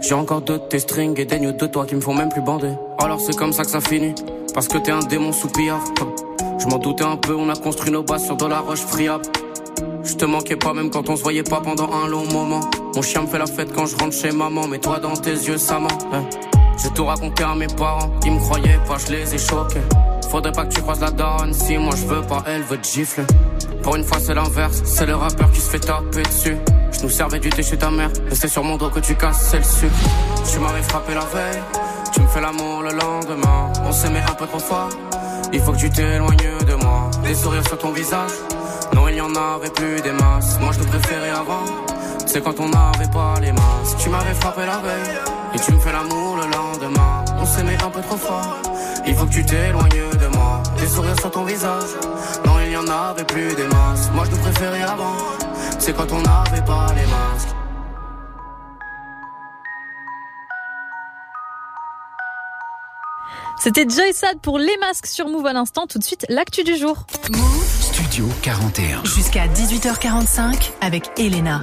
J'ai 0.00 0.14
encore 0.14 0.40
deux 0.40 0.58
de 0.58 0.64
tes 0.64 0.78
strings 0.78 1.18
et 1.18 1.24
des 1.24 1.40
nudes 1.40 1.56
de 1.56 1.66
toi 1.66 1.84
qui 1.84 1.96
me 1.96 2.00
font 2.00 2.14
même 2.14 2.28
plus 2.28 2.42
bander. 2.42 2.72
Alors 2.98 3.20
c'est 3.20 3.36
comme 3.36 3.52
ça 3.52 3.64
que 3.64 3.70
ça 3.70 3.80
finit, 3.80 4.14
parce 4.54 4.68
que 4.68 4.78
t'es 4.78 4.92
un 4.92 5.00
démon 5.00 5.32
soupir. 5.32 5.76
Je 6.60 6.66
m'en 6.66 6.78
doutais 6.78 7.04
un 7.04 7.16
peu, 7.16 7.34
on 7.34 7.48
a 7.50 7.56
construit 7.56 7.90
nos 7.90 8.02
bases 8.02 8.24
sur 8.24 8.36
de 8.36 8.46
la 8.46 8.60
roche 8.60 8.80
friable. 8.80 9.24
Je 10.04 10.14
te 10.14 10.24
manquais 10.24 10.56
pas 10.56 10.72
même 10.72 10.90
quand 10.90 11.08
on 11.08 11.16
se 11.16 11.22
voyait 11.22 11.42
pas 11.42 11.60
pendant 11.60 11.92
un 11.92 12.06
long 12.06 12.24
moment. 12.32 12.60
Mon 12.94 13.02
chien 13.02 13.22
me 13.22 13.26
fait 13.26 13.38
la 13.38 13.46
fête 13.46 13.72
quand 13.74 13.86
je 13.86 13.96
rentre 13.96 14.14
chez 14.14 14.30
maman, 14.30 14.66
mais 14.68 14.78
toi 14.78 14.98
dans 15.00 15.14
tes 15.14 15.32
yeux 15.32 15.58
ça 15.58 15.78
ment. 15.78 15.88
hein. 16.12 16.24
J'ai 16.82 16.90
tout 16.90 17.04
raconté 17.04 17.42
à 17.42 17.54
mes 17.54 17.66
parents, 17.66 18.10
ils 18.24 18.32
me 18.32 18.38
croyaient 18.38 18.80
pas, 18.86 18.96
je 18.98 19.12
les 19.12 19.34
ai 19.34 19.38
choqués. 19.38 19.80
Faudrait 20.30 20.52
pas 20.52 20.64
que 20.66 20.74
tu 20.74 20.82
croises 20.82 21.00
la 21.00 21.10
daronne, 21.10 21.52
si 21.54 21.76
moi 21.78 21.94
je 21.96 22.06
veux 22.06 22.22
pas, 22.22 22.42
elle 22.46 22.62
veut 22.62 22.78
te 22.78 22.86
gifler. 22.86 23.24
Pour 23.82 23.96
une 23.96 24.04
fois 24.04 24.18
c'est 24.20 24.34
l'inverse, 24.34 24.82
c'est 24.84 25.06
le 25.06 25.14
rappeur 25.14 25.50
qui 25.52 25.60
se 25.60 25.70
fait 25.70 25.78
taper 25.80 26.22
dessus. 26.22 26.56
Je 26.92 27.02
nous 27.02 27.08
servais 27.10 27.38
du 27.38 27.50
thé 27.50 27.62
chez 27.62 27.76
ta 27.76 27.90
mère, 27.90 28.10
et 28.30 28.34
c'est 28.34 28.48
sur 28.48 28.64
mon 28.64 28.76
dos 28.76 28.88
que 28.90 29.00
tu 29.00 29.14
casses, 29.14 29.54
le 29.54 29.62
sucre. 29.62 29.94
Tu 30.52 30.58
m'avais 30.58 30.82
frappé 30.82 31.14
la 31.14 31.20
veille, 31.20 31.62
tu 32.14 32.20
me 32.20 32.28
fais 32.28 32.40
l'amour 32.40 32.82
le 32.82 32.92
lendemain. 32.92 33.72
On 33.84 33.92
s'aimait 33.92 34.22
un 34.22 34.34
peu 34.34 34.46
trop 34.46 34.58
fort, 34.58 34.90
il 35.52 35.60
faut 35.60 35.72
que 35.72 35.78
tu 35.78 35.90
t'éloignes 35.90 36.58
de 36.66 36.74
moi. 36.74 37.10
Des 37.24 37.34
sourires 37.34 37.66
sur 37.66 37.78
ton 37.78 37.92
visage, 37.92 38.30
non 38.94 39.08
il 39.08 39.16
y 39.16 39.20
en 39.20 39.34
avait 39.34 39.70
plus 39.70 40.00
des 40.00 40.12
masses. 40.12 40.58
Moi 40.60 40.70
je 40.72 40.80
te 40.80 40.86
préférais 40.86 41.30
avant, 41.30 41.64
c'est 42.26 42.42
quand 42.42 42.58
on 42.60 42.68
n'avait 42.68 43.10
pas 43.12 43.34
les 43.40 43.52
masses. 43.52 43.96
Tu 43.98 44.08
m'avais 44.08 44.34
frappé 44.34 44.60
la 44.64 44.78
veille, 44.78 45.18
et 45.54 45.58
tu 45.58 45.72
me 45.72 45.80
fais 45.80 45.92
l'amour 45.92 46.36
le 46.36 46.46
lendemain. 46.56 47.24
On 47.40 47.46
s'aimait 47.46 47.82
un 47.82 47.90
peu 47.90 48.00
trop 48.00 48.16
fort, 48.16 48.58
il 49.06 49.14
faut 49.14 49.26
que 49.26 49.32
tu 49.32 49.44
t'éloignes 49.44 50.10
de 50.22 50.36
moi. 50.36 50.62
Des 50.78 50.86
sourires 50.86 51.18
sur 51.18 51.30
ton 51.30 51.44
visage, 51.44 51.92
non 52.46 52.54
il 52.64 52.72
y 52.72 52.76
en 52.76 52.86
avait 52.86 53.24
plus 53.24 53.54
des 53.54 53.66
masses. 53.66 54.10
Moi 54.14 54.24
je 54.26 54.30
te 54.36 54.40
préférais 54.40 54.82
avant, 54.82 55.16
c'est 55.78 55.94
quand 55.96 56.10
on 56.12 56.22
n'avait 56.22 56.64
pas 56.64 56.86
les 56.96 57.03
C'était 63.64 63.88
Joy 63.88 64.12
Sad 64.12 64.40
pour 64.42 64.58
les 64.58 64.76
masques 64.76 65.06
sur 65.06 65.26
Move 65.26 65.46
à 65.46 65.54
l'instant. 65.54 65.86
Tout 65.86 65.98
de 65.98 66.04
suite, 66.04 66.26
l'actu 66.28 66.64
du 66.64 66.76
jour. 66.76 67.06
Studio 67.80 68.28
41. 68.42 69.02
Jusqu'à 69.06 69.46
18h45 69.46 70.70
avec 70.82 71.10
Elena. 71.16 71.62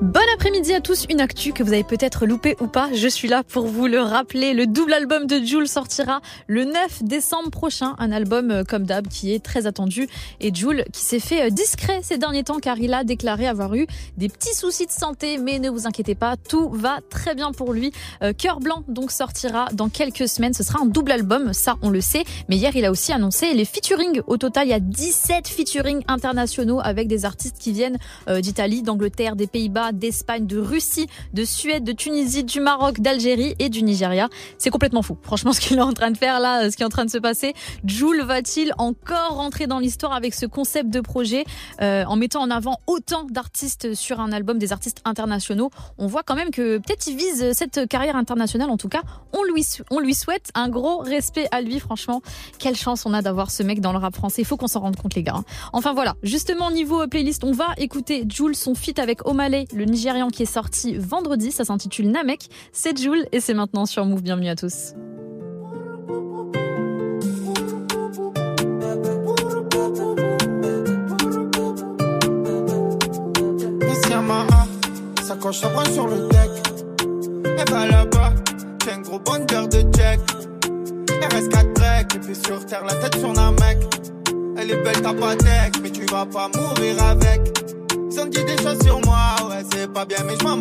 Bon 0.00 0.20
après-midi 0.32 0.72
à 0.74 0.80
tous, 0.80 1.06
une 1.10 1.20
actu 1.20 1.52
que 1.52 1.64
vous 1.64 1.72
avez 1.72 1.82
peut-être 1.82 2.24
loupé 2.24 2.54
ou 2.60 2.68
pas, 2.68 2.88
je 2.94 3.08
suis 3.08 3.26
là 3.26 3.42
pour 3.42 3.66
vous 3.66 3.88
le 3.88 3.98
rappeler. 3.98 4.54
Le 4.54 4.68
double 4.68 4.92
album 4.92 5.26
de 5.26 5.44
Jules 5.44 5.66
sortira 5.66 6.20
le 6.46 6.66
9 6.66 7.02
décembre 7.02 7.50
prochain, 7.50 7.96
un 7.98 8.12
album 8.12 8.52
euh, 8.52 8.62
comme 8.62 8.84
d'hab 8.84 9.08
qui 9.08 9.34
est 9.34 9.44
très 9.44 9.66
attendu. 9.66 10.06
Et 10.40 10.54
Jules 10.54 10.84
qui 10.92 11.02
s'est 11.02 11.18
fait 11.18 11.46
euh, 11.46 11.50
discret 11.50 11.98
ces 12.04 12.16
derniers 12.16 12.44
temps 12.44 12.60
car 12.60 12.78
il 12.78 12.94
a 12.94 13.02
déclaré 13.02 13.48
avoir 13.48 13.74
eu 13.74 13.88
des 14.16 14.28
petits 14.28 14.54
soucis 14.54 14.86
de 14.86 14.92
santé, 14.92 15.36
mais 15.36 15.58
ne 15.58 15.68
vous 15.68 15.88
inquiétez 15.88 16.14
pas, 16.14 16.36
tout 16.36 16.68
va 16.68 17.00
très 17.10 17.34
bien 17.34 17.50
pour 17.50 17.72
lui. 17.72 17.90
Euh, 18.22 18.32
Cœur 18.32 18.60
blanc 18.60 18.84
donc 18.86 19.10
sortira 19.10 19.66
dans 19.72 19.88
quelques 19.88 20.28
semaines, 20.28 20.54
ce 20.54 20.62
sera 20.62 20.78
un 20.80 20.86
double 20.86 21.10
album, 21.10 21.52
ça 21.52 21.74
on 21.82 21.90
le 21.90 22.00
sait. 22.00 22.22
Mais 22.48 22.54
hier 22.54 22.76
il 22.76 22.84
a 22.84 22.92
aussi 22.92 23.12
annoncé 23.12 23.52
les 23.52 23.64
featuring. 23.64 24.20
Au 24.28 24.36
total, 24.36 24.68
il 24.68 24.70
y 24.70 24.74
a 24.74 24.80
17 24.80 25.48
featuring 25.48 26.04
internationaux 26.06 26.78
avec 26.80 27.08
des 27.08 27.24
artistes 27.24 27.56
qui 27.58 27.72
viennent 27.72 27.98
d'Italie, 28.28 28.82
d'Angleterre, 28.82 29.34
des 29.34 29.48
Pays-Bas, 29.48 29.87
D'Espagne, 29.92 30.46
de 30.46 30.58
Russie, 30.58 31.06
de 31.32 31.44
Suède, 31.44 31.84
de 31.84 31.92
Tunisie, 31.92 32.44
du 32.44 32.60
Maroc, 32.60 33.00
d'Algérie 33.00 33.54
et 33.58 33.68
du 33.68 33.82
Nigeria. 33.82 34.28
C'est 34.58 34.70
complètement 34.70 35.02
fou. 35.02 35.16
Franchement, 35.22 35.52
ce 35.52 35.60
qu'il 35.60 35.78
est 35.78 35.82
en 35.82 35.92
train 35.92 36.10
de 36.10 36.16
faire 36.16 36.40
là, 36.40 36.70
ce 36.70 36.76
qui 36.76 36.82
est 36.82 36.86
en 36.86 36.90
train 36.90 37.04
de 37.04 37.10
se 37.10 37.18
passer. 37.18 37.54
Jules 37.84 38.22
va-t-il 38.22 38.72
encore 38.78 39.36
rentrer 39.36 39.66
dans 39.66 39.78
l'histoire 39.78 40.12
avec 40.12 40.34
ce 40.34 40.46
concept 40.46 40.90
de 40.90 41.00
projet 41.00 41.44
euh, 41.80 42.04
en 42.04 42.16
mettant 42.16 42.42
en 42.42 42.50
avant 42.50 42.78
autant 42.86 43.24
d'artistes 43.24 43.94
sur 43.94 44.20
un 44.20 44.32
album, 44.32 44.58
des 44.58 44.72
artistes 44.72 45.00
internationaux? 45.04 45.70
On 45.98 46.06
voit 46.06 46.22
quand 46.22 46.34
même 46.34 46.50
que 46.50 46.78
peut-être 46.78 47.06
il 47.06 47.16
vise 47.16 47.52
cette 47.52 47.88
carrière 47.88 48.16
internationale. 48.16 48.70
En 48.70 48.76
tout 48.76 48.88
cas, 48.88 49.02
on 49.32 49.42
lui, 49.44 49.64
on 49.90 50.00
lui 50.00 50.14
souhaite 50.14 50.50
un 50.54 50.68
gros 50.68 50.98
respect 50.98 51.48
à 51.50 51.60
lui. 51.60 51.80
Franchement, 51.80 52.22
quelle 52.58 52.76
chance 52.76 53.06
on 53.06 53.14
a 53.14 53.22
d'avoir 53.22 53.50
ce 53.50 53.62
mec 53.62 53.80
dans 53.80 53.92
le 53.92 53.98
rap 53.98 54.14
français. 54.14 54.42
Il 54.42 54.44
faut 54.44 54.56
qu'on 54.56 54.66
s'en 54.66 54.80
rende 54.80 54.96
compte, 54.96 55.14
les 55.14 55.22
gars. 55.22 55.42
Enfin 55.72 55.92
voilà, 55.92 56.14
justement, 56.22 56.70
niveau 56.70 57.06
playlist, 57.06 57.44
on 57.44 57.52
va 57.52 57.68
écouter 57.76 58.24
Jules, 58.28 58.56
son 58.56 58.74
feat 58.74 58.98
avec 58.98 59.26
Omaley, 59.26 59.66
le 59.78 59.84
Nigérian 59.84 60.28
qui 60.28 60.42
est 60.42 60.52
sorti 60.52 60.96
vendredi. 60.98 61.52
Ça 61.52 61.64
s'intitule 61.64 62.10
Namek. 62.10 62.48
C'est 62.72 62.98
Jules 62.98 63.26
et 63.32 63.40
c'est 63.40 63.54
maintenant 63.54 63.86
sur 63.86 64.04
Move. 64.04 64.22
Bienvenue 64.22 64.48
à 64.48 64.56
tous. 64.56 64.94
Ici 73.88 74.10
Yamaha, 74.10 74.66
ça 75.22 75.36
coche 75.36 75.58
sa 75.60 75.84
sur 75.92 76.08
le 76.08 76.28
deck. 76.28 76.50
Elle 77.44 77.70
va 77.70 77.86
là-bas, 77.86 78.32
j'ai 78.84 78.90
un 78.90 79.00
gros 79.00 79.20
bonheur 79.20 79.68
de 79.68 79.80
check. 79.96 80.20
RS4 81.08 81.72
break, 81.74 82.14
et 82.14 82.18
puis 82.18 82.34
sur 82.34 82.64
terre, 82.66 82.84
la 82.84 82.94
tête 82.94 83.18
sur 83.18 83.38
un 83.38 83.52
mec. 83.52 83.78
Elle 84.56 84.72
est 84.72 84.82
belle 84.82 85.00
ta 85.02 85.14
patek, 85.14 85.80
mais 85.82 85.90
tu 85.90 86.04
vas 86.06 86.26
pas 86.26 86.50
mourir 86.54 87.00
avec. 87.02 87.67
Ont 88.20 88.26
dit 88.26 88.42
des 88.42 88.56
choses 88.60 88.80
sur 88.82 89.00
moi, 89.06 89.36
ouais, 89.48 89.64
c'est 89.72 89.92
pas 89.92 90.04
bien, 90.04 90.18
mais 90.26 90.34
je 90.40 90.44
m'en. 90.44 90.60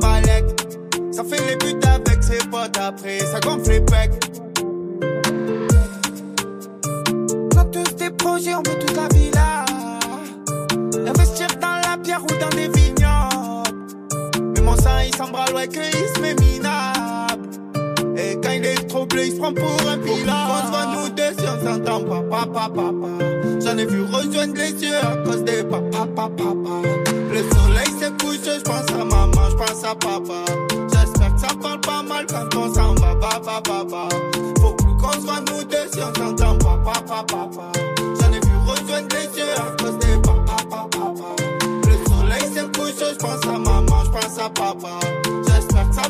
Ça 1.11 1.23
fait 1.23 1.43
les 1.47 1.55
buts 1.55 1.79
avec 1.87 2.23
ses 2.23 2.37
potes 2.49 2.77
après, 2.77 3.17
ça 3.19 3.39
gonfle 3.39 3.71
les 3.71 3.81
pecs. 3.81 4.11
On 7.31 7.57
a 7.57 7.65
tous 7.65 7.95
des 7.95 8.11
projets, 8.11 8.53
on 8.53 8.61
veut 8.61 8.77
toute 8.77 8.95
la 8.95 9.07
villa. 9.07 9.65
Investir 11.09 11.47
dans 11.59 11.81
la 11.89 11.97
pierre 11.97 12.21
ou 12.23 12.27
dans 12.39 12.55
des 12.55 12.67
vignobles. 12.67 14.53
Mais 14.53 14.61
mon 14.61 14.75
sang, 14.75 14.99
il 15.03 15.15
s'embralle, 15.15 15.55
ouais, 15.55 15.67
que 15.67 15.79
il 15.79 16.15
se 16.15 16.21
met. 16.21 16.37
Et 18.17 18.35
quand 18.41 18.51
il 18.51 18.65
est 18.65 18.87
trop 18.87 19.05
bleu, 19.05 19.25
il 19.25 19.31
se 19.31 19.37
prend 19.37 19.53
pour 19.53 19.69
un 19.87 19.97
pilote. 19.97 20.27
On 20.27 20.65
se 20.65 20.71
voit 20.71 20.85
nous 20.95 21.09
deux 21.09 21.33
si 21.37 21.45
on 21.47 21.63
s'entend 21.63 22.03
pas, 22.03 22.21
papa, 22.21 22.69
papa. 22.73 23.07
J'en 23.63 23.77
ai 23.77 23.85
vu 23.85 24.01
rejoindre 24.03 24.55
les 24.55 24.71
yeux 24.71 24.97
à 24.97 25.15
cause 25.17 25.43
des 25.43 25.63
papa, 25.63 26.07
papa, 26.15 26.29
papa. 26.35 26.81
Le 27.31 27.37
soleil 27.37 27.91
s'est 27.99 28.11
couché, 28.19 28.57
je 28.57 28.63
pense 28.63 28.89
à 28.89 29.05
maman, 29.05 29.49
je 29.51 29.55
pense 29.55 29.83
à 29.83 29.93
papa. 29.93 30.45
J'espère 30.91 31.35
que 31.35 31.41
ça 31.41 31.47
parle 31.61 31.79
pas 31.81 32.01
mal 32.01 32.25
quand 32.27 32.57
on 32.57 32.73
s'en 32.73 32.95
va, 32.95 33.15
papa, 33.15 33.61
papa. 33.63 34.09
Faut 34.59 34.73
plus 34.73 34.97
qu'on 34.97 35.11
se 35.11 35.19
voit 35.19 35.41
nous 35.51 35.63
deux 35.63 35.87
si 35.93 35.99
on 35.99 36.13
s'entend 36.19 36.57
pas, 36.57 36.79
papa, 36.83 37.23
papa. 37.27 37.71
J'en 38.19 38.31
ai 38.31 38.39
vu 38.39 38.55
rejoindre 38.65 39.15
les 39.15 39.39
yeux 39.39 39.53
à 39.57 39.83
cause 39.83 39.97
des 39.99 40.17
papa, 40.23 40.55
papa, 40.69 40.87
papa. 40.91 41.35
Le 41.85 42.09
soleil 42.09 42.51
s'est 42.51 42.79
couché, 42.79 43.13
je 43.13 43.17
pense 43.17 43.45
à 43.45 43.59
maman, 43.59 44.03
je 44.05 44.09
pense 44.09 44.39
à 44.39 44.49
papa. 44.49 44.99
All 45.97 46.03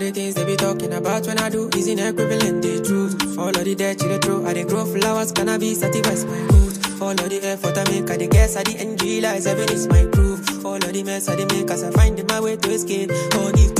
the 0.00 0.10
things 0.12 0.34
they 0.34 0.44
be 0.44 0.56
talking 0.56 0.92
about 0.92 1.26
when 1.26 1.38
I 1.38 1.48
do 1.48 1.68
is 1.76 1.86
in 1.88 1.98
equivalent 2.00 2.62
the 2.62 2.82
truth. 2.84 3.38
All 3.38 3.48
of 3.48 3.64
the 3.64 3.74
dirt 3.74 4.02
you 4.02 4.18
throw, 4.18 4.44
I 4.46 4.52
dey 4.54 4.64
grow 4.64 4.84
flowers, 4.84 5.32
cannabis, 5.32 5.80
satisfies 5.80 6.24
my 6.24 6.38
roots. 6.52 7.00
All 7.00 7.10
of 7.10 7.16
the 7.30 7.40
effort 7.44 7.78
I 7.78 7.84
make, 7.90 8.10
I 8.10 8.16
dey 8.16 8.26
guess, 8.28 8.56
I 8.56 8.62
the 8.64 8.76
end 8.78 9.00
realize 9.02 9.44
heaven 9.46 9.68
is 9.70 9.86
my 9.86 10.04
proof. 10.06 10.64
All 10.64 10.74
of 10.74 10.92
the 10.92 11.02
mess 11.04 11.28
I 11.28 11.36
make, 11.36 11.70
as 11.70 11.82
I 11.84 11.90
find 11.92 12.26
my 12.28 12.40
way 12.40 12.56
to 12.56 12.70
escape. 12.70 13.10
All 13.36 13.52
these 13.52 13.70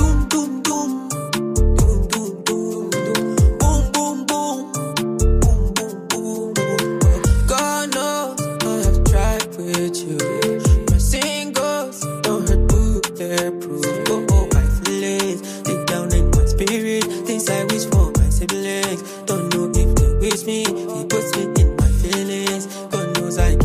It 20.69 21.09
puts 21.09 21.37
me 21.37 21.45
in 21.63 21.77
my 21.77 21.89
feelings. 22.01 22.67
God 22.91 23.17
knows 23.17 23.39
I 23.39 23.57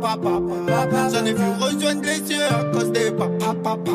papa, 0.00 0.16
papa. 0.16 1.08
J'en 1.12 1.24
ai 1.24 1.32
vu 1.32 1.44
rejoindre 1.60 2.02
les 2.02 2.18
yeux 2.18 2.46
à 2.46 2.64
cause 2.72 2.90
des 2.92 3.10
papa, 3.10 3.54
papa. 3.62 3.92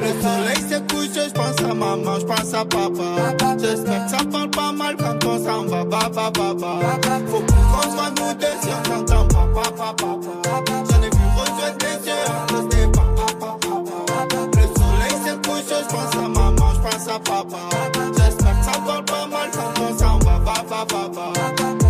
Le 0.00 0.22
soleil 0.22 0.68
s'est 0.68 0.82
couché, 0.90 1.28
je 1.28 1.32
pense 1.32 1.58
à 1.60 1.74
maman, 1.74 2.18
je 2.20 2.26
pense 2.26 2.54
à 2.54 2.64
papa. 2.64 3.56
J'espère 3.58 4.04
que 4.04 4.10
ça 4.10 4.24
parle 4.30 4.50
pas 4.50 4.72
mal 4.72 4.96
quand 4.96 5.24
on 5.26 5.44
s'en 5.44 5.64
va, 5.64 5.84
papa, 5.84 6.30
papa. 6.32 6.78
Faut 7.26 7.40
qu'on 7.40 7.82
se 7.82 7.96
voit 7.96 8.10
nous 8.10 8.34
deux 8.34 8.46
si 8.62 8.68
on 8.68 8.84
s'entend 8.90 9.26
pas, 9.28 9.62
papa, 9.62 9.94
papa. 9.96 10.64
J'en 10.90 11.02
ai 11.02 11.10
vu 11.10 11.24
rejoindre 11.36 11.78
les 11.80 12.08
yeux 12.08 12.53
va, 20.84 21.08
papa, 21.08 21.32
papa. 21.32 21.83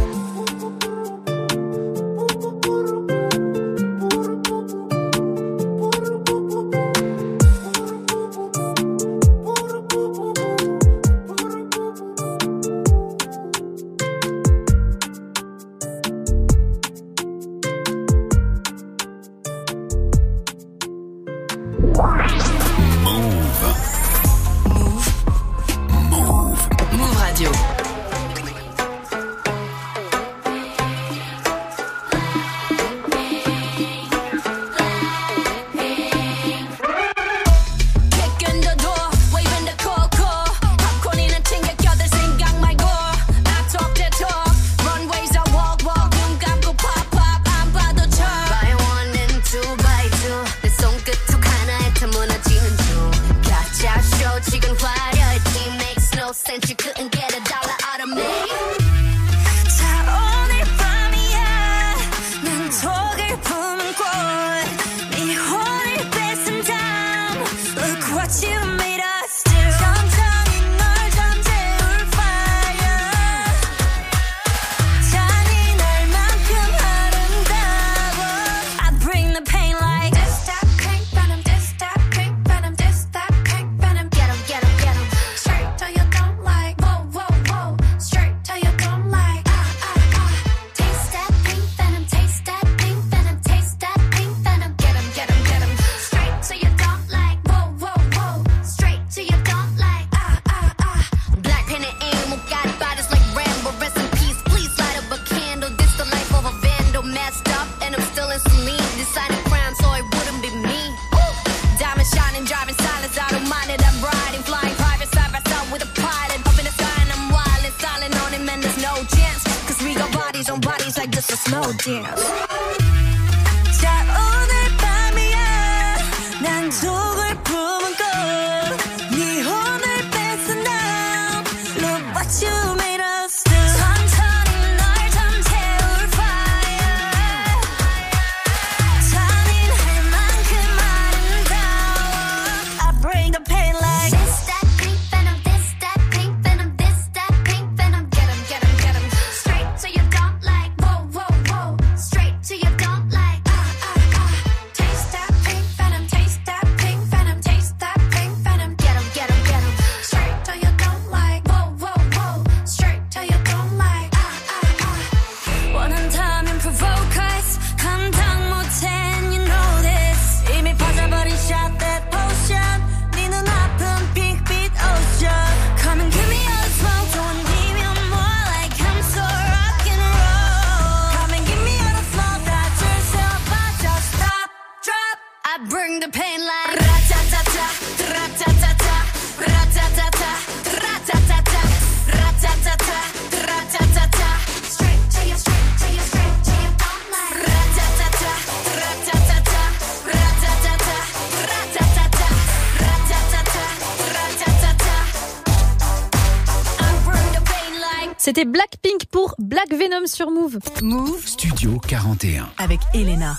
Sur 210.06 210.30
Move. 210.30 210.58
Move 210.82 211.26
Studio 211.26 211.78
41. 211.78 212.48
avec 212.58 212.80
Elena. 212.94 213.36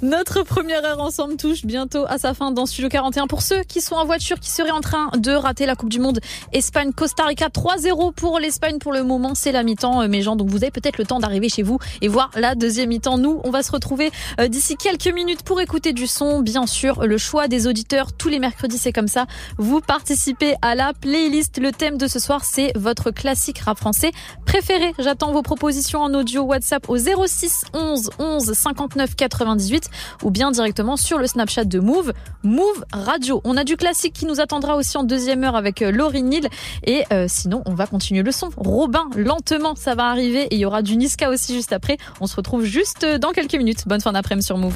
Notre 0.00 0.42
première 0.42 0.84
heure 0.84 1.00
ensemble 1.00 1.36
touche 1.36 1.66
bientôt 1.66 2.04
à 2.08 2.16
sa 2.16 2.32
fin 2.32 2.50
dans 2.50 2.64
Studio 2.64 2.88
41. 2.88 3.26
Pour 3.26 3.42
ceux 3.42 3.62
qui 3.62 3.80
sont 3.80 3.94
en 3.94 4.06
voiture, 4.06 4.40
qui 4.40 4.50
seraient 4.50 4.70
en 4.70 4.80
train 4.80 5.10
de 5.16 5.32
rater 5.32 5.66
la 5.66 5.76
Coupe 5.76 5.90
du 5.90 6.00
Monde, 6.00 6.20
Espagne-Costa 6.52 7.24
Rica 7.26 7.48
3-0 7.48 8.14
pour 8.14 8.38
l'Espagne 8.38 8.78
pour 8.78 8.92
le 8.92 9.02
moment. 9.04 9.34
C'est 9.34 9.52
la 9.52 9.62
mi-temps, 9.62 10.02
euh, 10.02 10.08
mes 10.08 10.22
gens. 10.22 10.36
Donc 10.36 10.48
vous 10.48 10.56
avez 10.56 10.70
peut-être 10.70 10.98
le 10.98 11.04
temps 11.04 11.20
d'arriver 11.20 11.48
chez 11.48 11.62
vous 11.62 11.78
et 12.00 12.08
voir 12.08 12.30
la 12.36 12.54
deuxième 12.54 12.88
mi-temps. 12.88 13.18
Nous, 13.18 13.40
on 13.44 13.50
va 13.50 13.62
se 13.62 13.70
retrouver 13.70 14.10
euh, 14.40 14.48
d'ici 14.48 14.76
quelques 14.76 15.12
minutes 15.12 15.42
pour 15.42 15.60
écouter 15.60 15.92
du 15.92 16.06
son. 16.06 16.40
Bien 16.40 16.66
sûr, 16.66 17.06
le 17.06 17.18
choix 17.18 17.48
des 17.48 17.66
auditeurs 17.66 18.12
tous 18.12 18.28
les 18.28 18.38
mercredis, 18.38 18.78
c'est 18.78 18.92
comme 18.92 19.08
ça. 19.08 19.26
Vous 19.58 19.80
participez 19.80 20.54
à 20.62 20.74
la 20.74 20.92
playlist. 20.94 21.58
Le 21.58 21.70
thème 21.70 21.98
de 21.98 22.06
ce 22.06 22.18
soir, 22.18 22.44
c'est 22.44 22.72
votre 22.76 23.10
classique 23.10 23.58
rap 23.58 23.78
français 23.78 24.12
préféré. 24.46 24.94
J'attends 24.98 25.32
vos 25.32 25.42
propositions 25.42 26.00
en 26.00 26.14
audio 26.14 26.42
WhatsApp 26.42 26.88
au 26.88 26.96
06 26.96 27.64
11 27.74 28.10
11 28.18 28.52
59 28.52 29.14
98 29.16 29.81
ou 30.22 30.30
bien 30.30 30.50
directement 30.50 30.96
sur 30.96 31.18
le 31.18 31.26
Snapchat 31.26 31.64
de 31.64 31.80
Move, 31.80 32.12
Move 32.42 32.84
Radio. 32.92 33.40
On 33.44 33.56
a 33.56 33.64
du 33.64 33.76
classique 33.76 34.12
qui 34.12 34.26
nous 34.26 34.40
attendra 34.40 34.76
aussi 34.76 34.96
en 34.96 35.04
deuxième 35.04 35.44
heure 35.44 35.56
avec 35.56 35.82
euh, 35.82 35.90
Laurie 35.90 36.22
Neal 36.22 36.48
et 36.84 37.04
euh, 37.12 37.26
sinon 37.28 37.62
on 37.66 37.74
va 37.74 37.86
continuer 37.86 38.22
le 38.22 38.32
son. 38.32 38.50
Robin, 38.56 39.08
lentement, 39.16 39.74
ça 39.74 39.94
va 39.94 40.06
arriver 40.06 40.42
et 40.42 40.54
il 40.54 40.60
y 40.60 40.64
aura 40.64 40.82
du 40.82 40.96
Niska 40.96 41.30
aussi 41.30 41.54
juste 41.54 41.72
après. 41.72 41.96
On 42.20 42.26
se 42.26 42.36
retrouve 42.36 42.64
juste 42.64 43.04
euh, 43.04 43.18
dans 43.18 43.30
quelques 43.30 43.54
minutes. 43.54 43.86
Bonne 43.86 44.00
fin 44.00 44.12
d'après-midi 44.12 44.46
sur 44.46 44.58
Move. 44.58 44.74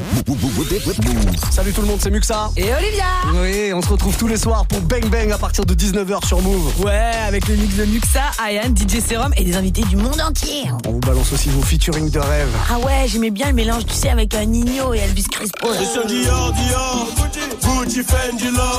Salut 1.51 1.73
tout 1.73 1.81
le 1.81 1.87
monde, 1.87 1.99
c'est 2.01 2.11
Muxa. 2.11 2.51
Et 2.57 2.73
Olivia 2.75 3.05
Oui, 3.35 3.73
on 3.73 3.83
se 3.83 3.89
retrouve 3.89 4.17
tous 4.17 4.29
les 4.29 4.37
soirs 4.37 4.67
pour 4.67 4.81
Bang 4.83 5.07
Bang 5.09 5.31
à 5.33 5.39
partir 5.39 5.65
de 5.65 5.75
19h 5.75 6.27
sur 6.27 6.41
Move. 6.43 6.85
Ouais, 6.85 7.13
avec 7.27 7.49
le 7.49 7.57
mix 7.57 7.77
de 7.77 7.85
Muxa, 7.85 8.23
Ayan, 8.45 8.75
DJ 8.75 9.01
Serum 9.01 9.33
et 9.37 9.45
des 9.45 9.57
invités 9.57 9.83
du 9.83 9.97
monde 9.97 10.21
entier. 10.21 10.65
On 10.87 10.93
vous 10.93 11.01
balance 11.01 11.33
aussi 11.33 11.49
vos 11.51 11.63
featuring 11.63 12.11
de 12.11 12.19
rêve. 12.19 12.49
Ah 12.71 12.79
ouais, 12.79 13.07
j'aimais 13.07 13.31
bien 13.31 13.49
le 13.49 13.55
mélange, 13.55 13.87
tu 13.87 13.95
sais, 13.95 14.09
avec 14.09 14.35
un 14.35 14.45
Nino 14.45 14.95
et 14.97 15.01
Elvis 15.01 15.25
Crespo. 15.25 15.69
C'est 15.73 16.01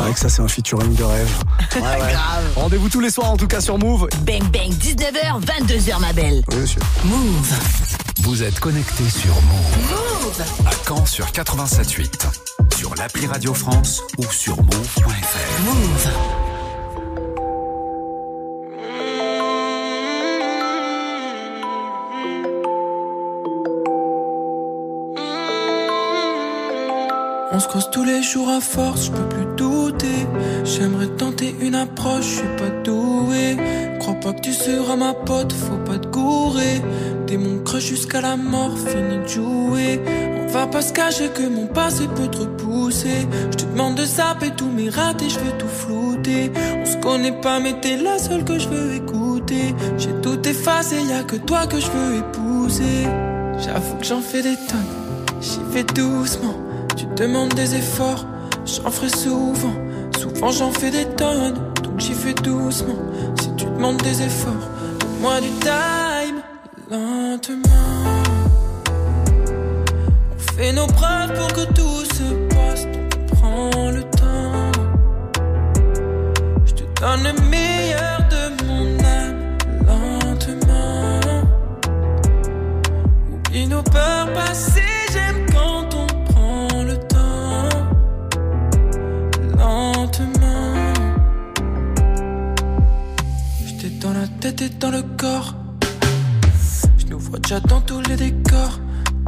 vrai 0.04 0.14
que 0.14 0.20
ça 0.20 0.30
c'est 0.30 0.42
un 0.42 0.48
featuring 0.48 0.96
de 0.96 1.04
rêve. 1.04 1.30
Ouais, 1.76 1.82
ouais. 1.82 2.14
Rendez-vous 2.56 2.90
tous 2.90 3.00
les 3.00 3.10
soirs 3.10 3.32
en 3.32 3.38
tout 3.38 3.48
cas 3.48 3.62
sur 3.62 3.78
Move. 3.78 4.08
Bang 4.22 4.44
bang, 4.52 4.72
19h, 4.72 5.42
22h 5.42 6.00
ma 6.00 6.14
belle. 6.14 6.44
Oui 6.50 6.56
monsieur. 6.58 6.82
Move. 7.06 7.54
Vous 8.22 8.44
êtes 8.44 8.60
connecté 8.60 9.04
sur 9.10 9.34
Move 9.34 9.78
Move. 9.90 10.42
à 10.66 10.72
Caen 10.88 11.06
sur 11.06 11.28
87.8, 11.28 12.78
sur 12.78 12.96
l'appli 12.96 13.28
Radio 13.28 13.54
France 13.54 14.02
ou 14.18 14.26
sur 14.32 14.58
move.fr. 14.58 15.64
Move. 15.66 16.57
On 27.50 27.60
se 27.60 27.68
creuse 27.70 27.90
tous 27.92 28.04
les 28.04 28.22
jours 28.22 28.50
à 28.50 28.60
force, 28.60 29.06
je 29.06 29.12
peux 29.12 29.30
plus 29.30 29.46
douter. 29.56 30.28
J'aimerais 30.66 31.08
tenter 31.08 31.56
une 31.62 31.76
approche, 31.76 32.26
je 32.26 32.36
suis 32.40 32.56
pas 32.58 32.70
doué. 32.84 33.56
Crois 34.00 34.16
pas 34.16 34.34
que 34.34 34.42
tu 34.42 34.54
seras 34.54 34.98
ma 34.98 35.14
pote, 35.14 35.54
faut 35.54 35.78
pas 35.86 35.98
te 35.98 36.08
gourer. 36.08 36.82
T'es 37.26 37.38
mon 37.38 37.64
crush 37.64 37.86
jusqu'à 37.86 38.20
la 38.20 38.36
mort, 38.36 38.78
fini 38.78 39.20
de 39.24 39.28
jouer. 39.28 40.02
On 40.44 40.52
va 40.52 40.68
pas 40.68 40.82
se 40.82 40.92
cacher 40.92 41.30
que 41.30 41.48
mon 41.48 41.68
passé 41.68 42.08
peut 42.16 42.28
te 42.28 42.40
repousser. 42.40 43.28
Je 43.52 43.58
te 43.58 43.66
demande 43.66 43.96
de 43.96 44.04
zapper 44.04 44.52
tous 44.52 44.70
mes 44.70 44.90
ratés, 44.90 45.30
je 45.30 45.40
veux 45.40 45.58
tout 45.58 45.68
flouter. 45.68 46.52
On 46.82 46.86
se 46.86 46.98
connaît 46.98 47.40
pas, 47.40 47.62
mais 47.62 47.80
t'es 47.80 47.96
la 47.96 48.20
seule 48.20 48.44
que 48.44 48.60
je 48.60 48.68
veux 48.68 48.96
écouter. 48.96 49.74
J'ai 49.98 50.14
tout 50.22 50.46
effacé, 50.46 50.98
y 51.02 51.14
a 51.14 51.24
que 51.24 51.38
toi 51.38 51.66
que 51.66 51.80
je 51.80 51.90
veux 51.92 52.18
épouser. 52.18 53.08
J'avoue 53.60 53.96
que 53.96 54.06
j'en 54.06 54.22
fais 54.22 54.42
des 54.42 54.56
tonnes, 54.56 55.42
j'y 55.42 55.60
vais 55.72 55.84
doucement. 55.84 56.67
Tu 56.98 57.06
demandes 57.16 57.54
des 57.54 57.76
efforts, 57.76 58.26
j'en 58.66 58.90
ferai 58.90 59.10
souvent. 59.10 59.74
Souvent 60.18 60.50
j'en 60.50 60.72
fais 60.72 60.90
des 60.90 61.06
tonnes, 61.06 61.54
donc 61.84 62.00
j'y 62.00 62.14
fais 62.14 62.34
doucement. 62.34 62.96
Si 63.40 63.50
tu 63.56 63.66
demandes 63.66 64.02
des 64.02 64.24
efforts, 64.24 64.68
moi 65.22 65.40
du 65.40 65.50
time, 65.60 66.42
lentement. 66.90 67.62
On 70.34 70.40
fait 70.56 70.74
nos 70.74 70.88
preuves 70.88 71.34
pour 71.38 71.54
que 71.54 71.66
tout 71.74 72.06
se 72.16 72.34
passe, 72.56 72.86
donc 72.86 73.16
prends 73.34 73.92
le 73.92 74.02
temps. 74.02 74.72
Je 76.66 76.74
te 76.74 76.84
donne 77.00 77.24
le 77.24 77.34
meilleur 77.52 78.20
de 78.32 78.64
mon 78.66 78.86
âme, 79.06 79.58
lentement. 79.86 81.44
Oublie 83.32 83.68
nos 83.68 83.84
peurs 83.84 84.34
passées, 84.34 84.77
dans 94.66 94.90
le 94.90 95.04
corps. 95.18 95.54
Je 96.98 97.06
nous 97.08 97.20
vois 97.20 97.38
déjà 97.40 97.60
dans 97.60 97.80
tous 97.82 98.02
les 98.02 98.16
décors. 98.16 98.80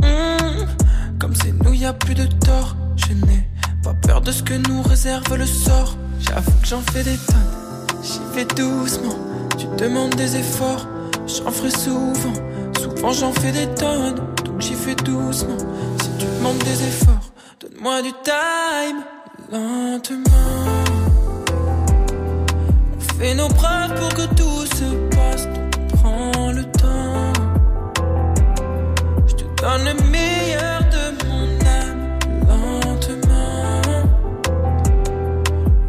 Hmm, 0.02 0.66
Comme 1.20 1.36
c'est 1.36 1.52
nous, 1.52 1.74
y 1.74 1.86
a 1.86 1.94
plus 1.94 2.16
de 2.16 2.26
tort. 2.26 2.76
Je 2.96 3.14
n'ai 3.14 3.48
pas 3.84 3.94
peur 3.94 4.22
de 4.22 4.32
ce 4.32 4.42
que 4.42 4.56
nous 4.56 4.82
réserve 4.82 5.36
le 5.36 5.46
sort. 5.46 5.98
J'avoue 6.20 6.52
que 6.62 6.68
j'en 6.68 6.82
fais 6.92 7.04
des 7.04 7.18
tonnes, 7.18 8.02
j'y 8.04 8.20
vais 8.36 8.46
doucement. 8.46 9.16
Tu 9.58 9.68
demandes 9.78 10.16
des 10.16 10.36
efforts, 10.36 10.88
j'en 11.28 11.52
ferai 11.52 11.70
souvent. 11.72 12.34
Souvent 12.80 13.12
j'en 13.12 13.32
fais 13.34 13.52
des 13.52 13.68
tonnes, 13.76 14.16
donc 14.44 14.60
j'y 14.60 14.74
fais 14.74 14.96
doucement. 14.96 15.58
Si 16.02 16.10
tu 16.18 16.26
demandes 16.26 16.58
des 16.60 16.84
efforts, 16.88 17.32
donne-moi 17.62 18.02
du 18.02 18.12
time, 18.24 19.04
lentement. 19.52 20.24
On 22.98 23.20
fait 23.20 23.36
nos 23.36 23.48
preuves 23.50 23.94
pour 23.96 24.10
que 24.10 24.26
tout 24.36 24.59
le 29.86 29.94
meilleur 30.10 30.80
de 30.96 31.04
mon 31.26 31.46
âme 31.80 32.04
lentement. 32.48 33.92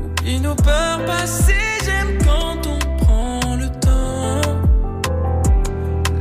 Oublie 0.04 0.40
nos 0.40 0.54
peurs 0.54 1.04
passées, 1.06 1.78
j'aime 1.84 2.18
quand 2.24 2.66
on 2.66 2.78
prend 3.04 3.56
le 3.56 3.68
temps 3.86 4.40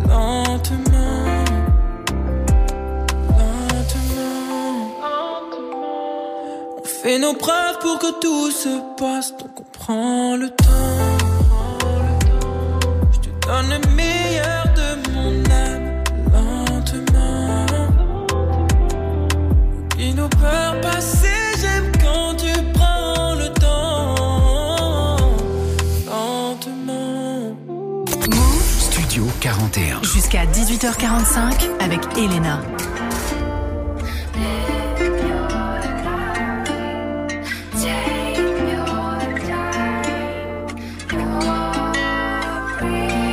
lentement. 0.08 1.26
Lentement, 3.38 4.40
on 6.78 6.86
fait 6.86 7.20
nos 7.20 7.34
preuves 7.34 7.80
pour 7.82 8.00
que 8.00 8.20
tout 8.20 8.52
se 8.52 8.74
passe, 8.98 9.32
donc 9.38 9.60
on 9.60 9.66
prend 9.80 10.36
le 10.36 10.50
temps. 10.50 10.66
Je 13.12 13.20
te 13.20 13.30
donne 13.48 13.70
le. 13.70 14.09
Jusqu'à 30.04 30.46
18h45 30.46 31.70
avec 31.80 32.02
Elena. 32.16 32.62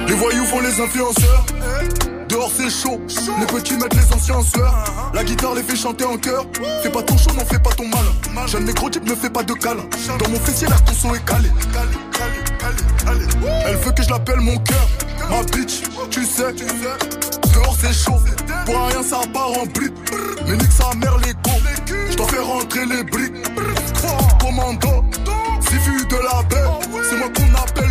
Les 0.09 0.15
voyous 0.15 0.45
font 0.47 0.61
les 0.61 0.81
influenceurs. 0.81 1.45
Dehors 2.29 2.51
c'est 2.57 2.71
chaud, 2.71 3.01
les 3.39 3.47
petits 3.47 3.75
mettent 3.75 3.95
les 3.95 4.13
anciens 4.13 4.37
en 4.37 4.43
sueur. 4.43 5.11
La 5.13 5.23
guitare 5.23 5.55
les 5.55 5.63
fait 5.63 5.77
chanter 5.77 6.07
en 6.07 6.17
chœur. 6.17 6.47
Fais 6.83 6.91
pas 6.91 7.03
ton 7.03 7.19
chaud, 7.19 7.33
non 7.37 7.45
fais 7.45 7.59
pas 7.59 7.71
ton 7.71 7.89
mal. 7.89 8.47
Jeune 8.47 8.65
négro 8.65 8.89
type 8.89 9.05
ne 9.07 9.15
fait 9.15 9.31
pas 9.31 9.43
de 9.43 9.53
câlin. 9.53 9.85
Dans 10.19 10.31
mon 10.31 10.41
fessier 10.41 10.67
la 10.67 10.79
conso 10.79 11.15
est 11.15 11.25
calée. 11.27 11.51
Elle 13.67 13.77
veut 13.77 13.93
que 13.93 14.03
je 14.03 14.09
l'appelle 14.09 14.41
mon 14.41 14.57
cœur, 14.59 14.89
ma 15.31 15.43
bitch 15.43 15.83
tu 16.17 16.25
sais. 16.25 16.53
Dehors 17.53 17.77
c'est 17.79 17.93
chaud, 17.93 18.19
pour 18.65 18.87
rien 18.87 19.03
ça 19.03 19.21
part 19.33 19.51
en 19.51 19.67
blip. 19.67 19.95
Mais 20.47 20.57
nique 20.57 20.73
sa 20.73 20.95
mère 20.97 21.19
les. 21.19 21.35
Je 22.11 22.17
dois 22.17 22.29
faire 22.29 22.47
rentrer 22.47 22.87
les 22.87 23.03
briques. 23.05 23.35
Commando, 24.41 25.05
Sifu 25.61 26.07
de 26.07 26.17
la 26.17 26.43
baie. 26.45 26.71
C'est 27.09 27.17
moi 27.19 27.29
qu'on 27.37 27.55
appelle 27.63 27.86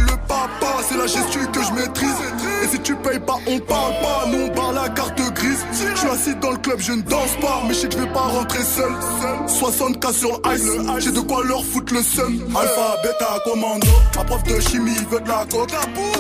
C'est 0.88 0.98
la 0.98 1.08
gestu 1.08 1.40
que 1.52 1.64
je 1.64 1.72
maîtrise. 1.72 2.16
Et 2.64 2.68
si 2.68 2.80
tu 2.80 2.96
payes 2.96 3.20
pas, 3.20 3.38
on 3.48 3.60
parle 3.60 3.94
pas. 4.02 4.26
Nous 4.28 4.46
on 4.46 4.56
barre 4.56 4.74
la 4.74 4.90
carte 4.90 5.20
grise. 5.34 5.66
Je 5.72 5.98
suis 6.00 6.10
assis 6.10 6.36
dans 6.36 6.52
le 6.52 6.58
club, 6.58 6.80
je 6.80 6.92
ne 6.92 7.02
danse 7.02 7.36
pas. 7.42 7.64
Mais 7.68 7.74
je 7.74 7.80
sais 7.80 7.88
que 7.88 7.94
je 7.94 8.00
vais 8.00 8.14
pas 8.14 8.28
rentrer 8.28 8.64
seul. 8.64 8.92
60k 9.48 10.14
sur 10.14 10.42
ice. 10.54 10.68
J'ai 11.00 11.12
de 11.12 11.22
quoi 11.22 11.44
leur 11.44 11.64
foutre 11.64 11.94
le 11.94 12.04
seum. 12.04 12.40
Alpha, 12.56 13.02
bêta, 13.04 13.40
commando. 13.46 13.88
Ma 14.16 14.24
prof 14.24 14.44
de 14.44 14.60
chimie 14.60 14.96
veut 15.10 15.20
de 15.20 15.28
la 15.28 15.46
coke. 15.50 15.72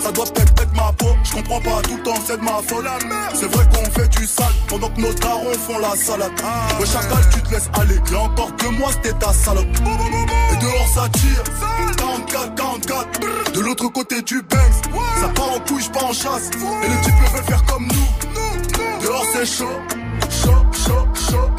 Ça 0.02 0.12
doit 0.12 0.26
peut-être 0.26 0.62
être 0.62 0.76
ma 0.76 0.92
peau. 0.94 1.10
Je 1.24 1.34
comprends 1.34 1.62
pas 1.62 1.82
tout 1.84 1.98
le 1.98 2.04
temps, 2.04 2.22
c'est 2.26 2.38
de 2.38 2.44
ma 2.44 2.60
faute. 2.66 2.86
C'est 3.34 3.52
vrai 3.52 3.66
qu'on 3.74 3.92
fait 3.92 4.08
du 4.10 4.26
sale. 4.26 4.46
Pendant 4.68 4.90
que 4.90 5.02
nos 5.02 5.14
darons 5.14 5.54
font 5.68 5.78
la 5.78 5.96
salade. 5.96 6.32
Le 6.80 6.86
chacal, 6.86 7.24
tu 7.32 7.42
te 7.42 7.52
laisses 7.52 7.70
aller. 7.80 8.00
Y'a 8.12 8.20
encore 8.20 8.52
deux 8.60 8.72
mois, 8.72 8.92
c'était 8.94 9.18
ta 9.20 9.32
salope. 9.32 9.68
Dehors, 10.66 10.88
ça 10.88 11.10
tire. 11.10 11.44
44, 11.98 12.56
44. 12.56 13.52
De 13.54 13.60
l'autre 13.60 13.88
côté 13.90 14.22
du 14.24 14.42
Banks. 14.42 14.96
Ça 15.22 15.28
part 15.30 15.52
en 15.52 15.60
couille, 15.60 15.84
pas 15.94 16.06
en 16.06 16.14
chasse. 16.14 16.50
Et 16.84 16.90
les 16.90 17.02
types 17.02 17.14
veulent 17.34 17.44
faire 17.44 17.64
comme 17.66 17.88
nous. 17.88 19.02
Dehors, 19.02 19.26
c'est 19.34 19.46
chaud. 19.46 19.70
Chaud, 20.30 20.66
chaud, 20.74 21.08
chaud. 21.30 21.50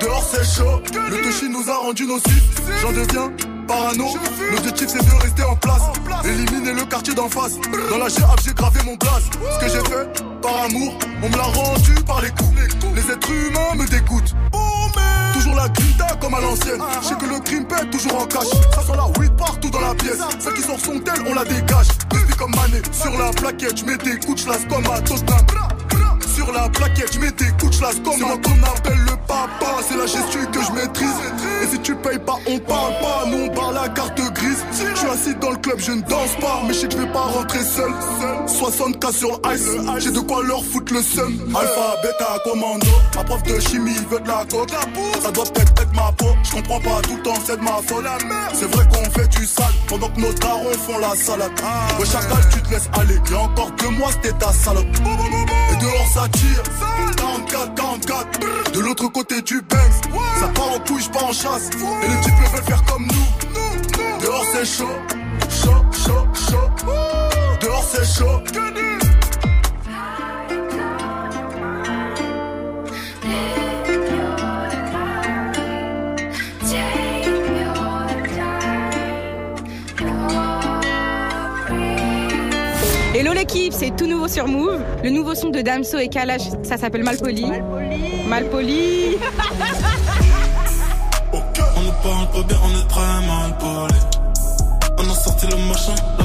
Dehors, 0.00 0.24
c'est 0.32 0.56
chaud. 0.56 0.80
Le 1.10 1.22
touchy 1.22 1.50
nous 1.50 1.68
a 1.70 1.76
rendu 1.76 2.06
nocifs. 2.06 2.62
J'en 2.80 2.92
deviens 2.92 3.30
parano. 3.68 4.06
L'objectif, 4.52 4.88
c'est 4.88 5.04
de 5.04 5.22
rester 5.22 5.42
en 5.42 5.56
place. 5.56 5.82
Éliminer 6.24 6.72
le 6.72 6.84
quartier 6.86 7.14
d'en 7.14 7.28
face. 7.28 7.56
Dans 7.90 7.98
la 7.98 8.08
GAP, 8.08 8.40
j'ai 8.42 8.54
gravé 8.54 8.80
mon 8.86 8.96
blaze. 8.96 9.24
Ce 9.52 9.58
que 9.58 9.70
j'ai 9.70 9.84
fait, 9.90 10.24
par 10.40 10.62
amour, 10.64 10.94
on 11.22 11.28
me 11.28 11.36
l'a 11.36 11.42
rendu 11.42 11.94
par 12.06 12.22
les 12.22 12.30
coups. 12.30 12.54
Les 12.94 13.10
êtres 13.10 13.30
humains 13.30 13.74
me 13.76 13.86
dégoûtent. 13.86 14.34
Toujours 15.44 15.60
la 15.60 15.68
grinta 15.68 16.06
comme 16.22 16.32
à 16.32 16.40
l'ancienne. 16.40 16.80
Je 17.02 17.06
sais 17.06 17.14
que 17.16 17.26
le 17.26 17.38
crime 17.40 17.66
pète 17.66 17.90
toujours 17.90 18.22
en 18.22 18.24
cash. 18.24 18.48
Ça 18.74 18.80
sent 18.80 18.96
la 18.96 19.06
weed 19.20 19.36
partout 19.36 19.68
dans 19.68 19.80
la 19.80 19.94
pièce. 19.94 20.16
Celle 20.38 20.54
qui 20.54 20.62
sort 20.62 20.80
son 20.80 20.98
tel, 21.00 21.22
on 21.28 21.34
la 21.34 21.44
dégage. 21.44 21.88
Crispy 22.08 22.34
comme 22.38 22.52
Mané. 22.52 22.80
Sur 22.90 23.12
la 23.18 23.30
plaquette, 23.30 23.76
je 23.76 23.84
mets 23.84 23.98
des 23.98 24.18
coups, 24.20 24.40
je 24.40 24.66
comme 24.66 24.86
à 24.86 25.02
Tottenham. 25.02 25.44
Sur 26.34 26.50
la 26.50 26.70
plaquette, 26.70 27.12
je 27.12 27.18
mets 27.20 27.32
des 27.32 27.50
coups, 27.60 27.76
je 27.76 27.80
comme 27.80 28.20
qu'on 28.20 28.62
appelle 28.62 28.98
le 29.04 29.13
papa. 29.26 29.80
C'est 29.86 29.96
la 29.96 30.06
gestu 30.06 30.38
que 30.52 30.62
je 30.62 30.72
maîtrise. 30.72 31.14
Et 31.62 31.66
si 31.66 31.78
tu 31.80 31.94
payes 31.96 32.18
pas, 32.18 32.38
on 32.46 32.58
parle 32.58 32.92
pas. 33.00 33.24
Nous 33.26 33.44
on 33.44 33.54
barre 33.54 33.72
la 33.72 33.88
carte 33.88 34.20
grise. 34.32 34.64
Je 34.72 34.98
suis 34.98 35.08
assis 35.08 35.34
dans 35.40 35.50
le 35.50 35.56
club, 35.56 35.78
je 35.78 35.92
ne 35.92 36.02
danse 36.02 36.34
pas. 36.40 36.62
Mais 36.66 36.74
je 36.74 36.80
sais 36.80 36.88
que 36.88 36.92
je 36.94 36.98
vais 36.98 37.12
pas 37.12 37.20
rentrer 37.22 37.62
seul. 37.62 37.92
60k 38.46 39.12
sur 39.12 39.40
ice. 39.52 39.68
J'ai 39.98 40.10
de 40.10 40.20
quoi 40.20 40.42
leur 40.44 40.64
foutre 40.64 40.92
le 40.92 41.02
seum. 41.02 41.38
Alpha, 41.54 41.96
bêta, 42.02 42.38
commando. 42.44 42.86
Ma 43.16 43.24
prof 43.24 43.42
de 43.42 43.60
chimie 43.60 43.96
veut 44.10 44.20
de 44.20 44.28
la 44.28 44.44
coke. 44.50 44.70
Ça 45.22 45.30
doit 45.30 45.44
peut-être 45.44 45.82
être 45.82 45.94
ma 45.94 46.12
peau. 46.12 46.28
Je 46.42 46.52
comprends 46.52 46.80
pas 46.80 47.00
tout 47.02 47.16
le 47.16 47.22
temps, 47.22 47.34
c'est 47.44 47.56
de 47.56 47.62
ma 47.62 47.78
faute. 47.86 48.04
C'est 48.52 48.70
vrai 48.70 48.84
qu'on 48.88 49.10
fait 49.10 49.28
du 49.28 49.46
sale. 49.46 49.66
Pendant 49.88 50.08
que 50.08 50.20
nos 50.20 50.32
darons 50.34 50.72
font 50.86 50.98
la 50.98 51.14
salade. 51.16 51.52
Le 51.98 52.04
chacal, 52.04 52.48
tu 52.52 52.62
te 52.62 52.70
laisses 52.70 52.88
aller. 52.94 53.18
Y'a 53.30 53.38
encore 53.38 53.70
deux 53.78 53.90
mois, 53.90 54.10
c'était 54.12 54.36
ta 54.38 54.52
salope. 54.52 54.86
Et 54.86 55.76
dehors, 55.76 56.08
ça 56.12 56.28
tire. 56.32 56.62
44, 57.16 57.74
44. 57.74 58.72
De 58.72 58.80
l'autre 58.80 59.08
côté 59.08 59.13
du 59.22 59.60
Banks. 59.62 59.80
Ça 60.40 60.48
part 60.48 60.72
en 60.72 60.78
couille, 60.80 61.08
pas 61.12 61.22
en 61.22 61.32
chasse. 61.32 61.70
Et 61.70 62.08
les 62.08 62.20
types 62.20 62.34
veulent 62.52 62.64
faire 62.64 62.84
comme 62.84 63.06
nous. 63.06 64.20
Dehors, 64.20 64.44
c'est 64.52 64.64
chaud. 64.64 64.88
Chaud, 65.48 65.84
chaud, 65.92 66.26
chaud. 66.34 66.86
Dehors, 67.60 67.84
c'est 67.84 68.04
chaud. 68.04 68.83
C'est 83.70 83.94
tout 83.96 84.06
nouveau 84.06 84.28
sur 84.28 84.46
Move. 84.48 84.80
Le 85.02 85.10
nouveau 85.10 85.34
son 85.34 85.50
de 85.50 85.60
Damso 85.60 85.98
et 85.98 86.08
Kalash, 86.08 86.42
ça 86.62 86.76
s'appelle 86.76 87.04
Malpoli. 87.04 87.46
Malpoli. 88.26 89.16
On 91.32 91.80
nous 91.82 91.92
parle 92.02 92.30
pas 92.32 92.42
bien, 92.48 92.58
on 92.64 92.70
est 92.80 92.88
très 92.88 93.00
mal. 93.26 93.54
On 94.98 95.10
a 95.10 95.14
sorti 95.14 95.46
le 95.46 95.56
machin, 95.68 95.94
la 96.18 96.24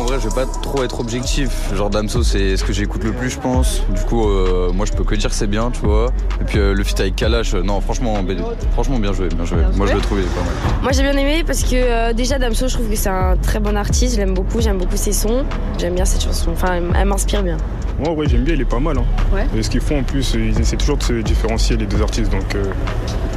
En 0.00 0.04
vrai, 0.04 0.18
je 0.18 0.28
vais 0.30 0.34
pas 0.34 0.46
trop 0.46 0.82
être 0.82 0.98
objectif. 1.00 1.74
Genre 1.74 1.90
Damso, 1.90 2.22
c'est 2.22 2.56
ce 2.56 2.64
que 2.64 2.72
j'écoute 2.72 3.04
le 3.04 3.12
plus, 3.12 3.28
je 3.28 3.38
pense. 3.38 3.82
Du 3.94 4.00
coup, 4.04 4.26
euh, 4.30 4.72
moi, 4.72 4.86
je 4.86 4.92
peux 4.92 5.04
que 5.04 5.14
dire 5.14 5.28
que 5.28 5.36
c'est 5.36 5.46
bien, 5.46 5.70
tu 5.70 5.80
vois. 5.82 6.06
Et 6.40 6.44
puis 6.44 6.58
euh, 6.58 6.72
le 6.72 6.82
feat 6.84 6.98
avec 7.00 7.16
Kalash, 7.16 7.52
euh, 7.52 7.62
non, 7.62 7.82
franchement, 7.82 8.22
ben- 8.22 8.42
franchement, 8.72 8.98
bien 8.98 9.12
joué, 9.12 9.28
bien 9.28 9.44
joué. 9.44 9.58
Moi, 9.76 9.86
je 9.86 9.92
le 9.92 10.00
trouvais 10.00 10.22
pas 10.22 10.40
mal. 10.40 10.82
Moi 10.82 10.92
j'ai 10.92 11.02
bien 11.02 11.12
aimé 11.18 11.44
parce 11.46 11.62
que 11.64 11.74
euh, 11.74 12.12
déjà 12.14 12.38
Damso 12.38 12.66
je 12.66 12.74
trouve 12.74 12.88
que 12.88 12.96
c'est 12.96 13.10
un 13.10 13.36
très 13.36 13.60
bon 13.60 13.76
artiste, 13.76 14.14
je 14.14 14.20
l'aime 14.20 14.32
beaucoup, 14.32 14.62
j'aime 14.62 14.78
beaucoup 14.78 14.96
ses 14.96 15.12
sons, 15.12 15.44
j'aime 15.78 15.94
bien 15.94 16.06
cette 16.06 16.22
chanson, 16.22 16.52
enfin 16.52 16.76
elle, 16.76 16.84
elle 16.98 17.06
m'inspire 17.06 17.42
bien. 17.42 17.58
Moi, 17.98 18.12
ouais, 18.14 18.26
j'aime 18.26 18.44
bien, 18.44 18.54
il 18.54 18.60
est 18.62 18.64
pas 18.64 18.80
mal. 18.80 18.96
Hein. 18.96 19.04
Ouais. 19.34 19.46
Et 19.54 19.62
ce 19.62 19.68
qu'ils 19.68 19.82
font 19.82 19.98
en 19.98 20.02
plus, 20.02 20.32
ils 20.34 20.58
essaient 20.58 20.76
toujours 20.78 20.96
de 20.96 21.02
se 21.02 21.12
différencier 21.20 21.76
les 21.76 21.84
deux 21.84 22.00
artistes, 22.00 22.32
donc 22.32 22.54
euh, 22.54 22.64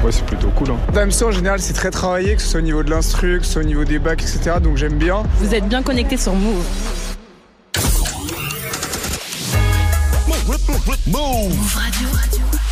ouais, 0.03 0.11
c'est 0.11 0.25
plutôt 0.25 0.49
cool. 0.49 0.71
Hein. 0.71 0.77
Damso 0.93 1.27
en 1.27 1.31
général 1.31 1.59
c'est 1.59 1.73
très 1.73 1.91
travaillé, 1.91 2.35
que 2.35 2.41
ce 2.41 2.49
soit 2.49 2.59
au 2.59 2.63
niveau 2.63 2.83
de 2.83 2.89
l'instru, 2.89 3.39
que 3.39 3.45
ce 3.45 3.53
soit 3.53 3.61
au 3.61 3.65
niveau 3.65 3.83
des 3.83 3.99
bacs, 3.99 4.21
etc. 4.21 4.57
Donc 4.61 4.77
j'aime 4.77 4.97
bien. 4.97 5.23
Vous 5.39 5.53
êtes 5.53 5.67
bien 5.67 5.81
connectés 5.83 6.17
sur 6.17 6.33
Move. 6.33 6.65
Move 11.07 11.75
Radio. 11.75 12.07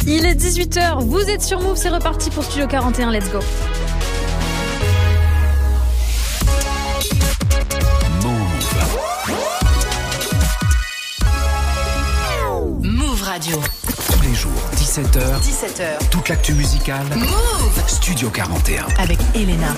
Il 0.06 0.26
est 0.26 0.36
18h, 0.36 1.04
vous 1.04 1.30
êtes 1.30 1.42
sur 1.42 1.62
Move, 1.62 1.78
c'est 1.78 1.90
reparti 1.90 2.30
pour 2.30 2.44
Studio 2.44 2.68
41, 2.68 3.12
let's 3.12 3.32
go. 3.32 3.40
Move 12.82 13.22
Radio. 13.24 13.58
Tous 14.94 14.98
les 15.00 15.04
jours, 15.06 15.14
17h. 15.14 15.40
17h. 15.40 16.10
Toute 16.10 16.28
l'actu 16.28 16.54
musicale. 16.54 17.06
Move 17.16 17.84
Studio 17.88 18.30
41. 18.30 18.88
avec 18.98 19.20
Elena. 19.36 19.74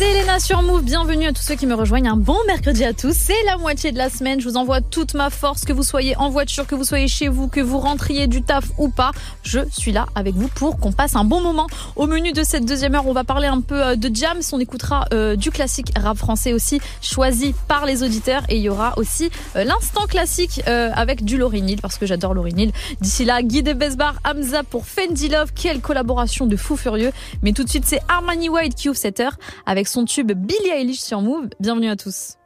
C'est 0.00 0.12
Elena 0.12 0.40
sur 0.40 0.62
Move, 0.62 0.82
bienvenue 0.82 1.26
à 1.26 1.32
tous 1.34 1.42
ceux 1.42 1.56
qui 1.56 1.66
me 1.66 1.74
rejoignent. 1.74 2.08
Un 2.08 2.16
bon 2.16 2.38
mercredi 2.46 2.86
à 2.86 2.94
tous, 2.94 3.12
c'est 3.12 3.42
la 3.44 3.58
moitié 3.58 3.92
de 3.92 3.98
la 3.98 4.08
semaine. 4.08 4.40
Je 4.40 4.48
vous 4.48 4.56
envoie 4.56 4.80
toute 4.80 5.12
ma 5.12 5.28
force, 5.28 5.66
que 5.66 5.74
vous 5.74 5.82
soyez 5.82 6.16
en 6.16 6.30
voiture, 6.30 6.66
que 6.66 6.74
vous 6.74 6.84
soyez 6.84 7.06
chez 7.06 7.28
vous, 7.28 7.48
que 7.48 7.60
vous 7.60 7.78
rentriez 7.78 8.26
du 8.26 8.42
taf 8.42 8.64
ou 8.78 8.88
pas. 8.88 9.10
Je 9.42 9.60
suis 9.70 9.92
là 9.92 10.06
avec 10.14 10.34
vous 10.36 10.48
pour 10.48 10.78
qu'on 10.78 10.92
passe 10.92 11.16
un 11.16 11.24
bon 11.24 11.42
moment. 11.42 11.66
Au 11.96 12.06
menu 12.06 12.32
de 12.32 12.42
cette 12.44 12.64
deuxième 12.64 12.94
heure, 12.94 13.06
on 13.06 13.12
va 13.12 13.24
parler 13.24 13.46
un 13.46 13.60
peu 13.60 13.88
euh, 13.88 13.94
de 13.94 14.10
jams. 14.16 14.40
On 14.52 14.58
écoutera 14.58 15.04
euh, 15.12 15.36
du 15.36 15.50
classique 15.50 15.92
rap 15.94 16.16
français 16.16 16.54
aussi, 16.54 16.80
choisi 17.02 17.54
par 17.68 17.84
les 17.84 18.02
auditeurs. 18.02 18.44
Et 18.48 18.56
il 18.56 18.62
y 18.62 18.70
aura 18.70 18.94
aussi 18.96 19.28
euh, 19.54 19.64
l'instant 19.64 20.06
classique 20.06 20.62
avec 20.66 21.26
du 21.26 21.36
Lauryn 21.36 21.68
Hill, 21.68 21.82
parce 21.82 21.98
que 21.98 22.06
j'adore 22.06 22.32
Lauryn 22.32 22.56
Hill. 22.56 22.72
D'ici 23.02 23.26
là, 23.26 23.42
Guy 23.42 23.62
de 23.62 23.74
Besbar, 23.74 24.14
Hamza 24.24 24.62
pour 24.62 24.86
Fendi 24.86 25.28
Love. 25.28 25.52
Quelle 25.54 25.82
collaboration 25.82 26.46
de 26.46 26.56
fou 26.56 26.78
furieux. 26.78 27.12
Mais 27.42 27.52
tout 27.52 27.64
de 27.64 27.68
suite, 27.68 27.84
c'est 27.86 28.00
Armani 28.08 28.48
White 28.48 28.74
qui 28.74 28.88
ouvre 28.88 28.96
cette 28.96 29.20
heure 29.20 29.36
avec 29.66 29.89
son 29.90 30.04
tube 30.04 30.32
Billie 30.32 30.70
Eilish 30.70 31.00
sur 31.00 31.20
Move. 31.20 31.48
Bienvenue 31.58 31.90
à 31.90 31.96
tous. 31.96 32.36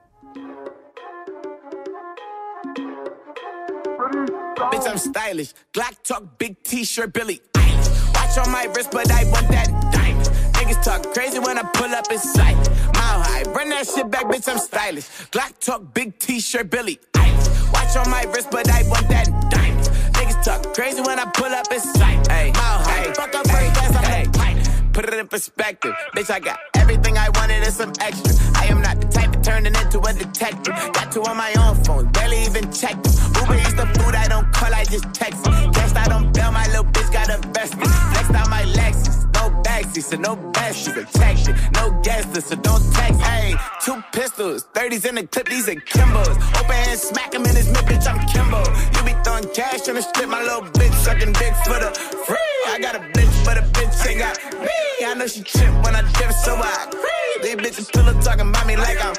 Bitch, 4.70 4.86
I'm 4.86 4.98
stylish. 4.98 5.52
Glock 5.72 6.02
talk, 6.02 6.38
big 6.38 6.62
t-shirt, 6.62 7.12
Billy. 7.12 7.40
Watch 8.14 8.38
on 8.38 8.50
my 8.50 8.66
wrist, 8.74 8.90
but 8.90 9.10
I 9.10 9.24
want 9.30 9.48
that 9.48 9.68
Niggas 10.54 10.82
talk 10.82 11.12
crazy 11.12 11.38
when 11.38 11.58
I 11.58 11.62
pull 11.74 11.94
up 11.94 12.10
in 12.10 12.18
sight. 12.18 12.56
Mile 12.94 13.20
high, 13.20 13.42
run 13.52 13.68
that 13.68 13.86
shit 13.86 14.10
back, 14.10 14.24
bitch, 14.24 14.48
I'm 14.48 14.58
stylish. 14.58 15.04
Glock 15.30 15.58
talk, 15.60 15.92
big 15.92 16.18
t-shirt, 16.18 16.70
Billy. 16.70 16.98
Watch 17.72 17.96
on 17.96 18.10
my 18.10 18.24
wrist, 18.32 18.50
but 18.50 18.70
I 18.70 18.82
want 18.88 19.06
that 19.08 19.26
diamond. 19.50 19.84
Niggas 20.14 20.42
talk 20.42 20.74
crazy 20.74 21.02
when 21.02 21.18
I 21.18 21.26
pull 21.26 21.52
up 21.52 21.70
in 21.70 21.80
sight. 21.80 22.03
Put 24.94 25.08
it 25.08 25.14
in 25.14 25.26
perspective. 25.26 25.92
Bitch, 26.14 26.30
I 26.30 26.38
got 26.38 26.56
everything 26.76 27.18
I 27.18 27.28
wanted 27.30 27.64
and 27.64 27.74
some 27.74 27.92
extra. 28.00 28.32
I 28.54 28.66
am 28.66 28.80
not 28.80 29.00
the 29.00 29.08
type 29.08 29.34
of 29.34 29.42
turn 29.42 29.66
it 29.66 29.76
into 29.76 29.98
a 29.98 30.12
detective. 30.12 30.72
Got 30.92 31.10
two 31.10 31.24
on 31.24 31.36
my 31.36 31.52
own 31.58 31.74
phone, 31.82 32.12
barely 32.12 32.44
even 32.44 32.70
check 32.70 33.02
them. 33.02 33.12
Uber 33.40 33.56
eats 33.56 33.74
the 33.74 33.86
food 33.98 34.14
I 34.14 34.28
don't 34.28 34.52
call, 34.52 34.72
I 34.72 34.84
just 34.84 35.12
text 35.12 35.42
them. 35.42 35.72
Guessed 35.72 35.96
I 35.96 36.06
don't 36.06 36.32
bail, 36.32 36.52
my 36.52 36.68
little 36.68 36.84
bitch 36.84 37.12
got 37.12 37.28
a 37.28 37.38
vested. 37.48 37.80
Flexed 37.80 38.34
out 38.34 38.48
my 38.48 38.62
Lexus, 38.62 39.33
no 39.44 39.62
backseat, 39.62 40.02
so 40.02 40.16
no 40.16 40.36
best. 40.52 40.84
She's 40.84 40.92
protection, 40.94 41.56
no 41.74 41.88
list, 42.34 42.48
so 42.48 42.56
don't 42.56 42.82
text. 42.92 43.20
Hey, 43.20 43.54
two 43.84 44.02
pistols, 44.12 44.66
30s 44.74 45.06
in 45.06 45.14
the 45.16 45.26
clip, 45.26 45.48
these 45.48 45.68
are 45.68 45.74
Kimbos. 45.74 46.36
Open 46.58 46.76
hand, 46.84 46.98
smack 46.98 47.34
him 47.34 47.44
in 47.44 47.54
his 47.54 47.68
mid, 47.68 47.84
bitch, 47.84 48.06
I'm 48.06 48.20
Kimbo. 48.26 48.62
You 48.94 49.00
be 49.04 49.14
throwing 49.24 49.48
cash 49.54 49.88
on 49.88 49.96
the 49.96 50.02
strip, 50.02 50.28
my 50.28 50.42
little 50.42 50.62
bitch 50.62 50.94
sucking 51.04 51.32
dick 51.32 51.54
for 51.64 51.78
the 51.78 51.90
free. 52.26 52.36
I 52.68 52.78
got 52.80 52.94
a 52.96 53.00
bitch, 53.00 53.44
but 53.44 53.58
a 53.58 53.62
bitch 53.62 54.08
ain't 54.08 54.20
got 54.20 54.38
me. 54.60 55.04
I 55.04 55.14
know 55.14 55.26
she 55.26 55.42
trip 55.42 55.72
when 55.84 55.94
I 55.94 56.02
dip, 56.18 56.32
so 56.32 56.54
I 56.56 56.86
creep. 56.90 57.42
These 57.42 57.56
bitches 57.56 57.86
still 57.86 58.08
up 58.08 58.22
talking 58.24 58.48
about 58.48 58.66
me 58.66 58.76
like 58.76 58.98
I'm. 59.04 59.14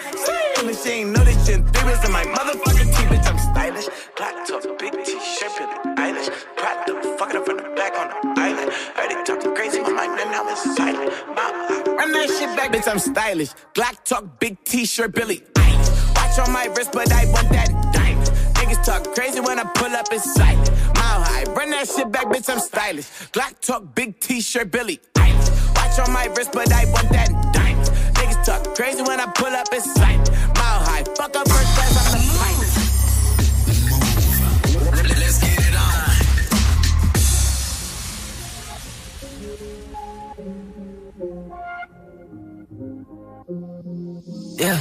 And 0.65 0.75
she 0.75 0.89
ain't 0.89 1.11
know 1.11 1.23
this 1.23 1.45
shit. 1.45 1.61
Three 1.61 1.91
bits 1.91 2.05
in 2.05 2.11
my 2.11 2.23
motherfucking 2.23 2.89
teeth, 2.89 3.09
bitch, 3.11 3.27
I'm 3.29 3.37
stylish. 3.37 3.85
Black 4.17 4.47
top, 4.47 4.63
big 4.79 4.93
t-shirt, 5.05 5.51
Billie 5.57 5.95
Eilish. 6.01 6.29
Pride 6.57 6.87
them, 6.87 7.17
fucking 7.19 7.37
up 7.37 7.45
from 7.45 7.57
the 7.57 7.63
back 7.75 7.93
on 7.99 8.07
the 8.09 8.41
island. 8.41 8.71
Heard 8.95 9.09
they 9.11 9.23
talking 10.05 10.15
crazy, 10.15 10.21
and 10.21 10.31
now 10.31 10.47
it's 10.49 10.75
silent. 10.75 11.97
Run 11.97 12.11
that 12.11 12.29
shit 12.29 12.55
back, 12.55 12.71
bitch, 12.71 12.87
I'm 12.91 12.99
stylish. 12.99 13.49
Glock 13.73 14.03
talk, 14.03 14.39
big 14.39 14.63
t-shirt, 14.63 15.13
Billy 15.13 15.43
Eilish. 15.55 16.15
Watch 16.15 16.39
on 16.47 16.53
my 16.53 16.65
wrist, 16.75 16.91
but 16.93 17.11
I 17.11 17.25
want 17.31 17.49
that 17.49 17.69
diamond. 17.93 18.29
Niggas 18.55 18.83
talk 18.85 19.13
crazy 19.13 19.39
when 19.39 19.59
I 19.59 19.63
pull 19.63 19.95
up 19.95 20.11
in 20.11 20.19
sight. 20.19 20.57
Mile 20.95 21.23
high, 21.23 21.43
run 21.53 21.69
that 21.71 21.87
shit 21.87 22.11
back, 22.11 22.25
bitch, 22.27 22.49
I'm 22.49 22.59
stylish. 22.59 23.07
Glock 23.31 23.59
talk, 23.61 23.95
big 23.95 24.19
t-shirt, 24.19 24.71
Billy 24.71 24.99
Eilish. 25.15 25.75
Watch 25.75 25.99
on 26.07 26.13
my 26.13 26.25
wrist, 26.35 26.51
but 26.53 26.71
I 26.71 26.85
want 26.91 27.09
that 27.09 27.29
diamond. 27.53 27.89
Niggas 28.15 28.45
talk 28.45 28.75
crazy 28.75 29.01
when 29.01 29.19
I 29.19 29.25
pull 29.27 29.47
up 29.47 29.71
in 29.73 29.81
sight. 29.81 30.29
Mile 30.55 30.81
high, 30.83 31.03
fuck 31.15 31.35
up 31.35 31.47
Thank 41.25 41.47
you. 41.47 41.74
Yeah. 44.57 44.79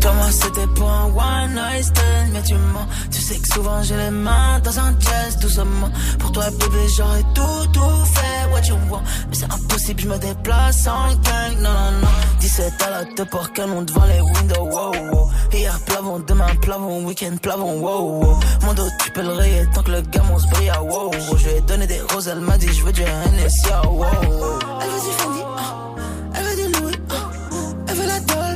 Toi, 0.00 0.12
moi, 0.14 0.30
c'était 0.32 0.66
pour 0.74 0.90
un 0.90 1.04
one 1.04 1.54
night 1.54 1.84
stand, 1.84 2.32
mais 2.32 2.42
tu 2.42 2.54
mens. 2.54 2.86
Tu 3.12 3.20
sais 3.20 3.38
que 3.38 3.46
souvent 3.46 3.80
j'ai 3.84 3.96
les 3.96 4.10
mains 4.10 4.58
dans 4.64 4.76
un 4.80 4.98
jazz, 4.98 5.36
doucement. 5.40 5.90
Pour 6.18 6.32
toi, 6.32 6.50
bébé, 6.50 6.88
j'aurais 6.96 7.22
tout, 7.32 7.66
tout 7.72 8.04
fait, 8.14 8.50
what 8.52 8.62
you 8.66 8.74
want? 8.90 9.02
Mais 9.28 9.36
c'est 9.36 9.52
impossible, 9.52 10.00
je 10.00 10.08
me 10.08 10.18
déplace 10.18 10.86
en 10.88 11.14
gang, 11.14 11.54
non, 11.60 11.70
non, 11.70 12.00
non. 12.02 12.08
17 12.40 12.72
à 12.82 12.90
la 12.90 13.04
te 13.04 13.22
pour 13.22 13.52
canon 13.52 13.82
devant 13.82 14.04
les 14.06 14.20
windows, 14.20 14.64
wow, 14.64 14.92
wow. 15.12 15.30
Hier, 15.52 15.78
plavon, 15.86 16.18
demain, 16.26 16.56
plavon, 16.60 17.04
week-end, 17.04 17.36
plavon, 17.40 17.78
wow, 17.78 18.24
wow. 18.24 18.40
Mon 18.64 18.74
dos, 18.74 18.88
tu 19.04 19.12
peux 19.12 19.22
le 19.22 19.32
rayer 19.34 19.64
tant 19.72 19.84
que 19.84 19.92
le 19.92 20.00
gamin 20.02 20.36
se 20.36 20.48
brille, 20.48 20.72
wow, 20.82 21.12
wow. 21.12 21.36
Je 21.36 21.48
lui 21.48 21.54
ai 21.58 21.60
donné 21.60 21.86
des 21.86 22.00
roses, 22.12 22.26
elle 22.26 22.40
m'a 22.40 22.58
dit, 22.58 22.72
je 22.72 22.82
veux 22.82 22.92
du 22.92 23.02
Hennessy, 23.02 23.68
ah, 23.72 23.86
wow, 23.86 24.00
wow. 24.00 24.58
Elle 24.80 24.90
veut 24.90 25.00
du 25.00 25.12
Fendi, 25.16 25.42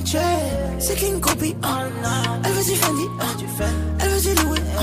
Dolce, 0.07 0.25
c'est 0.79 0.95
King 0.97 1.21
Kobe, 1.21 1.55
ah. 1.63 1.83
Elle 2.45 2.53
veut 2.53 2.65
du 2.65 2.77
Fendi, 2.77 3.05
ah. 3.21 3.25
Elle 3.99 4.09
veut 4.09 4.21
du 4.21 4.43
Louis, 4.43 4.61
ah. 4.79 4.83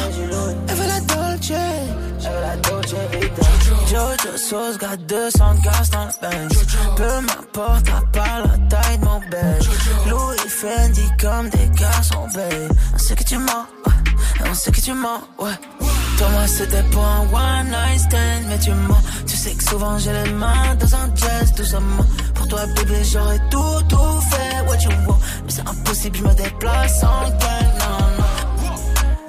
Elle 0.67 0.75
veut 0.75 0.87
la 0.87 0.99
Dolce, 0.99 1.51
elle 1.51 2.31
veut 2.31 2.41
la 2.41 2.55
Dolce 2.57 2.95
Vita. 3.11 3.41
Jojo 3.89 4.37
Sauce, 4.37 4.77
got 4.77 4.97
200 5.07 5.55
gas 5.63 5.89
dans 5.91 6.05
le 6.05 6.11
bench. 6.21 6.53
Peu 6.97 7.21
m'importe, 7.21 7.87
à 7.89 8.01
part 8.11 8.39
la 8.41 8.57
taille 8.69 8.97
de 8.97 9.05
mon 9.05 9.19
bed. 9.19 9.63
Louis 10.09 10.49
Fendi 10.49 11.03
comme 11.21 11.49
des 11.49 11.69
garçons, 11.79 12.27
babe. 12.33 12.71
On 12.93 12.97
sait 12.97 13.15
que 13.15 13.23
tu 13.23 13.37
mens, 13.37 13.65
ouais. 13.85 14.49
On 14.49 14.53
sait 14.53 14.71
que 14.71 14.81
tu 14.81 14.93
mens, 14.93 15.21
ouais. 15.39 15.51
Toi, 16.17 16.29
moi, 16.29 16.47
c'était 16.47 16.83
pour 16.91 17.05
un 17.05 17.21
one 17.21 17.67
night 17.67 17.99
stand, 17.99 18.43
mais 18.47 18.59
tu 18.59 18.71
mens. 18.71 19.01
Tu 19.25 19.35
sais 19.35 19.53
que 19.55 19.63
souvent 19.63 19.97
j'ai 19.97 20.13
les 20.13 20.31
mains 20.31 20.75
dans 20.79 20.95
un 20.95 21.09
jazz, 21.15 21.53
doucement. 21.55 22.05
Pour 22.35 22.47
toi, 22.47 22.65
bébé, 22.75 23.03
j'aurais 23.03 23.39
tout, 23.49 23.81
tout 23.89 24.21
fait, 24.29 24.61
what 24.67 24.77
you 24.83 24.91
want? 25.07 25.19
Mais 25.45 25.51
c'est 25.51 25.67
impossible, 25.67 26.17
je 26.17 26.23
me 26.23 26.33
déplace 26.33 27.03
en 27.03 27.29
gang, 27.29 27.69
non, 27.79 27.97
non. 28.17 28.75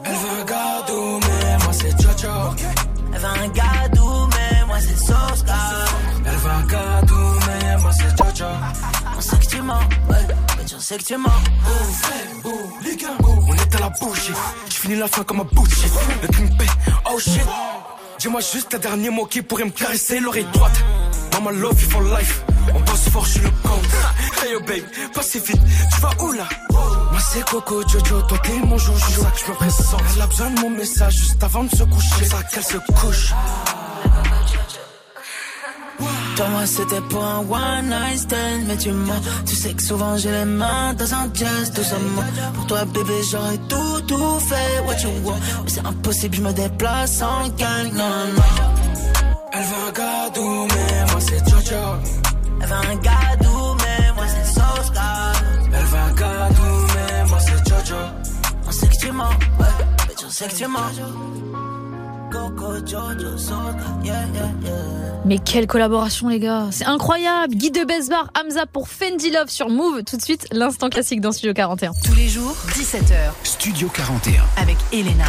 Elle 0.04 0.12
veut 0.12 0.40
un 0.40 0.44
gadou, 0.44 1.20
mais 1.20 1.64
moi 1.64 1.72
c'est 1.72 2.02
Jojo. 2.02 2.28
Elle 3.14 3.20
veut 3.20 3.26
un 3.26 3.48
gadou, 3.48 4.28
mais 4.28 4.64
moi 4.66 4.76
c'est 4.80 4.98
sauce, 4.98 5.44
Elle 6.26 6.36
veut 6.36 6.50
un 6.50 6.66
gadou, 6.66 7.34
mais 7.46 7.76
moi 7.78 7.90
c'est 7.92 8.10
Jojo. 8.18 8.50
On 9.16 9.20
sait 9.20 9.38
que 9.38 9.46
tu 9.46 9.62
mens, 9.62 9.80
ouais. 10.10 10.26
Tu 10.66 10.80
sais 10.80 10.96
que 10.96 11.02
tu. 11.02 11.14
On 13.48 13.54
est 13.54 13.74
à 13.74 13.78
la 13.80 13.90
bougie. 13.90 14.32
Je 14.68 14.74
finis 14.74 14.96
la 14.96 15.08
fin 15.08 15.22
comme 15.22 15.40
un 15.40 15.48
bougie. 15.52 15.86
Le 16.22 16.28
pimpé, 16.28 16.66
oh 17.10 17.18
shit. 17.18 17.42
Dis-moi 18.18 18.40
juste 18.40 18.72
le 18.72 18.78
dernier 18.78 19.10
mot 19.10 19.26
qui 19.26 19.42
pourrait 19.42 19.64
me 19.64 19.70
caresser 19.70 20.20
l'oreille 20.20 20.46
droite. 20.52 20.82
Mama 21.34 21.52
love 21.52 21.76
for 21.76 22.02
life. 22.02 22.42
On 22.74 22.80
passe 22.80 23.08
fort, 23.10 23.26
je 23.26 23.40
le 23.40 23.50
con. 23.62 23.78
Hey 24.42 24.52
yo 24.52 24.60
babe, 24.60 24.84
pas 25.12 25.22
si 25.22 25.38
vite. 25.38 25.60
Tu 25.94 26.00
vas 26.00 26.10
où 26.22 26.32
là? 26.32 26.48
Moi 26.70 27.20
c'est 27.30 27.44
Coco 27.44 27.86
Jojo, 27.86 28.22
toi 28.22 28.38
t'es 28.42 28.58
mon 28.60 28.78
joujou. 28.78 29.22
Je 29.36 29.50
me 29.50 29.56
présente. 29.56 30.02
Elle 30.14 30.22
a 30.22 30.26
besoin 30.26 30.50
de 30.50 30.60
mon 30.60 30.70
message 30.70 31.14
juste 31.14 31.42
avant 31.42 31.64
de 31.64 31.70
se 31.76 31.84
coucher. 31.84 32.24
Ça 32.24 32.42
qu'elle 32.44 32.64
se 32.64 32.78
couche. 32.78 33.32
Toi, 36.36 36.48
moi, 36.48 36.66
c'était 36.66 37.00
pour 37.02 37.24
un 37.24 37.38
one 37.38 37.88
night 37.88 38.18
stand, 38.18 38.64
mais 38.66 38.76
tu 38.76 38.90
mens. 38.90 39.20
Tu 39.46 39.54
sais 39.54 39.72
que 39.72 39.82
souvent 39.82 40.16
j'ai 40.16 40.32
les 40.32 40.44
mains 40.44 40.92
dans 40.94 41.14
un 41.14 41.30
jazz, 41.32 41.70
doucement. 41.72 42.22
Pour 42.54 42.66
toi, 42.66 42.84
bébé, 42.86 43.20
j'aurais 43.30 43.58
tout, 43.68 44.00
tout 44.08 44.40
fait, 44.40 44.80
what 44.84 44.96
you 45.02 45.10
want? 45.24 45.38
Mais 45.64 45.70
c'est 45.70 45.86
impossible, 45.86 46.34
je 46.34 46.42
me 46.42 46.52
déplace 46.52 47.22
en 47.22 47.48
gang, 47.50 47.92
non, 47.92 48.08
non. 48.36 48.42
Elle 49.52 49.62
veut 49.62 49.88
un 49.88 49.92
gadou, 49.92 50.66
mais 50.66 51.12
moi 51.12 51.20
c'est 51.20 51.48
Jojo. 51.48 51.76
Elle 52.60 52.66
veut 52.66 52.74
un 52.74 52.96
gadou, 52.96 53.76
mais 53.78 54.12
moi 54.16 54.24
c'est 54.26 54.54
sauce, 54.54 54.90
Elle 55.72 55.86
veut 55.86 55.98
un 55.98 56.12
gadou, 56.14 56.86
mais 56.94 57.28
moi 57.28 57.38
c'est 57.38 57.68
Jojo. 57.68 58.00
On 58.66 58.72
sait 58.72 58.88
que 58.88 58.96
tu 58.96 59.12
mens, 59.12 59.28
ouais, 59.60 59.66
mais 60.08 60.14
tu 60.14 60.28
sais 60.28 60.48
que 60.48 60.54
tu 60.56 60.66
mens. 60.66 60.90
Mais 65.24 65.38
quelle 65.38 65.66
collaboration 65.66 66.28
les 66.28 66.38
gars, 66.38 66.68
c'est 66.70 66.84
incroyable. 66.84 67.54
Guy 67.54 67.70
de 67.70 67.84
Besbar, 67.84 68.30
Hamza 68.38 68.66
pour 68.66 68.88
Fendi 68.88 69.30
Love 69.30 69.48
sur 69.48 69.68
Move. 69.68 70.04
Tout 70.04 70.16
de 70.16 70.22
suite, 70.22 70.46
l'instant 70.52 70.90
classique 70.90 71.20
dans 71.20 71.32
Studio 71.32 71.54
41. 71.54 71.92
Tous 72.04 72.14
les 72.14 72.28
jours, 72.28 72.56
17h. 72.72 73.32
Studio 73.42 73.88
41. 73.88 74.42
Avec 74.56 74.76
Elena. 74.92 75.24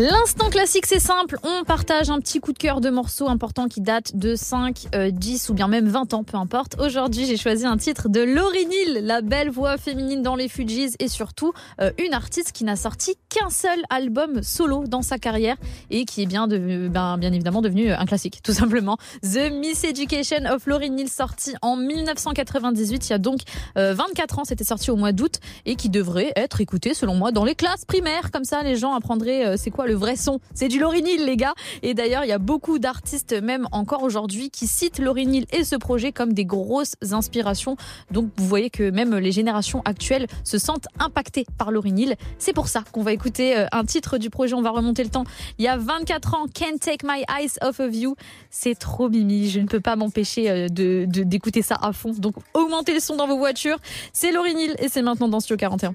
L'instant 0.00 0.48
classique, 0.48 0.86
c'est 0.86 0.98
simple. 0.98 1.36
On 1.42 1.62
partage 1.62 2.08
un 2.08 2.20
petit 2.20 2.40
coup 2.40 2.54
de 2.54 2.58
cœur 2.58 2.80
de 2.80 2.88
morceaux 2.88 3.28
importants 3.28 3.68
qui 3.68 3.82
datent 3.82 4.16
de 4.16 4.34
5, 4.34 4.86
euh, 4.94 5.10
10 5.10 5.50
ou 5.50 5.52
bien 5.52 5.68
même 5.68 5.88
20 5.88 6.14
ans, 6.14 6.24
peu 6.24 6.38
importe. 6.38 6.80
Aujourd'hui, 6.80 7.26
j'ai 7.26 7.36
choisi 7.36 7.66
un 7.66 7.76
titre 7.76 8.08
de 8.08 8.22
Laurie 8.22 8.64
Neal, 8.64 9.04
la 9.04 9.20
belle 9.20 9.50
voix 9.50 9.76
féminine 9.76 10.22
dans 10.22 10.36
les 10.36 10.48
Fujis 10.48 10.94
et 11.00 11.08
surtout 11.08 11.52
euh, 11.82 11.90
une 11.98 12.14
artiste 12.14 12.52
qui 12.52 12.64
n'a 12.64 12.76
sorti 12.76 13.16
qu'un 13.28 13.50
seul 13.50 13.78
album 13.90 14.42
solo 14.42 14.84
dans 14.86 15.02
sa 15.02 15.18
carrière 15.18 15.56
et 15.90 16.06
qui 16.06 16.22
est 16.22 16.26
bien, 16.26 16.48
devenu, 16.48 16.88
ben, 16.88 17.18
bien 17.18 17.34
évidemment 17.34 17.60
devenu 17.60 17.92
un 17.92 18.06
classique, 18.06 18.40
tout 18.42 18.54
simplement. 18.54 18.96
The 19.22 19.52
Miss 19.52 19.84
Education 19.84 20.46
of 20.50 20.66
Laurie 20.66 20.88
Neal, 20.88 21.10
sorti 21.10 21.52
en 21.60 21.76
1998, 21.76 23.06
il 23.06 23.10
y 23.10 23.12
a 23.12 23.18
donc 23.18 23.40
euh, 23.76 23.92
24 23.92 24.38
ans, 24.38 24.44
c'était 24.46 24.64
sorti 24.64 24.90
au 24.90 24.96
mois 24.96 25.12
d'août 25.12 25.40
et 25.66 25.76
qui 25.76 25.90
devrait 25.90 26.32
être 26.36 26.62
écouté 26.62 26.94
selon 26.94 27.16
moi 27.16 27.32
dans 27.32 27.44
les 27.44 27.54
classes 27.54 27.84
primaires. 27.84 28.30
Comme 28.30 28.44
ça, 28.44 28.62
les 28.62 28.76
gens 28.76 28.94
apprendraient 28.94 29.44
euh, 29.44 29.56
c'est 29.58 29.70
quoi 29.70 29.89
vrai 29.94 30.16
son. 30.16 30.40
C'est 30.54 30.68
du 30.68 30.78
Laurie 30.78 31.02
Neal, 31.02 31.24
les 31.24 31.36
gars. 31.36 31.54
Et 31.82 31.94
d'ailleurs, 31.94 32.24
il 32.24 32.28
y 32.28 32.32
a 32.32 32.38
beaucoup 32.38 32.78
d'artistes, 32.78 33.32
même 33.32 33.66
encore 33.72 34.02
aujourd'hui, 34.02 34.50
qui 34.50 34.66
citent 34.66 34.98
Laurie 34.98 35.26
Neal 35.26 35.44
et 35.52 35.64
ce 35.64 35.76
projet 35.76 36.12
comme 36.12 36.32
des 36.32 36.44
grosses 36.44 36.94
inspirations. 37.12 37.76
Donc, 38.10 38.30
vous 38.36 38.46
voyez 38.46 38.70
que 38.70 38.90
même 38.90 39.16
les 39.16 39.32
générations 39.32 39.82
actuelles 39.84 40.26
se 40.44 40.58
sentent 40.58 40.86
impactées 40.98 41.46
par 41.58 41.70
Laurie 41.70 41.92
Neal. 41.92 42.16
C'est 42.38 42.52
pour 42.52 42.68
ça 42.68 42.82
qu'on 42.92 43.02
va 43.02 43.12
écouter 43.12 43.56
euh, 43.58 43.66
un 43.72 43.84
titre 43.84 44.18
du 44.18 44.30
projet. 44.30 44.54
On 44.54 44.62
va 44.62 44.70
remonter 44.70 45.02
le 45.04 45.10
temps. 45.10 45.24
Il 45.58 45.64
y 45.64 45.68
a 45.68 45.76
24 45.76 46.34
ans, 46.34 46.46
Can't 46.52 46.78
Take 46.80 47.06
My 47.06 47.24
Eyes 47.28 47.52
Off 47.62 47.80
of 47.80 47.94
You. 47.94 48.14
C'est 48.50 48.74
trop 48.78 49.08
mimi. 49.08 49.48
Je 49.48 49.60
ne 49.60 49.66
peux 49.66 49.80
pas 49.80 49.96
m'empêcher 49.96 50.50
euh, 50.50 50.68
de, 50.68 51.06
de- 51.08 51.22
d'écouter 51.22 51.62
ça 51.62 51.76
à 51.80 51.92
fond. 51.92 52.12
Donc, 52.16 52.34
augmentez 52.54 52.94
le 52.94 53.00
son 53.00 53.16
dans 53.16 53.26
vos 53.26 53.38
voitures. 53.38 53.78
C'est 54.12 54.32
Laurie 54.32 54.54
Neal 54.54 54.74
et 54.78 54.88
c'est 54.88 55.02
maintenant 55.02 55.28
dans 55.28 55.40
Studio 55.40 55.56
41. 55.56 55.94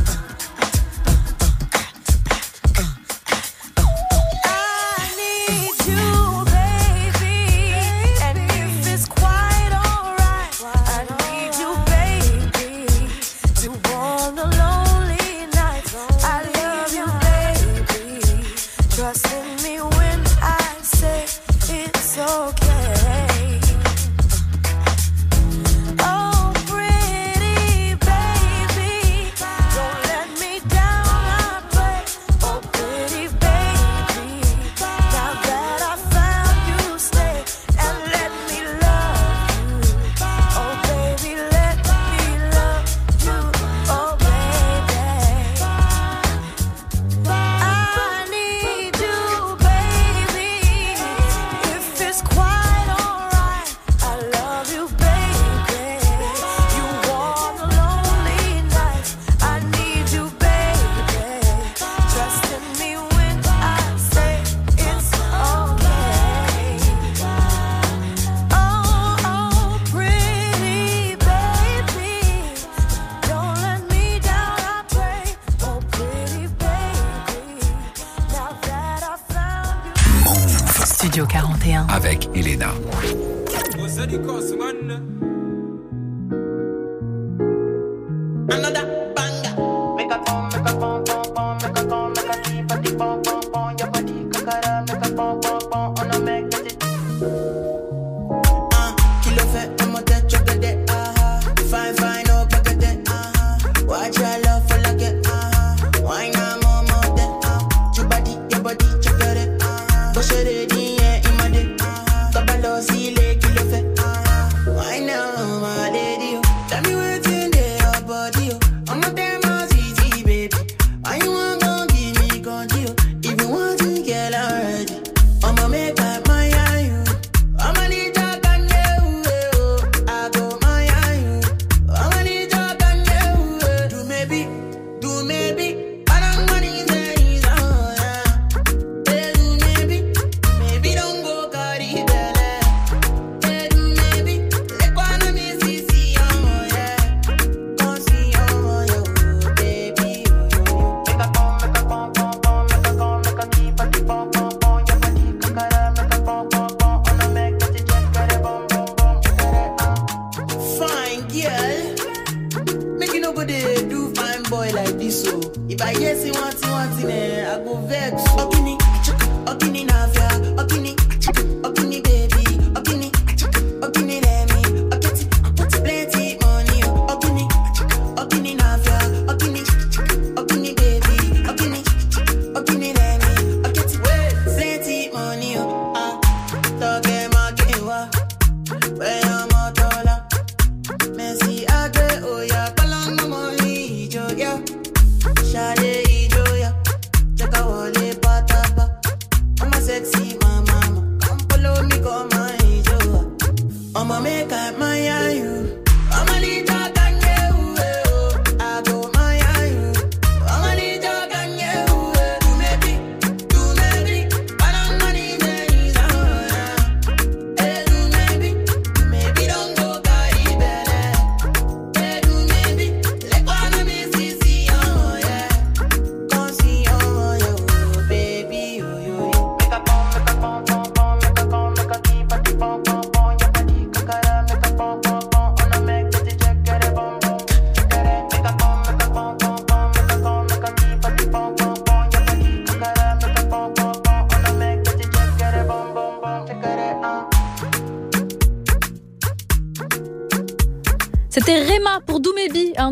If 165.69 165.81
I 165.81 165.93
guess 165.93 166.23
see 166.23 166.31
one 166.31 166.51
thing, 166.51 166.71
one 166.71 166.89
thing, 166.97 167.11
eh, 167.11 167.53
I 167.53 167.63
go 167.63 167.75
vex, 167.87 168.23
oh. 168.37 168.47
Okay. 168.47 168.60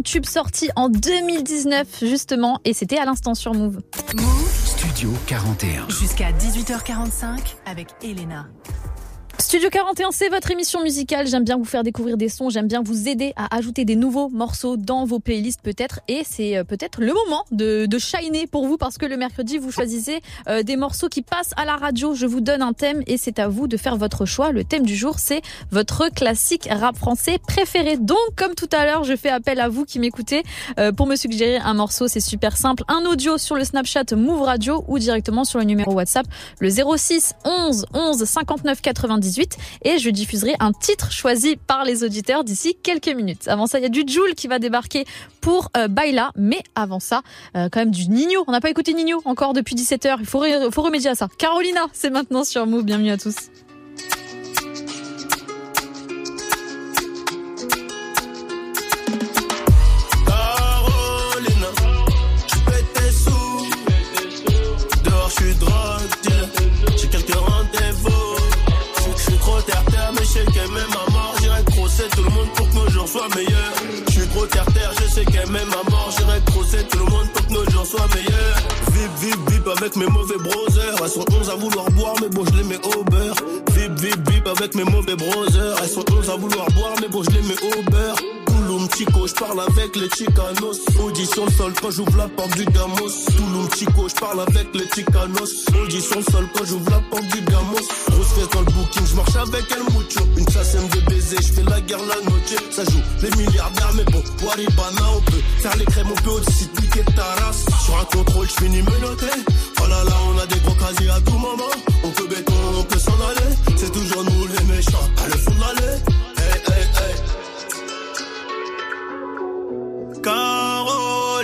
Tube 0.10 0.26
sorti 0.26 0.69
en 0.76 0.90
2019 0.90 1.99
justement, 2.02 2.60
et 2.65 2.73
c'était 2.73 2.98
à 2.98 3.06
l'instant 3.06 3.36
sur 3.36 3.53
Move. 3.53 3.80
Studio 4.65 5.14
41. 5.27 5.88
Jusqu'à 5.90 6.31
18h45 6.31 7.38
avec 7.68 7.90
Elena. 8.02 8.48
Studio 9.49 9.71
41, 9.71 10.11
c'est 10.11 10.30
votre 10.30 10.51
émission 10.51 10.84
musicale. 10.84 11.26
J'aime 11.26 11.43
bien 11.43 11.57
vous 11.57 11.65
faire 11.65 11.81
découvrir 11.81 12.17
des 12.17 12.30
sons, 12.30 12.51
j'aime 12.51 12.67
bien 12.67 12.84
vous 12.84 13.07
aider 13.07 13.34
à 13.35 13.57
ajouter 13.57 13.84
des 13.84 13.95
nouveaux 13.95 14.30
morceaux 14.30 14.77
dans 14.77 15.05
vos 15.05 15.17
playlists 15.17 15.63
peut-être. 15.63 16.01
Et 16.07 16.21
c'est 16.23 16.55
euh, 16.55 16.63
peut-être 16.63 17.01
le 17.01 17.13
moment 17.13 17.43
de, 17.51 17.88
de 17.88 17.97
shiner 17.97 18.45
pour 18.45 18.67
vous 18.67 18.77
parce 18.77 18.99
que 18.99 19.07
le 19.07 19.17
mercredi, 19.17 19.57
vous 19.57 19.71
choisissez 19.71 20.21
euh, 20.47 20.61
des 20.61 20.76
morceaux 20.76 21.09
qui 21.09 21.23
passent 21.23 21.49
à 21.57 21.65
la 21.65 21.77
radio. 21.77 22.13
Je 22.13 22.27
vous 22.27 22.41
donne 22.41 22.61
un 22.61 22.73
thème 22.73 23.01
et 23.07 23.17
c'est 23.17 23.39
à 23.39 23.47
vous 23.47 23.67
de 23.67 23.76
faire 23.76 23.97
votre 23.97 24.27
choix. 24.27 24.51
Le 24.51 24.63
thème 24.63 24.85
du 24.85 24.95
jour, 24.95 25.17
c'est 25.17 25.41
votre 25.71 26.09
classique 26.09 26.67
rap 26.69 26.95
français 26.95 27.39
préféré. 27.39 27.97
Donc, 27.97 28.19
comme 28.35 28.53
tout 28.53 28.69
à 28.71 28.85
l'heure, 28.85 29.03
je 29.03 29.15
fais 29.15 29.30
appel 29.30 29.59
à 29.61 29.67
vous 29.67 29.84
qui 29.84 29.97
m'écoutez 29.97 30.43
euh, 30.77 30.91
pour 30.91 31.07
me 31.07 31.15
suggérer 31.15 31.57
un 31.57 31.73
morceau. 31.73 32.07
C'est 32.07 32.19
super 32.19 32.55
simple. 32.55 32.84
Un 32.88 33.03
audio 33.07 33.39
sur 33.39 33.55
le 33.55 33.63
Snapchat 33.63 34.15
Move 34.15 34.43
Radio 34.43 34.85
ou 34.88 34.99
directement 34.99 35.43
sur 35.43 35.57
le 35.57 35.65
numéro 35.65 35.91
WhatsApp, 35.93 36.27
le 36.59 36.69
06 36.69 37.34
11 37.45 37.88
11 37.95 38.23
59 38.26 38.81
98 38.81 39.38
et 39.83 39.97
je 39.97 40.09
diffuserai 40.09 40.55
un 40.59 40.71
titre 40.71 41.11
choisi 41.11 41.55
par 41.55 41.83
les 41.83 42.03
auditeurs 42.03 42.43
d'ici 42.43 42.75
quelques 42.81 43.09
minutes. 43.09 43.47
Avant 43.47 43.67
ça, 43.67 43.79
il 43.79 43.83
y 43.83 43.85
a 43.85 43.89
du 43.89 44.03
Joule 44.07 44.35
qui 44.35 44.47
va 44.47 44.59
débarquer 44.59 45.05
pour 45.41 45.69
euh, 45.77 45.87
Baila, 45.87 46.31
mais 46.35 46.61
avant 46.75 46.99
ça, 46.99 47.21
euh, 47.55 47.69
quand 47.71 47.79
même 47.79 47.91
du 47.91 48.09
Nino. 48.09 48.43
On 48.47 48.51
n'a 48.51 48.61
pas 48.61 48.69
écouté 48.69 48.93
Nino 48.93 49.21
encore 49.25 49.53
depuis 49.53 49.75
17h, 49.75 50.17
il 50.19 50.25
faut, 50.25 50.43
faut 50.71 50.81
remédier 50.81 51.09
à 51.09 51.15
ça. 51.15 51.27
Carolina, 51.37 51.81
c'est 51.93 52.09
maintenant 52.09 52.43
sur 52.43 52.65
Move, 52.65 52.83
bienvenue 52.83 53.11
à 53.11 53.17
tous. 53.17 53.35
Sais 70.30 70.45
qu'elle 70.45 70.72
m'aime 70.72 70.93
à 70.93 71.11
mort. 71.11 71.34
J'irai 71.41 71.64
crosser 71.65 72.07
tout 72.15 72.23
le 72.23 72.30
monde 72.30 72.49
pour 72.56 72.69
que 72.69 72.76
nos 72.76 72.89
jours 72.89 73.07
soient 73.07 73.27
meilleurs. 73.35 73.73
Je 74.07 74.11
suis 74.11 74.27
trop 74.27 74.45
terre-terre, 74.45 74.91
je 75.01 75.10
sais 75.10 75.26
qu'elle 75.26 75.49
m'aime 75.49 75.72
à 75.73 75.89
mort. 75.89 76.10
J'irai 76.15 76.39
crosser 76.45 76.84
tout 76.89 76.99
le 76.99 77.06
monde 77.06 77.27
pour 77.34 77.47
que 77.47 77.53
nos 77.53 77.65
jours 77.72 77.85
soient 77.85 78.07
meilleurs. 78.14 78.57
Vip, 78.93 79.11
vip, 79.22 79.49
vip 79.49 79.68
avec 79.68 79.95
mes 79.95 80.07
mauvais 80.07 80.38
brothers. 80.38 80.95
Elles 81.01 81.10
sont 81.10 81.26
11 81.31 81.49
à 81.49 81.56
vouloir 81.56 81.89
boire, 81.91 82.14
mais 82.22 82.30
bon, 82.30 82.43
je 82.45 82.57
les 82.57 82.64
mets 82.64 82.85
au 82.85 83.03
beurre. 83.03 83.35
Vip, 83.73 83.91
vip, 83.99 84.30
vip 84.30 84.47
avec 84.47 84.76
mes 84.76 84.84
mauvais 84.84 85.15
brothers. 85.15 85.76
Elles 85.81 85.89
sont 85.89 86.06
11 86.11 86.30
à 86.30 86.35
vouloir 86.35 86.68
boire, 86.72 86.93
mais 87.01 87.07
bon, 87.07 87.23
je 87.23 87.31
les 87.31 87.41
mets 87.41 87.61
au 87.64 87.89
beurre. 87.89 88.18
Touloum 88.69 88.87
Chico, 88.95 89.25
je 89.25 89.33
parle 89.33 89.61
avec 89.61 89.95
les 89.95 90.07
Chicanos. 90.15 90.77
Audition 91.03 91.49
sol 91.57 91.73
quand 91.81 91.89
j'ouvre 91.89 92.15
la 92.17 92.27
porte 92.27 92.55
du 92.55 92.65
Gamos. 92.65 93.09
Touloum 93.35 93.67
Chico, 93.75 94.07
je 94.07 94.13
parle 94.13 94.41
avec 94.41 94.67
les 94.75 94.87
Chicanos. 94.93 95.65
Audition 95.81 96.21
sol 96.21 96.47
quand 96.53 96.65
j'ouvre 96.65 96.91
la 96.91 96.99
porte 97.09 97.25
du 97.29 97.41
Gamos. 97.41 97.81
Grosse 98.11 98.27
fesse 98.27 98.49
dans 98.53 98.59
le 98.59 98.65
booking, 98.67 99.07
je 99.07 99.15
marche 99.15 99.35
avec 99.37 99.65
El 99.71 99.81
Mucho. 99.91 100.21
Une 100.37 100.47
chasse 100.49 100.75
de 100.75 100.99
baiser, 101.09 101.37
je 101.41 101.51
fais 101.51 101.63
la 101.63 101.81
guerre 101.81 101.97
la 101.97 102.21
noche. 102.29 102.61
Ça 102.69 102.83
joue 102.85 103.01
les 103.23 103.31
milliardaires, 103.37 103.93
mais 103.95 104.03
bon, 104.03 104.21
Waribana, 104.45 105.17
on 105.17 105.21
peut 105.21 105.41
faire 105.61 105.75
les 105.75 105.85
crèmes, 105.85 106.11
on 106.11 106.21
peut 106.21 106.39
aussi 106.39 106.67
piquer 106.67 107.03
ta 107.15 107.25
race. 107.43 107.65
Sur 107.83 107.99
un 107.99 108.05
contrôle, 108.05 108.47
je 108.47 108.63
finis 108.63 108.83
menotté. 108.83 109.33
Oh 109.81 109.87
là 109.87 110.03
là, 110.03 110.13
on 110.31 110.37
a 110.37 110.45
des 110.45 110.59
gros 110.59 110.75
casiers 110.75 111.09
à 111.09 111.19
tout 111.21 111.39
moment. 111.39 111.73
On 112.03 112.09
peut 112.11 112.27
béton, 112.27 112.53
on 112.77 112.83
peut 112.83 112.99
s'en 112.99 113.17
aller. 113.31 113.49
C'est 113.77 113.91
toujours 113.91 114.23
nous 114.25 114.45
les 114.45 114.75
méchants, 114.75 115.09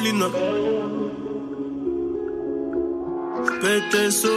Pète 0.05 0.21
tes 3.89 4.11
sous. 4.11 4.29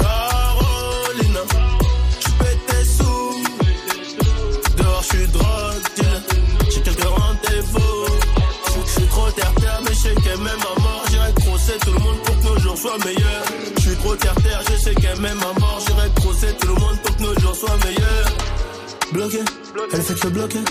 Carolina. 0.00 1.40
Pète 2.40 2.66
tes 2.66 2.84
sous. 2.84 3.44
Dehors, 4.76 5.02
je 5.02 5.16
suis 5.16 5.26
drogue. 5.28 5.44
J'ai 6.68 6.80
quelques 6.80 7.04
rendez-vous. 7.04 8.06
Je 8.84 8.90
suis 8.90 9.06
trop 9.06 9.30
terre-terre, 9.30 9.80
mais 9.84 9.92
je 9.92 9.98
sais 9.98 10.14
qu'elle 10.16 10.38
m'aime 10.38 10.48
à 10.48 10.80
mort. 10.80 11.04
J'irai 11.08 11.32
crosser 11.34 11.78
tout 11.84 11.92
le 11.92 12.00
monde 12.00 12.18
pour 12.24 12.38
que 12.40 12.44
nos 12.44 12.58
jours 12.58 12.78
soient 12.78 12.98
meilleurs. 13.04 13.44
Je 13.76 13.80
suis 13.82 13.96
trop 13.98 14.16
terre-terre, 14.16 14.62
je 14.68 14.76
sais 14.82 14.94
qu'elle 14.96 15.20
m'aime 15.20 15.38
à 15.38 15.60
mort. 15.60 15.78
J'irai 15.86 16.10
crosser 16.16 16.52
tout 16.60 16.66
le 16.66 16.74
monde 16.74 16.98
pour 17.04 17.16
que 17.16 17.22
nos 17.22 17.34
jours 17.38 17.54
soient 17.54 17.78
meilleurs. 17.84 18.32
Bloqué, 19.12 19.38
elle 19.92 20.02
fait 20.02 20.14
que 20.14 20.26
bloquer. 20.26 20.64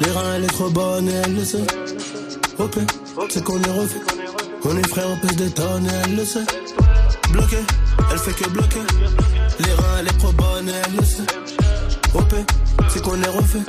Les 0.00 0.10
reins, 0.12 0.34
elle 0.36 0.44
est 0.44 0.46
trop 0.46 0.70
bonne 0.70 1.08
et 1.10 1.12
elle 1.12 1.34
le 1.34 1.44
sait. 1.44 1.66
OP, 2.58 2.78
c'est 3.28 3.42
qu'on 3.42 3.60
est 3.60 3.70
refait. 3.70 4.00
On 4.64 4.76
est 4.76 4.88
frères, 4.88 5.08
on 5.08 5.16
pèse 5.16 5.36
des 5.36 5.50
tonnes 5.50 5.86
et 5.86 5.90
elle 6.04 6.16
le 6.16 6.24
sait. 6.24 6.46
Bloqué, 7.30 7.58
elle 8.10 8.18
fait 8.18 8.32
que 8.32 8.48
bloquer. 8.48 8.80
Les 9.60 9.72
reins, 9.72 9.96
elle 10.00 10.06
est 10.06 10.18
trop 10.18 10.32
bonne 10.32 10.68
et 10.68 10.72
elle 10.72 10.96
le 10.96 11.04
sait. 11.04 11.22
OP, 12.14 12.34
c'est 12.88 13.02
qu'on 13.02 13.20
est 13.20 13.28
refait. 13.28 13.64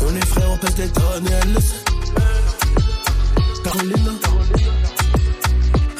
On 0.00 0.16
est 0.16 0.26
frères, 0.26 0.50
on 0.50 0.56
pèse 0.56 0.74
des 0.74 0.88
tonnes 0.88 1.26
et 1.26 1.32
elle 1.42 1.52
le 1.52 1.60
sait. 1.60 1.84
Carolina, 3.64 4.12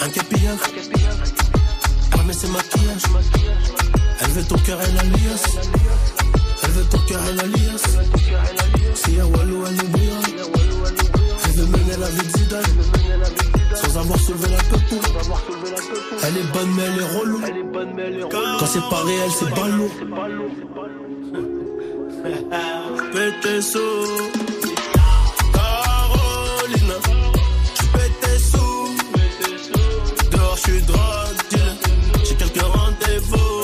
un 0.03 0.09
capillard. 0.09 0.59
Armé 2.13 2.33
ses 2.33 2.49
maquillages. 2.49 3.03
Elle 4.21 4.31
veut 4.31 4.45
ton 4.45 4.59
cœur, 4.59 4.79
elle 4.83 4.99
a. 4.99 5.03
Elle 6.63 6.71
veut 6.71 6.85
ton 6.85 6.99
cœur, 6.99 7.21
elle 7.29 7.41
a. 7.41 7.45
Si 8.95 9.13
y'a 9.13 9.27
Walou, 9.27 9.65
elle 9.67 9.85
oubliera. 9.85 10.62
Veut 11.63 11.69
mener 11.69 11.97
la 11.97 12.09
vie 12.09 12.27
de 12.27 12.39
Zidane. 12.39 12.65
Sans 13.77 13.97
avoir 13.97 14.19
soulevé 14.19 14.49
la 14.51 14.57
peau. 14.65 14.79
Elle 16.25 16.37
est 16.39 16.53
bonne, 16.53 16.71
mais 16.75 16.83
elle 16.83 16.99
est 17.01 17.19
relou. 17.19 17.41
Quand 18.59 18.67
c'est 18.67 18.81
pas 18.91 19.03
réel, 19.05 19.31
c'est 19.39 19.55
pas 19.55 19.69
lourd. 19.69 19.91
Sous. 23.61 23.79
Carolina. 25.53 26.97
Pète 27.93 28.21
tes 28.23 28.39
sous. 28.39 28.89
Dehors, 30.33 30.57
je 30.57 30.63
suis 30.63 30.83
drogue. 30.83 31.63
J'ai 32.25 32.35
quelques 32.35 32.63
rendez-vous. 32.63 33.63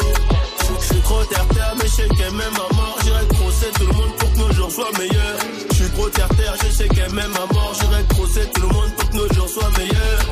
Je 0.81 0.85
suis 0.85 1.03
trop 1.03 1.25
terre-terre, 1.25 1.75
mais 1.79 1.87
je 1.87 1.91
sais 1.91 2.09
qu'elle 2.17 2.33
m'aime 2.33 2.55
à 2.55 2.75
mort. 2.75 2.99
J'irai 3.03 3.27
crosser 3.27 3.71
tout 3.75 3.87
le 3.87 3.93
monde 3.93 4.15
pour 4.19 4.33
que 4.33 4.39
nos 4.39 4.53
jours 4.53 4.71
soient 4.71 4.93
meilleurs. 4.99 5.68
Terre-terre, 6.11 6.55
je 6.63 6.71
sais 6.71 6.89
qu'elle 6.89 7.13
m'aime 7.13 7.35
à 7.37 7.53
mort. 7.53 7.73
J'irai 7.79 8.05
crosser 8.09 8.51
tout 8.55 8.63
le 8.63 8.69
monde 8.69 8.95
pour 8.97 9.11
que 9.11 9.17
nos 9.17 9.33
jours 9.35 9.49
soient 9.49 9.71
meilleurs. 9.79 10.25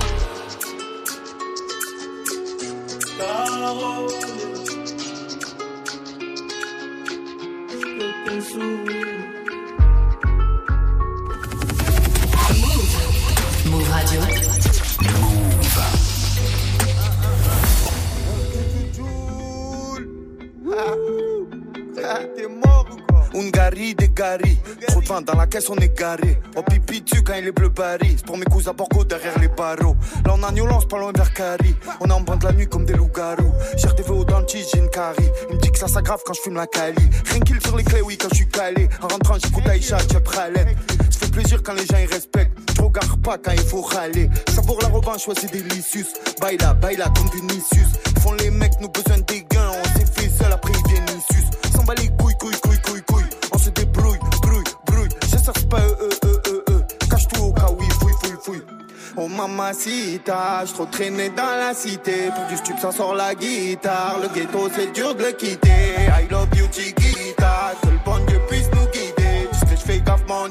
Move 13.66 13.90
Radio. 13.90 14.20
T'es 22.36 22.48
mort 22.48 22.86
ou 22.90 22.96
quoi 23.08 23.15
Ungari, 23.36 23.94
des 23.94 24.08
Gary. 24.08 24.58
Trop 24.88 25.00
de 25.00 25.06
vin 25.06 25.20
dans 25.20 25.34
la 25.34 25.46
caisse, 25.46 25.68
on 25.68 25.76
est 25.76 25.96
garé. 25.96 26.38
Oh 26.56 26.62
pipi 26.62 27.02
dessus 27.02 27.22
quand 27.22 27.34
il 27.34 27.46
est 27.46 27.52
bleu 27.52 27.70
Paris. 27.70 28.14
C'est 28.16 28.26
pour 28.26 28.38
mes 28.38 28.46
cousins 28.46 28.72
Borgo 28.72 29.04
derrière 29.04 29.38
les 29.38 29.48
barreaux. 29.48 29.96
Là 30.24 30.34
on 30.34 30.42
a 30.42 30.50
New 30.52 30.66
Lance, 30.66 30.86
pas 30.86 30.98
loin 30.98 31.12
vers 31.14 31.32
Cari. 31.34 31.74
On 32.00 32.08
est 32.08 32.12
en 32.12 32.20
bande 32.20 32.42
la 32.42 32.52
nuit 32.52 32.66
comme 32.66 32.86
des 32.86 32.94
loups-garous. 32.94 33.52
J'ai 33.76 33.88
des 34.02 34.10
au 34.10 34.24
dentiste, 34.24 34.70
j'ai 34.72 34.80
une 34.80 34.88
carie. 34.88 35.28
Il 35.50 35.56
me 35.56 35.60
dit 35.60 35.70
que 35.70 35.78
ça 35.78 35.88
s'aggrave 35.88 36.20
quand 36.24 36.32
je 36.32 36.40
fume 36.40 36.56
la 36.56 36.66
cali. 36.66 37.10
Rien 37.26 37.40
qu'il 37.40 37.60
sur 37.60 37.76
les 37.76 37.84
clés, 37.84 38.02
oui, 38.02 38.16
quand 38.16 38.28
je 38.30 38.36
suis 38.36 38.48
calé. 38.48 38.88
En 39.02 39.08
rentrant, 39.08 39.36
j'écoute 39.42 39.66
Aïcha, 39.66 39.98
pralette. 40.24 40.68
Ça 41.10 41.20
fait 41.20 41.32
plaisir 41.32 41.62
quand 41.62 41.74
les 41.74 41.86
gens 41.86 41.98
ils 41.98 42.12
respectent. 42.12 42.56
Je 42.76 42.82
regarde 42.82 43.22
pas 43.22 43.38
quand 43.38 43.52
il 43.52 43.60
faut 43.60 43.82
râler. 43.82 44.30
Ça 44.54 44.62
pour 44.62 44.80
la 44.80 44.88
revanche, 44.88 45.28
ouais, 45.28 45.34
c'est 45.38 45.52
délicieux. 45.52 46.06
Baila, 46.40 46.74
baila 46.74 47.12
comme 47.16 47.28
Vinicius. 47.30 47.88
Font 48.20 48.32
les 48.32 48.50
mecs, 48.50 48.80
nous 48.80 48.88
besoin 48.88 49.18
des 49.18 49.42
Oh 59.18 59.28
mamacita, 59.28 60.62
je 60.66 60.74
trop 60.74 60.84
traîné 60.84 61.30
dans 61.30 61.56
la 61.58 61.72
cité. 61.72 62.28
Pour 62.34 62.44
du 62.48 62.56
stup, 62.58 62.78
ça 62.78 62.92
sort 62.92 63.14
la 63.14 63.34
guitare. 63.34 64.18
Le 64.20 64.28
ghetto, 64.28 64.68
c'est 64.74 64.92
dur 64.92 65.14
de 65.14 65.22
le 65.24 65.32
quitter. 65.32 66.10
I 66.20 66.28
love 66.30 66.48
you, 66.54 66.66
Chiquita. 66.70 67.72
Que 67.82 67.88
le 67.88 67.98
bon 68.04 68.18
Dieu 68.26 68.38
puisse 68.46 68.68
nous 68.72 68.86
guider. 68.92 69.48
Tu 69.52 69.58
sais, 69.58 69.76
je 69.76 69.92
fais 69.92 70.00
gaffe 70.00 70.26
mon 70.28 70.48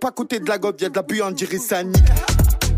pas 0.00 0.10
côté 0.10 0.40
de 0.40 0.48
la 0.48 0.56
gobe, 0.56 0.80
y'a 0.80 0.88
de 0.88 0.96
la 0.96 1.02
buée, 1.02 1.22
ça 1.58 1.82
nique. 1.82 2.02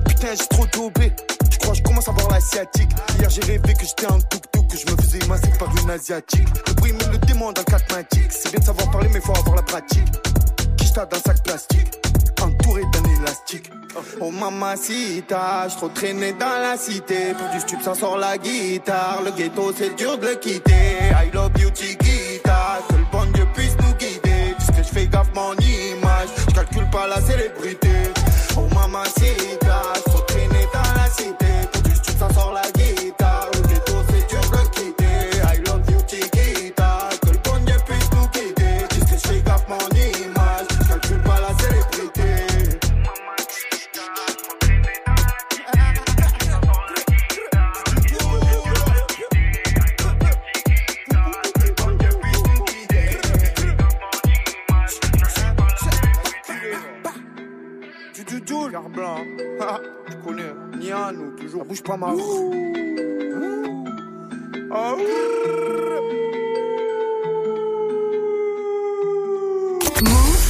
Putain, 0.08 0.28
j'ai 0.38 0.46
trop 0.48 0.66
dopé. 0.66 1.12
Je 1.50 1.58
crois 1.58 1.74
je 1.74 1.82
commence 1.82 2.08
à 2.08 2.12
voir 2.12 2.28
l'asiatique? 2.30 2.90
Hier, 3.18 3.30
j'ai 3.30 3.40
rêvé 3.42 3.74
que 3.74 3.86
j'étais 3.86 4.06
un 4.06 4.18
tuk-tuk, 4.18 4.66
que 4.68 4.76
je 4.76 4.90
me 4.90 4.96
faisais 5.00 5.26
masser 5.28 5.52
par 5.58 5.68
une 5.82 5.90
asiatique. 5.90 6.48
Le 6.66 6.74
bruit 6.74 6.92
me 6.92 7.12
le 7.12 7.18
démon 7.18 7.52
dans 7.52 7.62
le. 7.62 8.30
C'est 8.30 8.50
bien 8.50 8.58
de 8.58 8.64
savoir 8.64 8.90
parler, 8.90 9.08
mais 9.12 9.20
faut 9.20 9.36
avoir 9.36 9.56
la 9.56 9.62
pratique. 9.62 10.08
Quicheta 10.76 11.06
dans 11.06 11.16
un 11.16 11.20
sac 11.20 11.42
plastique. 11.44 11.92
Entouré 12.42 12.82
d'un 12.92 13.04
élastique. 13.20 13.70
Oh 14.20 14.30
mamacita, 14.30 15.68
trop 15.76 15.88
traîné 15.90 16.32
dans 16.32 16.60
la 16.60 16.76
cité. 16.76 17.34
Pour 17.38 17.48
du 17.50 17.60
stup, 17.60 17.82
ça 17.82 17.94
sort 17.94 18.18
la 18.18 18.36
guitare. 18.36 19.22
Le 19.24 19.30
ghetto, 19.30 19.72
c'est 19.76 19.94
dur 19.94 20.18
de 20.18 20.26
le 20.26 20.34
quitter. 20.34 20.72
I 20.72 21.30
love 21.32 21.52
you, 21.60 21.70
Chiquita. 21.72 22.80
Que 22.88 22.94
le 22.94 23.04
bon 23.12 23.30
Dieu 23.32 23.46
puisse 23.54 23.76
nous 23.78 23.91
fais 24.92 25.06
gaffe 25.06 25.32
mon 25.34 25.54
image. 25.54 26.28
Je 26.48 26.54
calcule 26.54 26.88
pas 26.90 27.06
la 27.06 27.20
célébrité. 27.20 27.88
Oh 28.56 28.66
mamacita, 28.74 29.82
Ah, 62.04 62.06
mort. 62.06 62.18
Oh. 64.74 64.98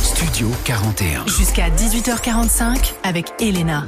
Studio 0.03 0.49
41. 0.65 1.27
Jusqu'à 1.27 1.69
18h45 1.69 2.95
avec 3.03 3.35
Elena. 3.39 3.85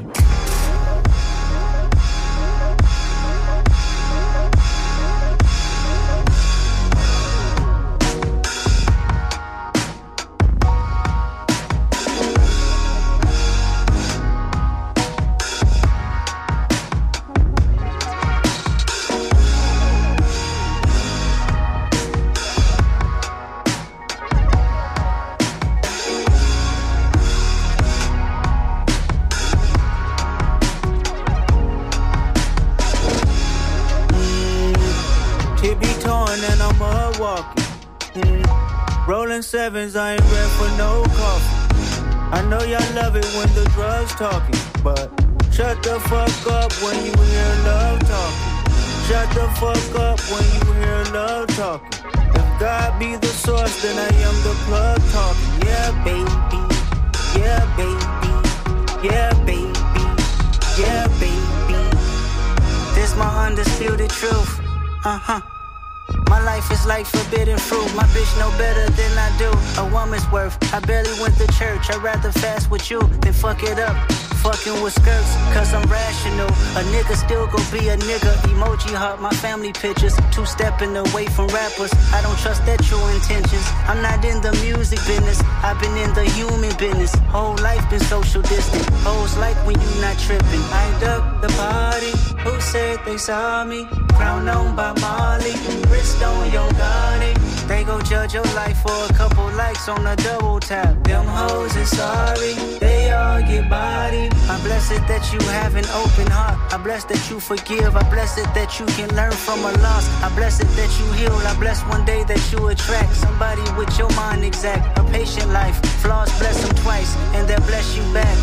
Know 68.39 68.51
better 68.59 68.89
than 68.91 69.13
I 69.19 69.29
do. 69.39 69.51
A 69.81 69.85
woman's 69.93 70.29
worth. 70.31 70.57
I 70.73 70.81
barely 70.81 71.15
went 71.21 71.37
to 71.39 71.47
church. 71.59 71.91
I'd 71.91 72.03
rather 72.03 72.33
fast 72.33 72.71
with 72.71 72.91
you 72.91 73.01
than 73.23 73.33
fuck 73.33 73.63
it 73.63 73.79
up. 73.79 73.97
Fucking 74.45 74.83
with 74.83 74.93
skirts, 74.93 75.33
cause 75.55 75.73
I'm 75.73 75.89
rational. 75.89 76.49
A 76.77 76.83
nigga 76.93 77.17
still 77.17 77.47
gon' 77.47 77.65
be 77.73 77.89
a 77.89 77.97
nigga. 77.97 78.33
Emoji 78.53 78.95
heart, 78.95 79.19
my 79.19 79.31
family 79.31 79.73
pictures. 79.73 80.15
Two 80.33 80.45
stepping 80.45 80.95
away 80.97 81.27
from 81.27 81.47
rappers. 81.49 81.91
I 82.13 82.21
don't 82.21 82.39
trust 82.39 82.67
their 82.67 82.77
true 82.77 83.03
intentions. 83.09 83.67
I'm 83.89 84.03
not 84.03 84.23
in 84.23 84.43
the 84.43 84.53
music 84.61 85.01
business. 85.07 85.41
I've 85.63 85.81
been 85.81 85.97
in 85.97 86.13
the 86.13 86.25
human 86.37 86.77
business. 86.77 87.15
Whole 87.33 87.57
life 87.65 87.89
been 87.89 88.01
social 88.01 88.43
distant. 88.43 88.85
Hoes 89.01 89.35
like 89.39 89.57
when 89.67 89.81
you 89.81 89.91
not 90.03 90.19
tripping. 90.19 90.65
I 90.77 90.85
duck 91.01 91.41
the 91.41 91.49
party. 91.57 92.13
Who 92.45 92.61
said 92.61 93.01
they 93.07 93.17
saw 93.17 93.65
me? 93.65 93.89
Crown 94.17 94.49
on 94.49 94.77
by 94.77 94.93
Molly. 95.01 95.55
Wrist 95.91 96.23
on 96.23 96.51
your 96.53 96.71
body. 96.75 97.35
They 97.67 97.83
go 97.85 98.01
judge 98.01 98.35
your 98.35 98.45
life 98.55 98.79
for 98.83 98.99
a 99.09 99.13
couple 99.15 99.51
likes 99.53 99.89
on 99.89 100.07
a 100.07 100.17
double 100.17 100.61
tap. 100.61 101.03
Them 101.05 101.27
hoes 101.27 101.75
is 101.77 101.91
sorry. 101.97 102.55
They 102.79 103.11
all 103.11 103.41
get 103.41 103.69
bodied. 103.71 104.33
I'm 104.51 104.61
blessed 104.63 105.03
that 105.09 105.25
you 105.33 105.41
have 105.49 105.75
an 105.75 105.87
open 106.03 106.31
heart. 106.31 106.59
I 106.73 106.77
bless 106.77 107.05
that 107.05 107.31
you 107.31 107.41
forgive. 107.41 107.97
I 107.97 108.03
bless 108.11 108.37
it 108.39 108.49
that 108.55 108.79
you 108.79 108.87
can 108.97 109.09
learn 109.17 109.33
from 109.33 109.61
a 109.61 109.73
loss. 109.87 110.07
I 110.23 110.29
bless 110.35 110.61
it 110.61 110.69
that 110.77 110.93
you 110.99 111.07
heal. 111.13 111.35
I 111.47 111.55
bless 111.59 111.81
one 111.83 112.05
day 112.05 112.25
that 112.25 112.53
you 112.53 112.69
attract 112.69 113.15
somebody 113.15 113.63
with 113.79 113.99
your 113.99 114.11
mind 114.15 114.45
exact. 114.45 114.99
A 114.99 115.05
patient 115.05 115.51
life. 115.51 115.77
Flaws 116.03 116.31
bless 116.39 116.63
them 116.63 116.75
twice, 116.77 117.17
and 117.35 117.49
they'll 117.49 117.67
bless 117.67 117.97
you 117.97 118.03
back. 118.13 118.39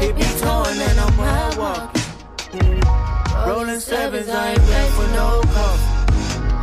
It 0.00 0.16
be 0.16 0.24
torn 0.40 0.78
and 0.78 1.00
I'm. 1.00 1.14
Mm. 1.14 2.03
Rolling 3.46 3.78
sevens, 3.78 4.28
I 4.30 4.52
ain't 4.52 4.58
ready 4.58 4.90
for 4.92 5.06
no 5.08 5.42
coffee. 5.52 5.84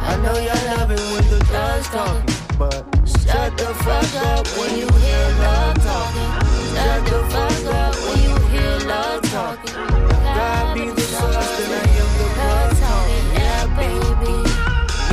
I 0.09 0.17
know 0.23 0.33
y'all 0.33 0.65
love 0.77 0.89
it 0.89 0.99
when 1.13 1.23
the 1.29 1.37
drugs 1.45 1.87
talking, 1.89 2.35
but 2.57 2.83
shut 3.05 3.55
the 3.55 3.69
fuck 3.85 4.15
up 4.25 4.47
when 4.57 4.71
you 4.79 4.87
hear 4.89 5.27
love 5.45 5.77
talking. 5.85 6.29
Shut 6.73 7.05
the 7.05 7.19
fuck 7.29 7.65
up 7.75 7.95
when 8.05 8.17
you 8.25 8.35
hear 8.49 8.79
love 8.87 9.21
talking. 9.29 9.75
God 9.75 10.73
be 10.73 10.89
the 10.89 11.01
source, 11.01 11.57
then 11.57 11.71
I 11.71 11.83
am 12.01 12.09
the 12.17 12.25
blood 12.33 12.71
talking. 12.81 13.25
Yeah, 13.37 13.65
baby. 13.77 14.35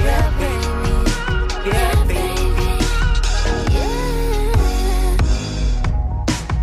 Yeah, 0.04 0.28
baby. 0.40 0.94
Yeah, 1.68 1.96
baby. 2.08 2.68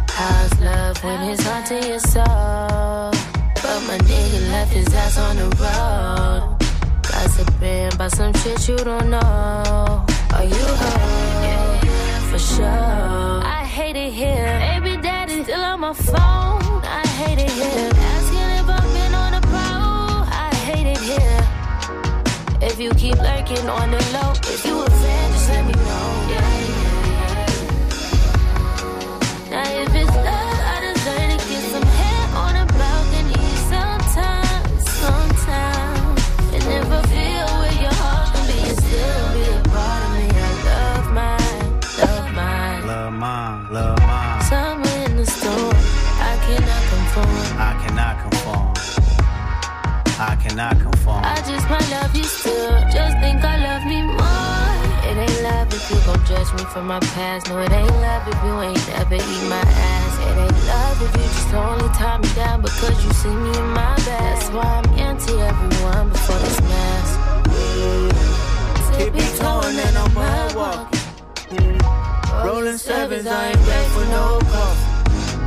How's 0.09 0.53
love 0.61 0.97
when 1.03 1.19
it's 1.29 1.43
to 1.69 1.77
your 1.89 1.99
soul? 1.99 3.14
Left 4.65 4.77
his 4.77 4.93
ass 4.95 5.17
on 5.19 5.35
the 5.35 5.49
road. 5.61 6.57
Gossiping 7.03 7.93
about 7.93 8.11
some 8.11 8.33
shit 8.33 8.67
you 8.67 8.77
don't 8.77 9.11
know. 9.11 10.05
Are 10.33 10.43
you 10.43 10.65
heard? 10.81 11.87
For 12.31 12.39
sure. 12.39 12.65
I 12.65 13.63
hate 13.63 13.95
it 13.95 14.11
here. 14.11 14.57
Baby 14.81 14.97
daddy 15.03 15.43
still 15.43 15.61
on 15.61 15.81
my 15.81 15.93
phone. 15.93 16.81
I 16.83 17.05
hate 17.19 17.37
it 17.45 17.51
here. 17.51 17.91
Asking 18.13 18.49
if 18.59 18.67
I've 18.77 18.93
been 18.95 19.13
on 19.13 19.33
a 19.35 19.41
pro. 19.41 19.69
I 20.45 20.49
hate 20.65 20.87
it 20.87 21.01
here. 21.09 22.67
If 22.67 22.79
you 22.79 22.89
keep 22.95 23.17
lurking 23.17 23.69
on 23.69 23.91
the 23.91 24.01
low, 24.13 24.31
if 24.51 24.65
you 24.65 24.81
a 24.81 24.89
fan, 24.89 25.31
just 25.33 25.49
let 25.49 25.63
me 25.63 25.73
know. 25.73 26.07
Yeah, 26.31 26.54
love 43.75 43.99
mine. 43.99 44.41
Somewhere 44.43 45.05
in 45.09 45.17
the 45.17 45.25
storm, 45.25 45.75
I 46.31 46.33
cannot 46.47 46.83
conform. 46.91 47.35
I 47.69 47.73
cannot 47.83 48.15
conform. 48.23 48.71
I 50.31 50.33
cannot 50.43 50.75
conform. 50.79 51.21
I 51.35 51.37
just 51.49 51.65
might 51.69 51.89
love 51.91 52.15
you 52.15 52.23
still. 52.23 52.71
Just 52.95 53.15
think 53.19 53.43
I 53.43 53.55
love 53.67 53.83
me 53.91 53.99
more. 54.19 54.71
It 55.07 55.15
ain't 55.25 55.41
love 55.43 55.67
if 55.77 55.83
you 55.91 55.99
gon' 56.07 56.23
judge 56.23 56.51
me 56.57 56.63
for 56.73 56.83
my 56.93 57.01
past. 57.15 57.49
No, 57.49 57.59
it 57.59 57.71
ain't 57.71 57.99
love 58.07 58.23
if 58.31 58.39
you 58.47 58.53
ain't 58.67 58.87
ever 59.01 59.15
eat 59.15 59.45
my 59.51 59.65
ass. 59.91 60.13
It 60.27 60.35
ain't 60.45 60.61
love 60.71 60.97
if 61.05 61.11
you 61.19 61.27
just 61.35 61.53
only 61.53 61.89
tie 61.99 62.17
me 62.17 62.29
down 62.33 62.61
because 62.61 62.97
you 63.03 63.11
see 63.11 63.35
me 63.43 63.51
in 63.59 63.69
my 63.75 63.93
best. 64.07 64.07
That's 64.07 64.49
why 64.55 64.67
I'm 64.79 64.87
anti 65.07 65.33
everyone 65.51 66.09
before 66.15 66.39
this 66.39 66.59
mess. 66.71 67.09
Keep 68.95 69.15
it 69.23 69.31
torn 69.37 69.75
and 69.85 69.95
I'm 70.03 70.55
walking. 70.55 71.84
Rolling 72.45 72.77
sevens, 72.77 73.25
I 73.25 73.47
ain't 73.47 73.67
ready 73.67 73.89
for 73.89 74.05
no 74.05 74.39
coffee. 74.53 74.85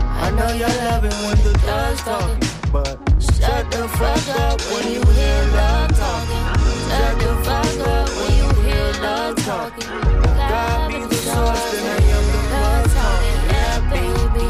I 0.03 0.31
know 0.31 0.51
y'all 0.59 0.79
love 0.85 1.05
it 1.05 1.15
when 1.23 1.39
the 1.47 1.53
dog's 1.65 2.03
talking, 2.03 2.41
but 2.73 2.99
shut 3.23 3.71
the 3.71 3.87
fuck 3.87 4.29
up 4.41 4.61
when 4.73 4.85
you 4.95 5.01
hear 5.15 5.45
love 5.55 5.95
talking. 5.95 6.43
Shut 6.91 7.15
the 7.23 7.33
fuck 7.47 7.79
up 7.87 8.09
when 8.19 8.33
you 8.41 8.49
hear 8.65 8.89
love 9.01 9.37
talking. 9.45 9.87
God 10.35 10.89
be 10.91 10.99
the 11.07 11.15
source, 11.15 11.71
then 11.71 11.87
I 11.87 12.03
am 12.17 12.25
the 12.35 12.41
blood 12.51 12.85
talking. 12.99 13.39
Yeah, 13.55 13.79
baby. 13.95 14.49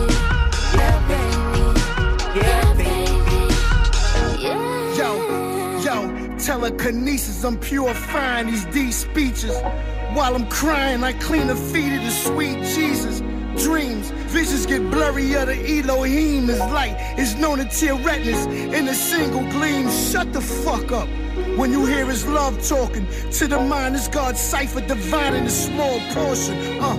Yeah, 0.79 0.99
baby. 1.13 1.65
Yeah, 2.41 2.67
baby. 2.81 3.45
Yeah. 4.43 4.97
Yo, 4.97 5.11
yo, 5.85 5.97
telekinesis, 6.39 7.45
I'm 7.45 7.59
purifying 7.59 8.47
these 8.47 8.65
deep 8.65 8.95
speeches. 8.95 9.55
While 10.15 10.35
I'm 10.35 10.49
crying, 10.49 11.05
I 11.05 11.13
clean 11.13 11.49
the 11.49 11.57
feet 11.57 11.93
of 11.97 12.03
the 12.03 12.11
sweet 12.11 12.63
Jesus. 12.75 13.21
Dreams, 13.63 14.11
visions 14.31 14.67
get 14.67 14.89
blurry, 14.91 15.35
of 15.35 15.49
the 15.49 15.81
Elohim 15.81 16.49
is 16.49 16.61
light. 16.61 16.97
It's 17.19 17.35
known 17.35 17.59
to 17.59 17.65
tear 17.65 17.95
retinas 17.95 18.47
in 18.47 18.87
a 18.89 18.95
single 18.95 19.43
gleam. 19.51 19.91
Shut 19.91 20.33
the 20.33 20.41
fuck 20.41 20.93
up. 20.93 21.09
When 21.57 21.73
you 21.73 21.85
hear 21.85 22.07
his 22.07 22.27
love 22.27 22.67
talking, 22.67 23.07
to 23.33 23.47
the 23.49 23.61
mind 23.61 23.97
is 23.97 24.07
God's 24.09 24.41
cipher 24.41 24.81
divine 24.81 25.35
in 25.35 25.45
a 25.45 25.51
small 25.51 25.99
portion. 26.15 26.57
Uh, 26.81 26.97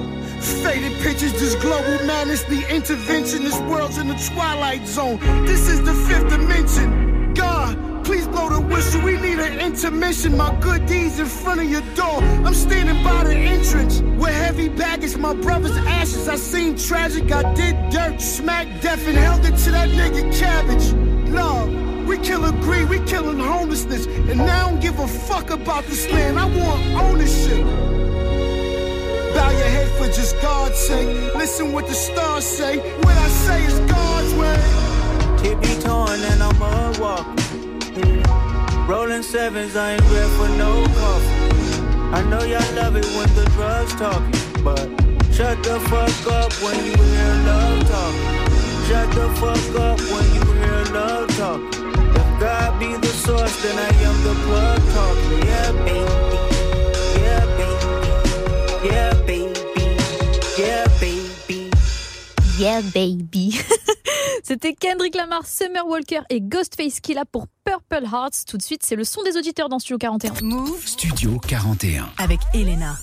faded 0.62 1.00
pictures, 1.02 1.34
this 1.34 1.56
global 1.56 2.06
madness, 2.06 2.44
the 2.44 2.64
intervention. 2.74 3.44
This 3.44 3.60
world's 3.62 3.98
in 3.98 4.08
the 4.08 4.32
twilight 4.34 4.86
zone. 4.86 5.20
This 5.46 5.70
is 5.70 5.82
the 5.84 5.94
fifth 5.94 6.30
dimension. 6.30 7.34
God, 7.34 7.78
please 8.10 8.28
blow 8.28 8.50
the 8.50 8.60
whistle. 8.60 9.02
We 9.04 9.18
need 9.20 9.38
an 9.38 9.60
intermission. 9.60 10.36
My 10.36 10.52
good 10.60 10.88
deeds 10.88 11.20
in 11.20 11.28
front 11.28 11.62
of 11.62 11.70
your 11.70 11.86
door. 11.94 12.18
I'm 12.48 12.56
standing 12.56 13.04
by 13.04 13.24
the 13.24 13.36
entrance 13.36 14.02
with 14.02 14.34
heavy 14.34 14.68
baggage. 14.68 15.16
My 15.16 15.36
brother's 15.36 15.78
ashes. 16.00 16.28
I 16.28 16.36
seen 16.38 16.76
tragic. 16.76 17.32
I 17.32 17.44
did 17.54 17.76
dirt, 17.92 18.20
smack 18.20 18.66
deaf, 18.82 19.08
and 19.08 19.16
held 19.16 19.46
it 19.46 19.56
to 19.64 19.70
that 19.78 19.90
nigga 19.90 20.24
cabbage. 20.40 20.88
Love. 21.30 21.70
We 22.08 22.18
killing 22.18 22.60
greed, 22.62 22.90
we 22.90 22.98
killing 23.02 23.38
homelessness, 23.38 24.08
and 24.08 24.38
now 24.38 24.66
I 24.66 24.72
don't 24.72 24.82
give 24.82 24.98
a 24.98 25.08
fuck 25.08 25.52
about 25.52 25.84
this 25.84 26.10
land. 26.12 26.40
I 26.40 26.46
want 26.46 26.82
ownership. 27.06 27.64
Bow 29.36 29.52
your 29.52 29.72
head 29.78 29.90
for 30.00 30.08
just 30.08 30.34
God's 30.42 30.80
sake. 30.80 31.10
Listen 31.36 31.72
what 31.72 31.86
the 31.88 31.94
stars 31.94 32.44
say. 32.44 32.80
What 33.04 33.16
I 33.16 33.28
say 33.46 33.64
is 33.64 33.78
God's 33.92 34.34
way. 34.42 34.60
Tippy 35.44 35.80
toeing 35.84 36.24
and 36.32 36.42
I'm 36.42 36.58
mud 36.58 36.98
walking. 36.98 37.49
Rolling 38.90 39.22
sevens, 39.22 39.76
I 39.76 39.92
ain't 39.92 40.02
ready 40.10 40.30
for 40.30 40.50
no 40.58 40.84
coffee. 40.98 41.84
I 42.12 42.24
know 42.24 42.42
y'all 42.42 42.74
love 42.74 42.96
it 42.96 43.06
when 43.14 43.30
the 43.36 43.46
drugs 43.54 43.94
talking, 43.94 44.34
but 44.64 44.82
shut 45.32 45.62
the 45.62 45.80
fuck 45.92 46.34
up 46.34 46.52
when 46.54 46.76
you 46.88 46.98
hear 46.98 47.34
love 47.46 47.88
talking. 47.88 48.50
Shut 48.88 49.08
the 49.14 49.30
fuck 49.38 49.80
up 49.80 50.00
when 50.10 50.26
you 50.34 50.44
hear 50.58 50.84
love 50.92 51.30
talking. 51.38 51.70
If 52.16 52.40
God 52.40 52.80
be 52.80 52.98
the 52.98 53.14
source, 53.14 53.62
then 53.62 53.78
I 53.78 53.90
am 54.10 54.24
the 54.24 54.34
plug 54.46 54.82
talking. 54.98 55.46
Yeah, 55.46 55.72
baby. 55.86 56.40
Yeah, 57.22 57.46
baby. 57.60 58.90
Yeah, 58.90 59.14
baby. 59.28 60.00
Yeah, 60.58 60.88
baby. 61.00 61.72
Yeah 62.58 62.82
baby. 62.96 63.54
C'était 64.44 64.74
Kendrick 64.74 65.16
Lamar, 65.16 65.46
Summer 65.46 65.86
Walker 65.88 66.22
et 66.30 66.42
Ghostface 66.42 67.00
Killa 67.00 67.26
pour 67.26 67.48
Purple 67.66 68.06
Hearts. 68.06 68.46
Tout 68.48 68.58
de 68.58 68.64
suite, 68.64 68.82
c'est 68.84 68.96
le 68.96 69.04
son 69.04 69.24
des 69.24 69.38
auditeurs 69.38 69.70
dans 69.70 69.80
Studio 69.80 69.98
41. 69.98 70.34
Move 70.42 70.86
Studio 70.86 71.40
41. 71.40 72.10
avec 72.18 72.40
Elena. 72.54 72.98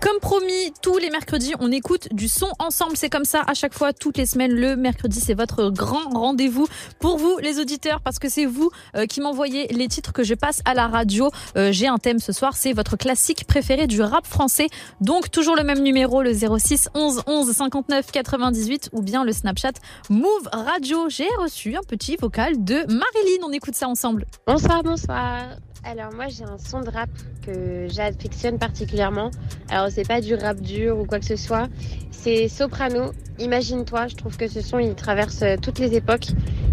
Comme 0.00 0.20
promis, 0.20 0.72
tous 0.80 0.96
les 0.98 1.10
mercredis, 1.10 1.54
on 1.58 1.72
écoute 1.72 2.06
du 2.12 2.28
son 2.28 2.46
ensemble. 2.60 2.96
C'est 2.96 3.10
comme 3.10 3.24
ça 3.24 3.42
à 3.48 3.54
chaque 3.54 3.74
fois, 3.74 3.92
toutes 3.92 4.16
les 4.16 4.26
semaines. 4.26 4.52
Le 4.52 4.76
mercredi, 4.76 5.18
c'est 5.20 5.34
votre 5.34 5.70
grand 5.70 6.08
rendez-vous 6.10 6.68
pour 7.00 7.18
vous, 7.18 7.36
les 7.38 7.58
auditeurs, 7.58 8.00
parce 8.00 8.20
que 8.20 8.28
c'est 8.28 8.46
vous 8.46 8.70
euh, 8.96 9.06
qui 9.06 9.20
m'envoyez 9.20 9.66
les 9.68 9.88
titres 9.88 10.12
que 10.12 10.22
je 10.22 10.34
passe 10.34 10.62
à 10.64 10.74
la 10.74 10.86
radio. 10.86 11.30
Euh, 11.56 11.72
J'ai 11.72 11.88
un 11.88 11.98
thème 11.98 12.20
ce 12.20 12.32
soir, 12.32 12.56
c'est 12.56 12.72
votre 12.72 12.96
classique 12.96 13.44
préféré 13.46 13.88
du 13.88 14.00
rap 14.00 14.24
français. 14.24 14.68
Donc 15.00 15.32
toujours 15.32 15.56
le 15.56 15.64
même 15.64 15.82
numéro, 15.82 16.22
le 16.22 16.32
06 16.32 16.90
11 16.94 17.22
11 17.26 17.52
59 17.52 18.12
98 18.12 18.90
ou 18.92 19.02
bien 19.02 19.24
le 19.24 19.32
Snapchat 19.32 19.72
Move 20.10 20.48
Radio. 20.52 21.08
J'ai 21.08 21.28
reçu 21.38 21.74
un 21.76 21.82
petit 21.82 22.16
vocal 22.16 22.62
de 22.64 22.76
Marilyn. 22.86 23.44
On 23.44 23.52
écoute 23.52 23.74
ça 23.74 23.88
ensemble. 23.88 24.26
Bonsoir, 24.46 24.84
bonsoir. 24.84 25.56
Alors 25.90 26.12
moi 26.12 26.26
j'ai 26.28 26.44
un 26.44 26.58
son 26.58 26.82
de 26.82 26.90
rap 26.90 27.08
que 27.46 27.86
j'affectionne 27.88 28.58
particulièrement. 28.58 29.30
Alors 29.70 29.88
c'est 29.90 30.06
pas 30.06 30.20
du 30.20 30.34
rap 30.34 30.60
dur 30.60 30.98
ou 30.98 31.06
quoi 31.06 31.18
que 31.18 31.24
ce 31.24 31.36
soit. 31.36 31.68
C'est 32.10 32.46
Soprano. 32.48 33.12
Imagine-toi, 33.38 34.08
je 34.08 34.16
trouve 34.16 34.36
que 34.36 34.48
ce 34.48 34.60
son 34.60 34.78
il 34.78 34.94
traverse 34.94 35.40
euh, 35.40 35.56
toutes 35.56 35.78
les 35.78 35.94
époques. 35.94 36.26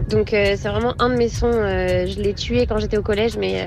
Donc 0.10 0.34
euh, 0.34 0.56
c'est 0.58 0.68
vraiment 0.68 0.96
un 1.00 1.08
de 1.08 1.16
mes 1.16 1.30
sons. 1.30 1.48
euh, 1.48 2.06
je 2.08 2.20
l'ai 2.20 2.34
tué 2.34 2.66
quand 2.68 2.78
j'étais 2.78 2.98
au 2.98 3.04
collège, 3.04 3.38
mais 3.38 3.66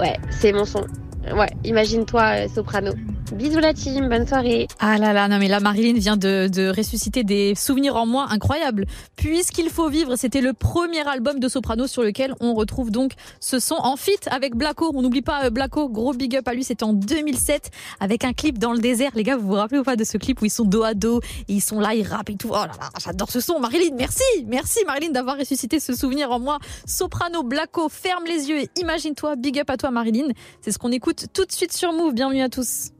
ouais, 0.00 0.16
c'est 0.30 0.52
mon 0.52 0.64
son. 0.64 0.84
Ouais, 1.30 1.50
imagine-toi 1.64 2.22
euh, 2.22 2.48
Soprano. 2.52 2.92
Bisous 3.32 3.60
la 3.60 3.72
team, 3.72 4.08
bonne 4.08 4.26
soirée. 4.26 4.66
Ah 4.80 4.98
là 4.98 5.12
là, 5.12 5.28
non 5.28 5.38
mais 5.38 5.48
là 5.48 5.60
Marilyn 5.60 5.98
vient 5.98 6.16
de, 6.16 6.76
ressusciter 6.76 7.22
des 7.22 7.54
souvenirs 7.54 7.96
en 7.96 8.04
moi 8.04 8.26
incroyables. 8.30 8.84
Puisqu'il 9.16 9.70
faut 9.70 9.88
vivre, 9.88 10.16
c'était 10.16 10.40
le 10.40 10.52
premier 10.52 11.06
album 11.08 11.38
de 11.38 11.48
Soprano 11.48 11.86
sur 11.86 12.02
lequel 12.02 12.34
on 12.40 12.54
retrouve 12.54 12.90
donc 12.90 13.12
ce 13.40 13.58
son 13.58 13.76
en 13.76 13.96
feat 13.96 14.28
avec 14.30 14.56
Blacko. 14.56 14.90
On 14.94 15.00
n'oublie 15.00 15.22
pas 15.22 15.44
euh, 15.44 15.50
Blacko, 15.50 15.88
gros 15.88 16.12
big 16.12 16.36
up 16.36 16.48
à 16.48 16.54
lui, 16.54 16.64
c'était 16.64 16.84
en 16.84 16.92
2007 16.92 17.70
avec 18.00 18.24
un 18.24 18.32
clip 18.32 18.58
dans 18.58 18.72
le 18.72 18.80
désert. 18.80 19.12
Les 19.14 19.22
gars, 19.22 19.36
vous 19.36 19.46
vous 19.46 19.54
rappelez 19.54 19.78
ou 19.78 19.84
pas 19.84 19.96
de 19.96 20.04
ce 20.04 20.18
clip 20.18 20.42
où 20.42 20.44
ils 20.44 20.50
sont 20.50 20.64
dos 20.64 20.82
à 20.82 20.94
dos 20.94 21.20
et 21.48 21.54
ils 21.54 21.62
sont 21.62 21.78
là, 21.78 21.94
ils 21.94 22.06
rappent 22.06 22.30
et 22.30 22.36
tout. 22.36 22.50
Oh 22.50 22.54
là 22.54 22.66
là, 22.66 22.90
j'adore 23.02 23.30
ce 23.30 23.40
son. 23.40 23.60
Marilyn, 23.60 23.94
merci, 23.96 24.24
merci 24.46 24.80
Marilyn 24.86 25.12
d'avoir 25.12 25.38
ressuscité 25.38 25.78
ce 25.78 25.94
souvenir 25.94 26.32
en 26.32 26.40
moi. 26.40 26.58
Soprano, 26.84 27.44
Blacko, 27.44 27.88
ferme 27.88 28.24
les 28.26 28.50
yeux 28.50 28.58
et 28.58 28.68
imagine-toi, 28.76 29.36
big 29.36 29.60
up 29.60 29.70
à 29.70 29.76
toi 29.76 29.90
Marilyn. 29.90 30.28
C'est 30.60 30.72
ce 30.72 30.78
qu'on 30.78 30.92
écoute 30.92 31.11
tout 31.14 31.44
de 31.44 31.52
suite 31.52 31.72
sur 31.72 31.92
Move. 31.92 32.14
Bienvenue 32.14 32.42
à 32.42 32.48
tous. 32.48 32.92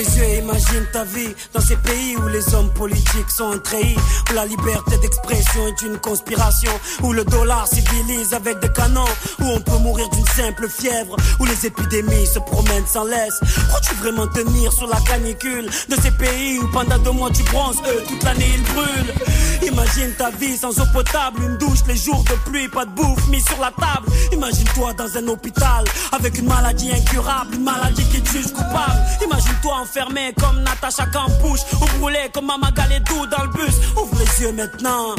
Tes 0.00 0.18
yeux 0.18 0.38
imagine 0.38 0.86
ta 0.92 1.04
vie 1.04 1.34
dans 1.52 1.60
ces 1.60 1.76
pays 1.76 2.16
où 2.16 2.28
les 2.28 2.54
hommes 2.54 2.72
politiques 2.74 3.30
sont 3.30 3.58
trahis, 3.62 3.96
où 4.30 4.34
la 4.34 4.46
liberté 4.46 4.96
d'expression 4.98 5.66
est 5.66 5.82
une 5.82 5.98
conspiration, 5.98 6.72
où 7.02 7.12
le 7.12 7.24
dollar 7.24 7.66
civilise 7.66 8.32
avec 8.32 8.58
des 8.60 8.72
canons, 8.72 9.14
où 9.40 9.44
on 9.44 9.60
peut 9.60 9.78
mourir 9.78 10.08
d'une 10.10 10.26
simple 10.26 10.68
fièvre, 10.68 11.16
où 11.38 11.44
les 11.44 11.66
épidémies 11.66 12.26
se 12.26 12.38
promènent 12.38 12.86
sans 12.86 13.04
laisse. 13.04 13.40
Crois-tu 13.68 13.94
vraiment 13.96 14.26
tenir 14.28 14.72
sur 14.72 14.86
la 14.86 15.00
canicule 15.00 15.66
de 15.66 15.96
ces 16.00 16.10
pays 16.12 16.58
où 16.58 16.68
pendant 16.68 16.98
deux 16.98 17.12
mois 17.12 17.30
tu 17.30 17.42
bronzes, 17.44 17.80
eux 17.86 18.02
toute 18.08 18.22
l'année 18.22 18.50
ils 18.54 18.62
brûlent? 18.72 19.14
Imagine 19.62 20.12
ta 20.16 20.30
vie 20.30 20.56
sans 20.56 20.78
eau 20.80 20.86
potable, 20.92 21.42
une 21.42 21.58
douche 21.58 21.80
les 21.86 21.96
jours 21.96 22.24
de 22.24 22.50
pluie, 22.50 22.68
pas 22.68 22.86
de 22.86 22.90
bouffe 22.92 23.28
mis 23.28 23.42
sur 23.42 23.58
la 23.60 23.70
table. 23.70 24.08
Imagine-toi 24.32 24.94
dans 24.94 25.16
un 25.16 25.28
hôpital 25.28 25.84
avec 26.12 26.38
une 26.38 26.46
maladie 26.46 26.90
incurable, 26.90 27.54
une 27.54 27.64
maladie 27.64 28.04
qui 28.04 28.22
te 28.22 28.30
juge 28.30 28.52
coupable. 28.52 29.00
Imagine-toi 29.22 29.74
enfermé 29.90 30.32
comme 30.38 30.62
Natacha 30.62 31.06
Campouche 31.06 31.60
ou 31.72 31.98
brûlé 31.98 32.30
comme 32.32 32.46
Mama 32.46 32.70
Galedou 32.70 33.26
dans 33.26 33.42
le 33.42 33.48
bus. 33.48 33.74
Ouvre 33.96 34.16
les 34.18 34.42
yeux 34.42 34.52
maintenant 34.52 35.16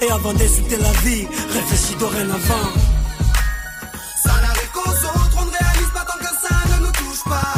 et 0.00 0.10
avant 0.10 0.32
d'insulter 0.32 0.76
la 0.76 0.92
vie, 1.02 1.26
réfléchis 1.52 1.94
dorénavant. 2.00 2.68
Ça 4.22 4.30
n'arrive 4.30 4.70
qu'aux 4.72 4.90
autres, 4.90 5.36
on 5.40 5.44
ne 5.44 5.50
réalise 5.50 5.90
pas 5.94 6.04
tant 6.04 6.18
que 6.18 6.32
ça 6.42 6.54
ne 6.70 6.86
nous 6.86 6.92
touche 6.92 7.24
pas. 7.24 7.54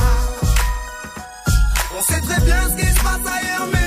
On 1.99 2.03
sait 2.03 2.20
très 2.20 2.41
bien 2.43 2.62
ce 2.69 2.77
qui 2.77 2.89
se 2.95 3.03
passe 3.03 3.27
ailleurs, 3.27 3.66
mais 3.73 3.80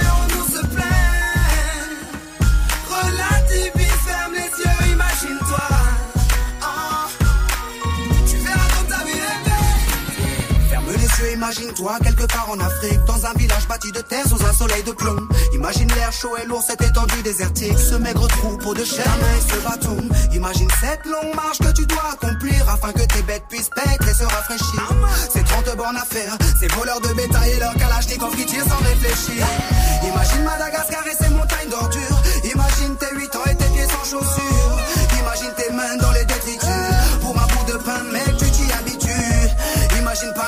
Imagine-toi 11.43 11.97
quelque 12.01 12.23
part 12.23 12.49
en 12.49 12.59
Afrique, 12.61 13.03
dans 13.05 13.25
un 13.25 13.33
village 13.33 13.67
bâti 13.67 13.91
de 13.91 13.99
terre 13.99 14.25
sous 14.25 14.41
un 14.45 14.53
soleil 14.53 14.81
de 14.83 14.93
plomb. 14.93 15.27
Imagine 15.53 15.89
l'air 15.93 16.09
chaud 16.13 16.37
et 16.41 16.47
lourd, 16.47 16.63
cette 16.65 16.81
étendue 16.81 17.21
désertique, 17.21 17.77
ce 17.77 17.95
maigre 17.95 18.25
troupeau 18.29 18.73
de 18.73 18.85
chair 18.85 19.05
et 19.05 19.51
ce 19.51 19.59
bâton. 19.59 19.97
Imagine 20.31 20.69
cette 20.79 21.05
longue 21.05 21.35
marche 21.35 21.57
que 21.57 21.73
tu 21.73 21.85
dois 21.85 22.13
accomplir 22.13 22.69
afin 22.69 22.93
que 22.93 23.01
tes 23.01 23.21
bêtes 23.23 23.43
puissent 23.49 23.69
paître 23.75 24.07
et 24.07 24.13
se 24.13 24.23
rafraîchir. 24.23 24.89
C'est 25.33 25.43
30 25.43 25.75
bornes 25.75 25.97
à 25.97 26.05
faire, 26.05 26.37
ces 26.61 26.67
voleurs 26.67 27.01
de 27.01 27.13
bétail 27.13 27.51
et 27.51 27.59
leur 27.59 27.73
kalachnikov 27.73 28.33
qui 28.37 28.45
tirent 28.45 28.63
sans 28.63 28.77
réfléchir. 28.77 29.45
Imagine 30.01 30.43
Madagascar 30.45 31.03
et 31.05 31.23
ses 31.23 31.29
montagnes 31.29 31.69
d'ordures. 31.69 32.23
Imagine 32.45 32.95
tes 32.95 33.15
8 33.17 33.35
ans 33.35 33.45
et 33.51 33.55
tes 33.55 33.65
pieds 33.65 33.87
sans 33.87 34.05
chaussures. 34.05 34.79
Imagine 35.19 35.51
tes 35.57 35.73
mains 35.73 35.97
dans 35.99 36.11
les 36.13 36.23
détritus. 36.23 36.52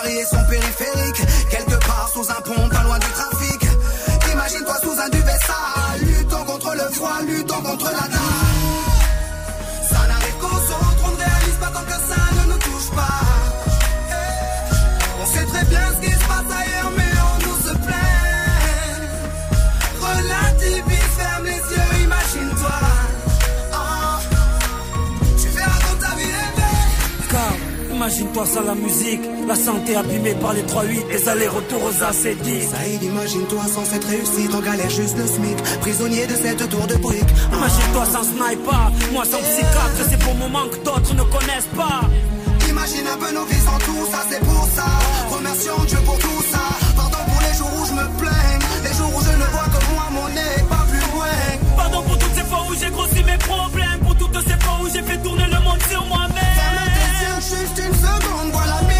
Et 0.08 0.24
son 0.24 0.38
périphérique. 0.48 1.22
Quelque 1.50 1.78
part 1.86 2.10
sous 2.14 2.30
un 2.30 2.42
pont, 2.42 2.70
pas 2.70 2.84
loin 2.84 3.00
du 3.00 3.08
trafic. 3.08 3.62
Imagine-toi 4.32 4.76
sous 4.84 5.00
un 5.00 5.10
duvet 5.10 5.40
sale. 5.48 6.02
Luttons 6.02 6.44
contre 6.44 6.76
le 6.76 6.94
froid, 6.94 7.22
luttons 7.26 7.62
contre 7.62 7.86
la 7.86 8.08
dalle. 8.08 8.25
Imagine-toi 28.06 28.46
sans 28.46 28.62
la 28.62 28.76
musique, 28.76 29.22
la 29.48 29.56
santé 29.56 29.96
abîmée 29.96 30.36
par 30.36 30.54
les 30.54 30.62
3-8, 30.62 31.10
les 31.10 31.28
allers-retours 31.28 31.84
aux 31.86 32.04
AC10. 32.06 32.70
Saïd, 32.70 33.02
imagine-toi 33.02 33.64
sans 33.74 33.84
cette 33.84 34.06
réussite, 34.06 34.54
en 34.54 34.60
galère 34.60 34.92
juste 34.92 35.18
le 35.18 35.26
SMIC, 35.26 35.58
prisonnier 35.82 36.28
de 36.28 36.36
cette 36.36 36.70
tour 36.70 36.86
de 36.86 36.98
briques. 36.98 37.34
Imagine-toi 37.52 38.06
sans 38.06 38.24
sniper, 38.24 38.92
moi 39.12 39.26
sans 39.26 39.40
psychiatre, 39.40 40.06
c'est 40.08 40.20
pour 40.20 40.36
moment 40.36 40.68
que 40.70 40.78
d'autres 40.86 41.16
ne 41.16 41.24
connaissent 41.24 41.74
pas. 41.76 42.02
Imagine 42.70 43.08
un 43.12 43.18
peu 43.18 43.34
nos 43.34 43.46
vies 43.46 43.66
sans 43.66 43.80
tout 43.80 44.06
ça, 44.12 44.20
c'est 44.30 44.42
pour 44.42 44.68
ça. 44.76 44.86
Remercions 45.32 45.84
Dieu 45.88 45.98
pour 46.06 46.20
tout 46.20 46.44
ça. 46.52 46.62
Pardon 46.96 47.18
pour 47.26 47.42
les 47.42 47.58
jours 47.58 47.72
où 47.74 47.86
je 47.88 47.94
me 47.94 48.06
plains, 48.20 48.60
les 48.84 48.94
jours 48.94 49.12
où 49.16 49.22
je 49.22 49.32
ne 49.32 49.48
vois 49.50 49.70
que 49.74 49.82
moi, 49.94 50.06
mon 50.12 50.28
nez, 50.30 50.62
pas 50.70 50.86
plus 50.92 51.02
loin. 51.12 51.34
Pardon 51.76 52.04
pour 52.04 52.20
toutes 52.20 52.36
ces 52.36 52.44
fois 52.44 52.62
où 52.70 52.76
j'ai 52.80 52.92
grossi 52.92 53.24
mes 53.24 53.40
problèmes, 53.40 54.00
pour 54.04 54.16
toutes 54.16 54.38
ces 54.48 54.60
fois 54.64 54.78
où 54.84 54.88
j'ai 54.94 55.02
fait 55.02 55.18
tourner 55.24 55.48
le 55.48 55.60
monde 55.64 55.82
sur 55.90 56.06
moi-même. 56.06 56.35
Juste 57.48 57.78
une 57.78 57.94
seconde, 57.94 58.52
vois 58.54 58.95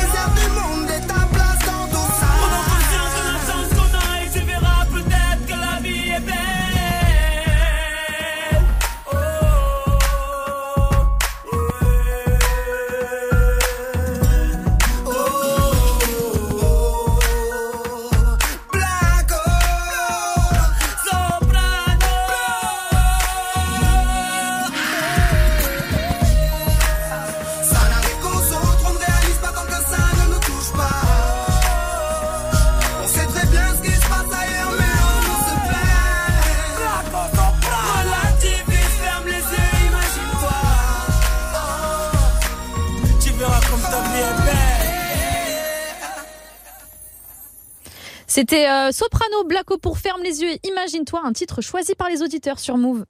C'était 48.36 48.68
euh, 48.68 48.92
Soprano 48.92 49.46
Blacko 49.46 49.78
pour 49.78 49.98
Ferme 49.98 50.22
les 50.22 50.42
yeux 50.42 50.50
et 50.50 50.60
Imagine-toi, 50.68 51.22
un 51.24 51.32
titre 51.32 51.62
choisi 51.62 51.96
par 51.96 52.10
les 52.10 52.22
auditeurs 52.22 52.60
sur 52.60 52.76
Move. 52.76 53.06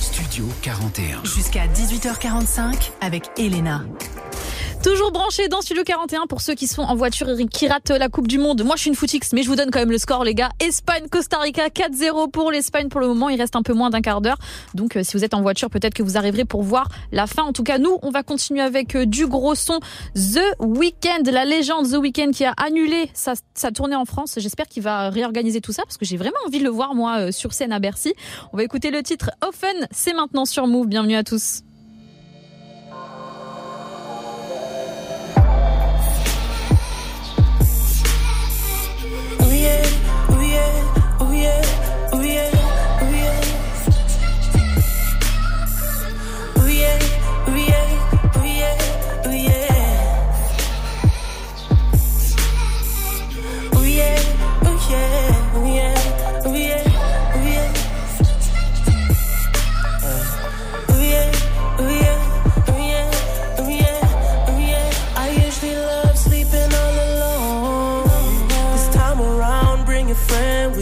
Studio 0.00 0.46
41. 0.62 1.24
Jusqu'à 1.24 1.66
18h45 1.66 2.90
avec 3.02 3.24
Elena. 3.36 3.84
Toujours 4.82 5.12
branché 5.12 5.48
dans 5.48 5.60
Studio 5.60 5.82
41 5.84 6.26
pour 6.26 6.40
ceux 6.40 6.54
qui 6.54 6.66
sont 6.66 6.80
en 6.80 6.96
voiture 6.96 7.28
et 7.28 7.46
qui 7.46 7.68
ratent 7.68 7.90
la 7.90 8.08
Coupe 8.08 8.26
du 8.26 8.38
Monde. 8.38 8.62
Moi, 8.64 8.76
je 8.76 8.80
suis 8.80 8.88
une 8.88 8.96
footix, 8.96 9.34
mais 9.34 9.42
je 9.42 9.48
vous 9.48 9.56
donne 9.56 9.70
quand 9.70 9.78
même 9.78 9.90
le 9.90 9.98
score, 9.98 10.24
les 10.24 10.34
gars. 10.34 10.48
Espagne, 10.58 11.06
Costa 11.10 11.38
Rica, 11.38 11.68
4-0 11.68 12.30
pour 12.30 12.50
l'Espagne 12.50 12.88
pour 12.88 13.00
le 13.00 13.08
moment. 13.08 13.28
Il 13.28 13.38
reste 13.38 13.56
un 13.56 13.62
peu 13.62 13.74
moins 13.74 13.90
d'un 13.90 14.00
quart 14.00 14.22
d'heure. 14.22 14.38
Donc, 14.72 14.96
euh, 14.96 15.02
si 15.02 15.18
vous 15.18 15.24
êtes 15.24 15.34
en 15.34 15.42
voiture, 15.42 15.68
peut-être 15.68 15.92
que 15.92 16.02
vous 16.02 16.16
arriverez 16.16 16.46
pour 16.46 16.62
voir 16.62 16.88
la 17.12 17.26
fin. 17.26 17.42
En 17.42 17.52
tout 17.52 17.62
cas, 17.62 17.76
nous, 17.76 17.98
on 18.00 18.10
va 18.10 18.22
continuer 18.22 18.62
avec 18.62 18.96
euh, 18.96 19.04
du 19.04 19.26
gros 19.26 19.54
son. 19.54 19.80
The 20.14 20.40
Weeknd, 20.60 21.30
la 21.30 21.44
légende 21.44 21.90
The 21.90 21.96
Weeknd 21.96 22.30
qui 22.30 22.46
a 22.46 22.52
annulé 22.52 23.10
sa, 23.12 23.34
tournée 23.72 23.96
en 23.96 24.06
France. 24.06 24.36
J'espère 24.38 24.66
qu'il 24.66 24.82
va 24.82 25.10
réorganiser 25.10 25.60
tout 25.60 25.72
ça 25.72 25.82
parce 25.82 25.98
que 25.98 26.06
j'ai 26.06 26.16
vraiment 26.16 26.38
envie 26.46 26.58
de 26.58 26.64
le 26.64 26.70
voir, 26.70 26.94
moi, 26.94 27.18
euh, 27.18 27.32
sur 27.32 27.52
scène 27.52 27.72
à 27.72 27.80
Bercy. 27.80 28.14
On 28.54 28.56
va 28.56 28.64
écouter 28.64 28.90
le 28.90 29.02
titre 29.02 29.30
Often. 29.46 29.88
C'est 29.90 30.14
maintenant 30.14 30.46
sur 30.46 30.66
Move. 30.66 30.86
Bienvenue 30.86 31.16
à 31.16 31.22
tous. 31.22 31.64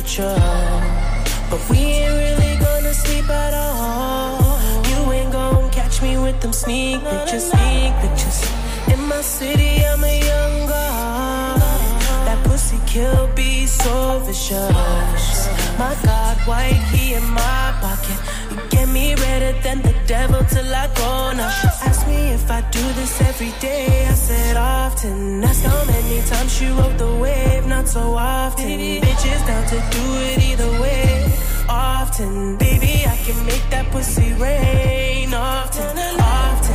You. 0.07 0.25
But 1.51 1.61
we 1.71 1.79
ain't 1.79 2.15
really 2.15 2.57
gonna 2.59 2.95
sleep 2.95 3.29
at 3.29 3.53
all. 3.53 4.61
You 4.91 5.13
ain't 5.13 5.33
gonna 5.33 5.69
catch 5.71 6.01
me 6.03 6.17
with 6.19 6.41
them 6.41 6.53
sneak 6.53 7.03
pictures, 7.03 7.51
sneak 7.51 7.93
pictures. 8.01 8.39
In 8.93 9.01
my 9.09 9.21
city, 9.23 9.85
I'm 9.85 10.05
a 10.05 10.21
young 10.21 10.67
girl. 10.67 11.59
That 12.27 12.39
pussy 12.45 12.79
kill 12.87 13.27
be 13.35 13.67
so 13.67 14.21
vicious. 14.21 15.48
My 15.79 15.95
God, 16.03 16.37
white 16.49 16.83
he 16.93 17.15
in 17.15 17.25
my 17.31 17.73
pocket. 17.81 18.19
You 18.51 18.59
get 18.69 18.89
me 18.89 19.15
redder 19.15 19.57
than 19.63 19.81
the 19.81 19.95
devil 20.09 20.43
till 20.45 20.75
I 20.75 20.87
go. 20.95 21.33
Now 21.37 21.51
she 21.51 21.69
asked 21.87 22.09
me 22.09 22.33
if 22.39 22.51
I 22.51 22.63
do 22.73 22.83
this 22.99 23.21
every 23.21 23.53
day. 23.61 24.07
I 24.09 24.15
said 24.15 24.57
often. 24.57 25.45
Asked 25.45 25.65
how 25.65 25.85
many 25.85 26.21
times 26.23 26.53
she 26.53 26.67
rode 26.67 26.99
the 26.99 27.15
wave. 27.23 27.65
Not 27.67 27.87
so 27.87 28.15
often. 28.17 28.67
Bitches 28.67 29.47
down 29.47 29.65
to 29.69 29.79
do 29.97 30.05
it 30.31 30.39
either 30.51 30.71
way. 30.83 31.33
Often, 31.69 32.57
baby, 32.57 33.05
I 33.07 33.17
can 33.25 33.47
make 33.47 33.65
that 33.71 33.87
pussy 33.93 34.33
rain. 34.33 35.33
Often, 35.33 35.97
often. 36.19 36.68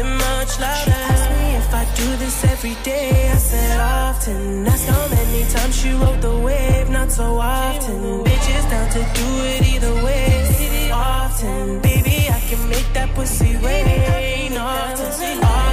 Something 0.00 0.18
much 0.18 0.58
louder. 0.60 0.84
She 0.84 0.90
asked 0.90 1.30
me 1.30 1.56
if 1.56 1.74
I 1.74 1.84
do 1.94 2.16
this 2.16 2.44
every 2.44 2.74
day. 2.82 3.30
I 3.30 3.36
said 3.36 3.80
often. 3.80 4.66
Asked 4.66 4.88
how 4.88 5.08
many 5.08 5.44
times 5.50 5.76
she 5.80 5.90
rode 5.90 6.20
the 6.20 6.36
wave. 6.38 6.90
Not 6.90 7.10
so 7.12 7.38
often. 7.38 8.24
Bitches 8.24 8.70
down 8.70 8.90
to 8.90 8.98
do 8.98 9.28
it 9.52 9.62
either 9.74 9.94
way. 10.04 10.90
Often, 10.92 11.80
baby, 11.80 12.28
I 12.28 12.40
can 12.48 12.68
make 12.68 12.92
that 12.94 13.14
pussy 13.14 13.56
rain. 13.56 14.56
Often, 14.56 15.38
often, 15.44 15.69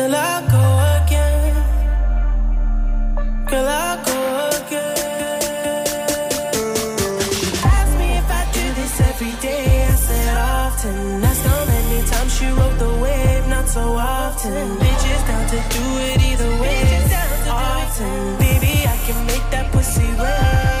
Girl, 0.00 0.14
I 0.14 0.40
go 0.54 0.64
again. 0.96 1.54
Girl, 3.50 3.68
I 3.68 4.00
go 4.08 4.18
again. 4.58 5.84
Ask 7.76 7.90
me 8.00 8.08
if 8.16 8.28
I 8.40 8.42
do 8.56 8.64
this 8.80 8.94
every 9.10 9.34
day. 9.42 9.84
I 9.84 9.94
said 10.06 10.36
often. 10.38 11.20
Many 11.20 12.00
times 12.08 12.32
she 12.34 12.46
the 12.46 12.92
wave. 13.02 13.46
Not 13.48 13.68
so 13.68 13.92
often. 13.92 14.78
Bitches 14.78 15.22
down 15.28 15.46
to 15.52 15.58
do 15.76 15.84
it 16.08 16.18
either 16.30 16.50
way. 16.62 16.80
Often, 17.46 18.38
baby, 18.38 18.72
I 18.94 18.96
can 19.06 19.26
make 19.26 19.46
that 19.50 19.70
pussy 19.70 20.08
rain. 20.22 20.79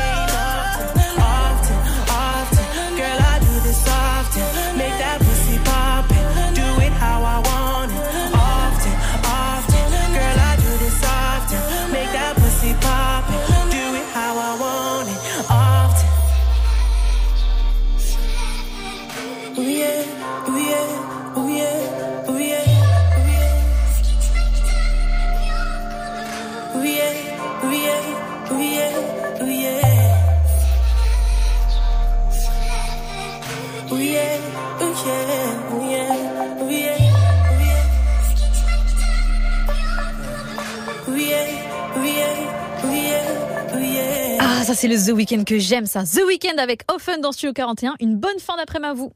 C'est 44.80 44.88
le 44.88 44.96
The 44.96 45.14
Weeknd 45.14 45.44
que 45.44 45.58
j'aime 45.58 45.84
ça. 45.84 46.04
The 46.04 46.22
Weeknd 46.26 46.56
avec 46.56 46.90
Offen 46.90 47.20
dans 47.20 47.32
Studio 47.32 47.52
41. 47.52 47.96
Une 48.00 48.16
bonne 48.16 48.38
fin 48.38 48.56
d'après-midi 48.56 48.90
à 48.90 48.94
vous. 48.94 49.12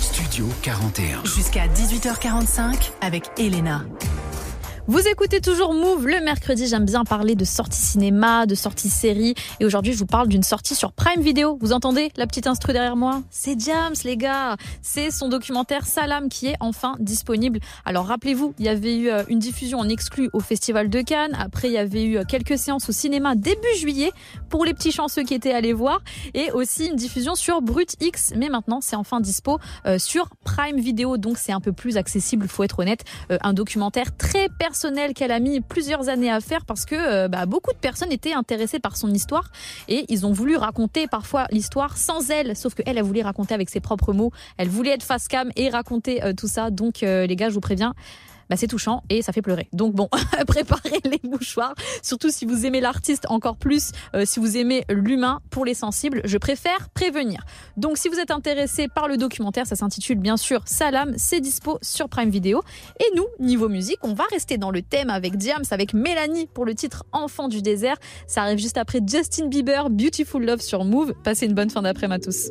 Studio 0.00 0.46
41. 0.62 1.24
Jusqu'à 1.24 1.66
18h45 1.66 2.92
avec 3.00 3.24
Elena. 3.36 3.84
Vous 4.86 5.08
écoutez 5.08 5.40
toujours 5.40 5.72
Move 5.72 6.06
le 6.06 6.22
mercredi. 6.22 6.66
J'aime 6.66 6.84
bien 6.84 7.04
parler 7.04 7.34
de 7.34 7.46
sorties 7.46 7.80
cinéma, 7.80 8.44
de 8.44 8.54
sorties 8.54 8.90
séries. 8.90 9.34
Et 9.58 9.64
aujourd'hui, 9.64 9.94
je 9.94 9.98
vous 9.98 10.04
parle 10.04 10.28
d'une 10.28 10.42
sortie 10.42 10.74
sur 10.74 10.92
Prime 10.92 11.22
Video. 11.22 11.56
Vous 11.62 11.72
entendez 11.72 12.12
la 12.18 12.26
petite 12.26 12.46
instru 12.46 12.74
derrière 12.74 12.94
moi? 12.94 13.22
C'est 13.30 13.58
James, 13.58 13.94
les 14.04 14.18
gars. 14.18 14.58
C'est 14.82 15.10
son 15.10 15.30
documentaire 15.30 15.86
Salam 15.86 16.28
qui 16.28 16.48
est 16.48 16.56
enfin 16.60 16.96
disponible. 16.98 17.60
Alors 17.86 18.04
rappelez-vous, 18.04 18.52
il 18.58 18.66
y 18.66 18.68
avait 18.68 18.94
eu 18.94 19.08
euh, 19.08 19.22
une 19.28 19.38
diffusion 19.38 19.78
en 19.78 19.88
exclu 19.88 20.28
au 20.34 20.40
Festival 20.40 20.90
de 20.90 21.00
Cannes. 21.00 21.34
Après, 21.40 21.68
il 21.68 21.72
y 21.72 21.78
avait 21.78 22.04
eu 22.04 22.18
euh, 22.18 22.24
quelques 22.28 22.58
séances 22.58 22.86
au 22.86 22.92
cinéma 22.92 23.36
début 23.36 23.74
juillet 23.78 24.12
pour 24.50 24.66
les 24.66 24.74
petits 24.74 24.92
chanceux 24.92 25.22
qui 25.22 25.32
étaient 25.32 25.54
allés 25.54 25.72
voir. 25.72 26.02
Et 26.34 26.50
aussi 26.50 26.88
une 26.88 26.96
diffusion 26.96 27.34
sur 27.36 27.62
Brut 27.62 27.96
X. 28.02 28.34
Mais 28.36 28.50
maintenant, 28.50 28.80
c'est 28.82 28.96
enfin 28.96 29.20
dispo 29.20 29.58
euh, 29.86 29.98
sur 29.98 30.28
Prime 30.44 30.78
Video. 30.78 31.16
Donc 31.16 31.38
c'est 31.38 31.52
un 31.52 31.60
peu 31.60 31.72
plus 31.72 31.96
accessible, 31.96 32.48
faut 32.48 32.64
être 32.64 32.80
honnête. 32.80 33.04
Un 33.30 33.54
documentaire 33.54 34.14
très 34.14 34.50
personnel 34.50 34.73
qu'elle 35.14 35.32
a 35.32 35.40
mis 35.40 35.60
plusieurs 35.60 36.08
années 36.08 36.30
à 36.30 36.40
faire 36.40 36.64
parce 36.64 36.84
que 36.84 36.94
euh, 36.94 37.28
bah, 37.28 37.46
beaucoup 37.46 37.72
de 37.72 37.78
personnes 37.78 38.12
étaient 38.12 38.32
intéressées 38.32 38.78
par 38.78 38.96
son 38.96 39.10
histoire 39.12 39.50
et 39.88 40.04
ils 40.08 40.26
ont 40.26 40.32
voulu 40.32 40.56
raconter 40.56 41.06
parfois 41.06 41.46
l'histoire 41.50 41.96
sans 41.96 42.30
elle. 42.30 42.56
Sauf 42.56 42.74
qu'elle, 42.74 42.98
elle 42.98 43.04
voulait 43.04 43.22
raconter 43.22 43.54
avec 43.54 43.70
ses 43.70 43.80
propres 43.80 44.12
mots. 44.12 44.32
Elle 44.56 44.68
voulait 44.68 44.90
être 44.90 45.02
face 45.02 45.28
cam 45.28 45.50
et 45.56 45.68
raconter 45.70 46.22
euh, 46.22 46.32
tout 46.32 46.48
ça. 46.48 46.70
Donc 46.70 47.02
euh, 47.02 47.26
les 47.26 47.36
gars, 47.36 47.48
je 47.48 47.54
vous 47.54 47.60
préviens. 47.60 47.94
Bah, 48.50 48.56
c'est 48.56 48.66
touchant 48.66 49.02
et 49.10 49.22
ça 49.22 49.32
fait 49.32 49.42
pleurer. 49.42 49.68
Donc 49.72 49.94
bon, 49.94 50.08
préparez 50.46 51.00
les 51.04 51.20
mouchoirs. 51.28 51.74
Surtout 52.02 52.30
si 52.30 52.44
vous 52.44 52.66
aimez 52.66 52.80
l'artiste 52.80 53.26
encore 53.28 53.56
plus, 53.56 53.92
euh, 54.14 54.24
si 54.24 54.40
vous 54.40 54.56
aimez 54.56 54.84
l'humain 54.88 55.40
pour 55.50 55.64
les 55.64 55.74
sensibles, 55.74 56.20
je 56.24 56.38
préfère 56.38 56.88
prévenir. 56.90 57.44
Donc 57.76 57.98
si 57.98 58.08
vous 58.08 58.18
êtes 58.18 58.30
intéressé 58.30 58.88
par 58.88 59.08
le 59.08 59.16
documentaire, 59.16 59.66
ça 59.66 59.76
s'intitule 59.76 60.18
bien 60.18 60.36
sûr 60.36 60.62
Salam, 60.66 61.14
c'est 61.16 61.40
dispo 61.40 61.78
sur 61.82 62.08
Prime 62.08 62.30
Video. 62.30 62.62
Et 63.00 63.16
nous, 63.16 63.26
niveau 63.38 63.68
musique, 63.68 63.98
on 64.02 64.14
va 64.14 64.24
rester 64.30 64.58
dans 64.58 64.70
le 64.70 64.82
thème 64.82 65.10
avec 65.10 65.36
Diams, 65.36 65.64
avec 65.70 65.94
Mélanie 65.94 66.46
pour 66.46 66.64
le 66.64 66.74
titre 66.74 67.04
Enfant 67.12 67.48
du 67.48 67.62
désert. 67.62 67.96
Ça 68.26 68.42
arrive 68.42 68.58
juste 68.58 68.78
après 68.78 69.00
Justin 69.06 69.46
Bieber, 69.46 69.90
Beautiful 69.90 70.44
Love 70.44 70.60
sur 70.60 70.84
Move. 70.84 71.14
Passez 71.22 71.46
une 71.46 71.54
bonne 71.54 71.70
fin 71.70 71.82
d'après-midi 71.82 72.14
à 72.14 72.18
tous. 72.18 72.50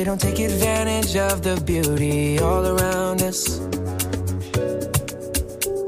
We 0.00 0.04
don't 0.04 0.18
take 0.18 0.38
advantage 0.38 1.14
of 1.14 1.42
the 1.42 1.60
beauty 1.60 2.38
all 2.38 2.66
around 2.66 3.20
us. 3.20 3.60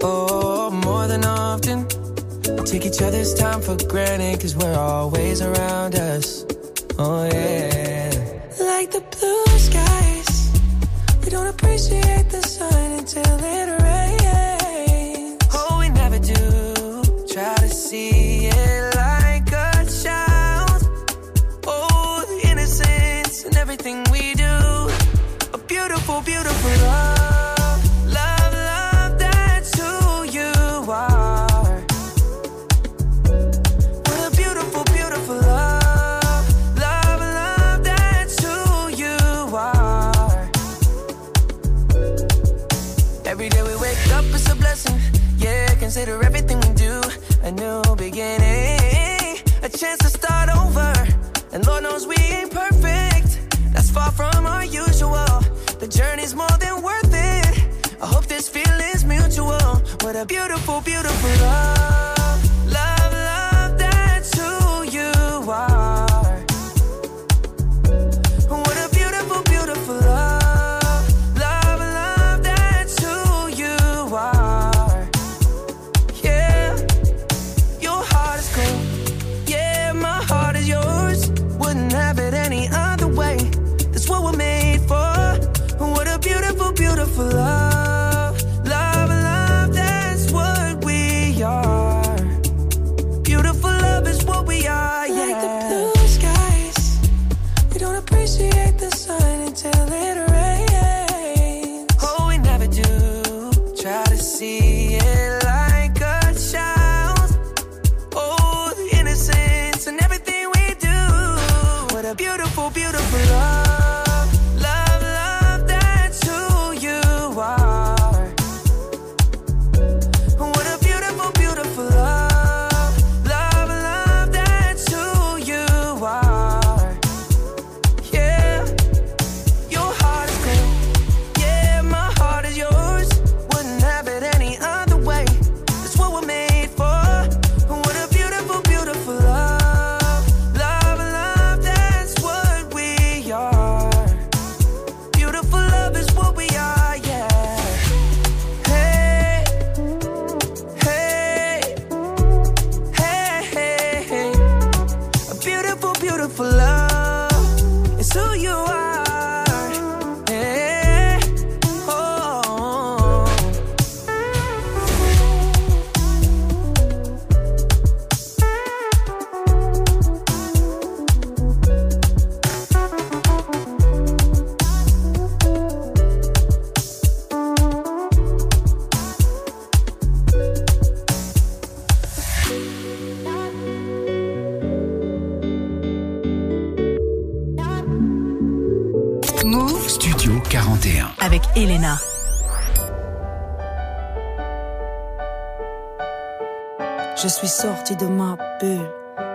Oh, 0.03 0.71
more 0.71 1.07
than 1.07 1.25
often, 1.25 1.87
we 2.47 2.63
take 2.65 2.85
each 2.85 3.01
other's 3.01 3.33
time 3.33 3.63
for 3.63 3.75
granted 3.89 4.37
because 4.37 4.55
we're 4.55 4.79
always 4.79 5.41
around 5.41 5.95
us. 5.95 6.45
Oh, 6.99 7.25
yeah. 7.25 8.11
Like 8.61 8.91
the 8.91 9.03
blue 9.17 9.59
skies, 9.59 10.31
we 11.25 11.31
don't 11.31 11.47
appreciate 11.47 12.29
the 12.29 12.43
sun 12.43 12.93
until 12.99 13.39
it 13.39 13.71
rains. 13.71 13.82
Beautiful, 25.89 26.21
beautiful 26.21 26.71
love. 26.87 28.07
Love, 28.07 28.55
love, 28.71 29.19
that's 29.19 29.71
who 29.81 30.23
you 30.39 30.53
are. 30.89 31.81
What 34.07 34.33
a 34.33 34.37
beautiful, 34.37 34.85
beautiful 34.95 35.37
love. 35.37 36.45
Love, 36.79 37.21
love, 37.21 37.83
that's 37.83 38.37
who 38.45 38.91
you 39.03 39.17
are. 39.57 40.51
Every 43.25 43.49
day 43.49 43.63
we 43.63 43.75
wake 43.77 44.07
up, 44.13 44.25
it's 44.27 44.49
a 44.51 44.55
blessing. 44.55 45.01
Yeah, 45.39 45.67
consider 45.81 46.23
everything 46.23 46.42
What 60.13 60.25
a 60.25 60.27
beautiful, 60.27 60.83
beautiful 60.83 61.31
love. 61.41 62.22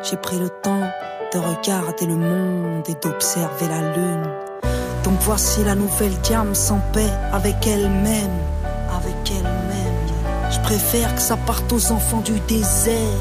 J'ai 0.09 0.15
pris 0.15 0.39
le 0.39 0.47
temps 0.47 0.89
de 1.33 1.39
regarder 1.39 2.05
le 2.05 2.15
monde 2.15 2.83
et 2.87 2.93
d'observer 2.93 3.67
la 3.67 3.93
lune. 3.93 4.23
Donc 5.03 5.15
voici 5.19 5.65
la 5.65 5.75
nouvelle 5.75 6.17
diam 6.21 6.55
sans 6.55 6.79
paix 6.93 7.09
avec 7.33 7.55
elle-même, 7.67 8.39
avec 8.89 9.15
elle-même. 9.31 10.49
Je 10.49 10.59
préfère 10.61 11.13
que 11.13 11.19
ça 11.19 11.35
parte 11.35 11.73
aux 11.73 11.91
enfants 11.91 12.21
du 12.21 12.39
désert, 12.47 13.19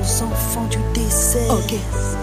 aux 0.00 0.22
enfants 0.22 0.66
du 0.70 0.78
désert. 0.94 1.52
Ok, 1.52 1.74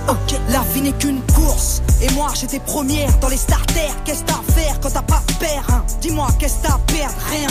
ok. 0.10 0.40
La 0.54 0.62
vie 0.72 0.82
n'est 0.82 0.92
qu'une 0.92 1.20
course 1.34 1.82
et 2.00 2.12
moi 2.12 2.28
j'étais 2.40 2.60
première 2.60 3.12
dans 3.18 3.28
les 3.28 3.38
starters. 3.38 3.96
Qu'est-ce 4.06 4.22
t'as 4.24 4.36
à 4.36 4.52
faire 4.52 4.80
quand 4.80 4.92
t'as 4.92 5.02
pas 5.02 5.24
père 5.40 5.66
hein? 5.70 5.84
Dis-moi 6.00 6.28
qu'est-ce 6.38 6.58
t'as 6.62 6.76
à 6.76 6.80
perdre? 6.86 7.16
Rien. 7.32 7.48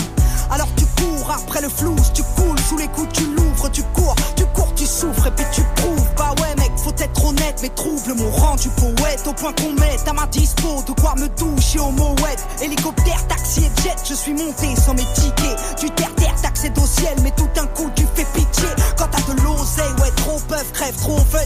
Alors 0.52 0.68
tu 0.76 0.86
cours 0.86 1.32
après 1.32 1.62
le 1.62 1.68
flou, 1.68 1.96
tu 2.14 2.22
coules 2.36 2.60
sous 2.68 2.76
les 2.76 2.86
coups, 2.86 3.08
tu 3.12 3.26
l'ouvres, 3.34 3.68
tu 3.72 3.82
cours, 3.94 4.14
tu 4.36 4.46
cours, 4.54 4.72
tu 4.76 4.86
souffres 4.86 5.26
et 5.26 5.30
puis 5.32 5.44
tu 5.50 5.62
prouves. 5.74 6.06
Bah 6.16 6.32
ouais 6.40 6.54
mec, 6.58 6.70
faut 6.76 6.94
être 6.96 7.24
honnête, 7.24 7.58
mais 7.60 7.70
trouve 7.70 8.06
le 8.06 8.14
mot 8.14 8.30
rendu 8.30 8.68
poète 8.68 9.26
au 9.26 9.32
point 9.32 9.52
qu'on 9.54 9.72
mette 9.72 10.06
à 10.06 10.12
ma 10.12 10.26
dispo 10.28 10.84
de 10.86 10.92
quoi 11.00 11.16
me 11.16 11.28
doucher 11.30 11.80
au 11.80 11.90
mouette. 11.90 12.46
Hélicoptère, 12.62 13.26
taxi 13.26 13.64
et 13.64 13.82
jet, 13.82 13.96
je 14.08 14.14
suis 14.14 14.34
monté 14.34 14.76
sans 14.76 14.94
mes 14.94 15.06
tickets. 15.14 15.80
Du 15.80 15.90
terre-terre, 15.90 16.36
t'accèdes 16.40 16.78
au 16.78 16.86
ciel, 16.86 17.16
mais 17.24 17.32
tout 17.32 17.48
d'un 17.56 17.66
coup 17.66 17.90
tu 17.96 18.06
fais 18.14 18.26
pitié. 18.26 18.68
Quand 18.96 19.08
t'as 19.10 19.34
de 19.34 19.40
l'oseille, 19.40 19.92
ouais, 20.00 20.12
trop 20.14 20.38
peuvent, 20.46 20.70
crève, 20.72 20.94
trop 20.96 21.16
veulent. 21.16 21.42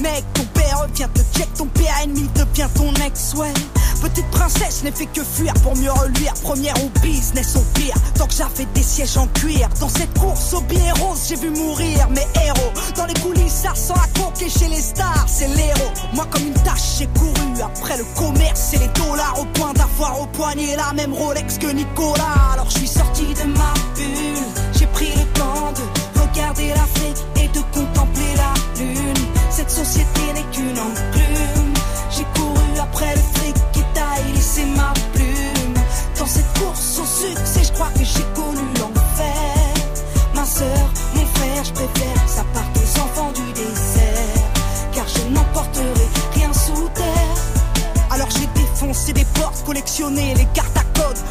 Mec, 0.00 0.24
ton 0.32 0.44
père 0.54 0.86
vient 0.94 1.08
te 1.08 1.20
check, 1.36 1.52
ton 1.54 1.66
père 1.66 1.94
ennemi 2.02 2.28
devient 2.34 2.68
ton 2.74 2.92
ex, 3.04 3.34
ouais. 3.34 3.52
Petite 4.00 4.30
princesse 4.30 4.82
n'ai 4.82 4.92
fait 4.92 5.06
que 5.06 5.22
fuir 5.22 5.52
pour 5.62 5.76
mieux 5.76 5.92
reluire. 5.92 6.32
Première 6.42 6.74
au 6.82 6.88
business 7.00 7.54
au 7.56 7.60
pire. 7.78 7.94
Tant 8.14 8.26
que 8.26 8.32
j'avais 8.32 8.64
des 8.74 8.82
sièges 8.82 9.18
en 9.18 9.26
cuir. 9.26 9.68
Dans 9.78 9.90
cette 9.90 10.18
course 10.18 10.54
au 10.54 10.60
billet 10.62 10.92
rose, 10.92 11.20
j'ai 11.28 11.36
vu 11.36 11.50
mourir 11.50 12.08
mes 12.08 12.26
héros. 12.42 12.72
Dans 12.96 13.04
les 13.04 13.14
coulisses, 13.14 13.62
ça 13.62 13.74
sent 13.74 13.92
la 13.94 14.22
coque 14.22 14.40
et 14.40 14.48
chez 14.48 14.68
les 14.68 14.80
stars, 14.80 15.26
c'est 15.28 15.48
l'héros. 15.48 15.90
Moi, 16.14 16.26
comme 16.30 16.46
une 16.46 16.54
tâche, 16.54 16.98
j'ai 16.98 17.06
couru 17.08 17.60
après 17.62 17.98
le 17.98 18.04
commerce 18.16 18.72
et 18.72 18.78
les 18.78 18.88
dollars 18.88 19.38
au 19.38 19.44
point 19.46 19.72
d'avoir 19.74 20.20
au 20.22 20.26
poignet 20.26 20.76
la 20.76 20.92
même 20.94 21.12
Rolex 21.12 21.58
que 21.58 21.66
Nicolas. 21.66 22.52
Alors 22.52 22.70
je 22.70 22.78
suis 22.78 22.88
sorti 22.88 23.24
de 23.24 23.44
ma 23.52 23.74
bulle. 23.96 24.44
J'ai 24.78 24.86
pris 24.86 25.10
le 25.14 25.24
temps 25.38 25.72
de 25.74 26.20
regarder 26.20 26.68
l'Afrique 26.68 27.24
et 27.36 27.48
de 27.48 27.60
contempler 27.72 28.34
la 28.36 28.82
lune. 28.82 29.14
Cette 29.50 29.70
société 29.70 30.20
n'est 30.34 30.44
qu'une 30.52 30.59
Soeur, 40.60 40.92
mon 41.14 41.24
frère, 41.24 41.64
je 41.64 41.72
préfère 41.72 42.28
ça 42.28 42.44
parte 42.52 42.76
aux 42.76 43.00
enfants 43.00 43.32
du 43.32 43.50
désert. 43.54 44.42
Car 44.92 45.08
je 45.08 45.32
n'emporterai 45.32 46.08
rien 46.34 46.52
sous 46.52 46.86
terre. 46.94 47.38
Alors 48.10 48.28
j'ai 48.28 48.46
défoncé 48.60 49.14
des 49.14 49.24
portes, 49.24 49.64
collectionné 49.64 50.34
les 50.34 50.44
cartes 50.52 50.79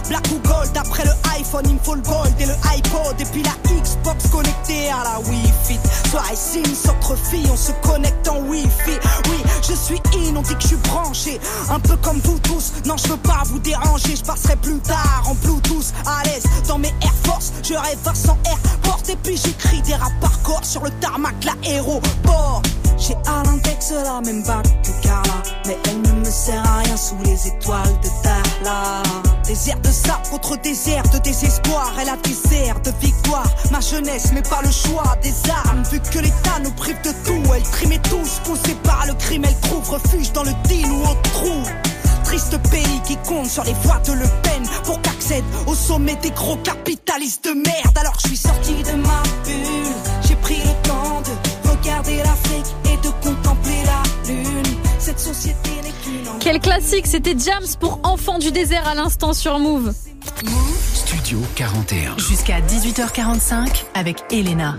Black 0.07 0.27
ou 0.31 0.39
gold, 0.47 0.75
après 0.75 1.03
le 1.05 1.11
iPhone, 1.37 1.65
il 1.65 1.75
me 1.75 1.79
faut 1.79 1.95
le 1.95 2.01
gold 2.01 2.33
et 2.39 2.45
le 2.45 2.53
iPod. 2.75 3.19
Et 3.19 3.25
puis 3.25 3.43
la 3.43 3.51
Xbox 3.69 4.27
connectée 4.27 4.89
à 4.89 5.03
la 5.03 5.19
Wi-Fi. 5.19 5.79
Soirée 6.09 6.35
Sims 6.35 6.89
entre 6.89 7.15
filles, 7.15 7.49
on 7.51 7.57
se 7.57 7.71
connecte 7.87 8.27
en 8.27 8.39
Wi-Fi. 8.41 8.97
Oui, 9.29 9.37
je 9.67 9.73
suis 9.73 10.01
in, 10.15 10.35
on 10.35 10.41
dit 10.41 10.55
que 10.55 10.61
je 10.61 10.67
suis 10.67 10.75
branché. 10.77 11.39
Un 11.69 11.79
peu 11.79 11.95
comme 11.97 12.19
vous 12.21 12.39
tous, 12.39 12.73
non, 12.85 12.97
je 12.97 13.09
veux 13.09 13.17
pas 13.17 13.43
vous 13.45 13.59
déranger. 13.59 14.15
Je 14.15 14.23
passerai 14.23 14.55
plus 14.57 14.79
tard 14.79 15.23
en 15.27 15.35
Bluetooth, 15.35 15.93
à 16.05 16.23
l'aise 16.25 16.43
dans 16.67 16.79
mes 16.79 16.93
Air 17.01 17.13
Force. 17.23 17.51
Je 17.63 17.73
rêve 17.73 17.97
100 18.13 18.37
Airport 18.45 19.01
et 19.09 19.15
puis 19.17 19.37
j'écris 19.37 19.81
des 19.83 19.95
rap 19.95 20.11
par 20.19 20.41
corps 20.41 20.65
sur 20.65 20.83
le 20.83 20.91
tarmac, 21.01 21.35
l'aéroport. 21.45 22.61
J'ai 22.97 23.15
à 23.27 23.43
l'index 23.43 23.91
la 23.91 24.21
même 24.21 24.43
bague 24.43 24.67
que 24.83 24.91
Carla, 25.01 25.41
mais 25.65 25.77
elle 25.85 26.01
ne 26.01 26.18
me 26.29 26.31
sert 26.31 26.63
à 26.63 26.77
rien 26.77 26.95
sous 26.95 27.17
les 27.25 27.47
étoiles 27.47 27.99
de 28.03 28.09
Darla. 28.23 29.01
Désert 29.47 29.79
de 29.79 29.89
sable 29.89 30.29
contre 30.29 30.57
désert 30.61 31.01
de 31.09 31.17
désespoir, 31.17 31.91
elle 31.99 32.09
a 32.09 32.17
airs 32.53 32.79
de 32.81 32.91
victoire. 33.01 33.49
Ma 33.71 33.79
jeunesse, 33.79 34.31
mais 34.33 34.43
pas 34.43 34.61
le 34.61 34.69
choix 34.69 35.15
des 35.23 35.33
armes, 35.49 35.83
vu 35.91 35.99
que 35.99 36.19
l'État 36.19 36.59
nous 36.63 36.71
prive 36.71 37.01
de 37.01 37.11
tout. 37.25 37.41
Elle 37.55 37.63
trimait 37.63 38.01
tous, 38.09 38.41
poussée 38.43 38.75
par 38.83 39.07
le 39.07 39.13
crime, 39.15 39.43
elle 39.43 39.59
trouve 39.61 39.89
refuge 39.89 40.31
dans 40.31 40.43
le 40.43 40.53
deal 40.65 40.91
ou 40.91 41.01
au 41.01 41.15
trou. 41.33 41.63
Triste 42.25 42.57
pays 42.69 43.01
qui 43.05 43.17
compte 43.27 43.49
sur 43.49 43.63
les 43.63 43.73
voies 43.81 43.99
de 44.05 44.13
Le 44.13 44.27
Pen 44.43 44.63
pour 44.83 45.01
qu'accède 45.01 45.43
au 45.65 45.73
sommet 45.73 46.15
des 46.17 46.29
gros 46.29 46.57
capitalistes 46.57 47.45
de 47.45 47.53
merde. 47.53 47.97
Alors 47.97 48.13
je 48.21 48.27
suis 48.27 48.37
sorti 48.37 48.83
de 48.83 48.91
ma 48.97 49.23
bulle, 49.45 49.95
j'ai 50.27 50.35
pris 50.35 50.57
le 50.57 50.87
temps 50.87 51.23
de 51.25 51.69
regarder 51.69 52.17
l'Afrique 52.17 52.75
et 52.85 52.97
de 52.97 53.09
contempler 53.23 53.81
la 53.83 54.31
lune. 54.31 54.77
Cette 54.99 55.19
société 55.19 55.71
n'est 55.81 55.98
Quel 56.39 56.59
classique, 56.61 57.05
c'était 57.05 57.35
Jams 57.37 57.67
pour 57.79 57.99
Enfants 58.03 58.39
du 58.39 58.51
désert 58.51 58.87
à 58.87 58.95
l'instant 58.95 59.33
sur 59.33 59.59
Move. 59.59 59.93
Studio 60.93 61.39
41. 61.55 62.17
Jusqu'à 62.17 62.61
18h45 62.61 63.83
avec 63.93 64.23
Elena. 64.31 64.77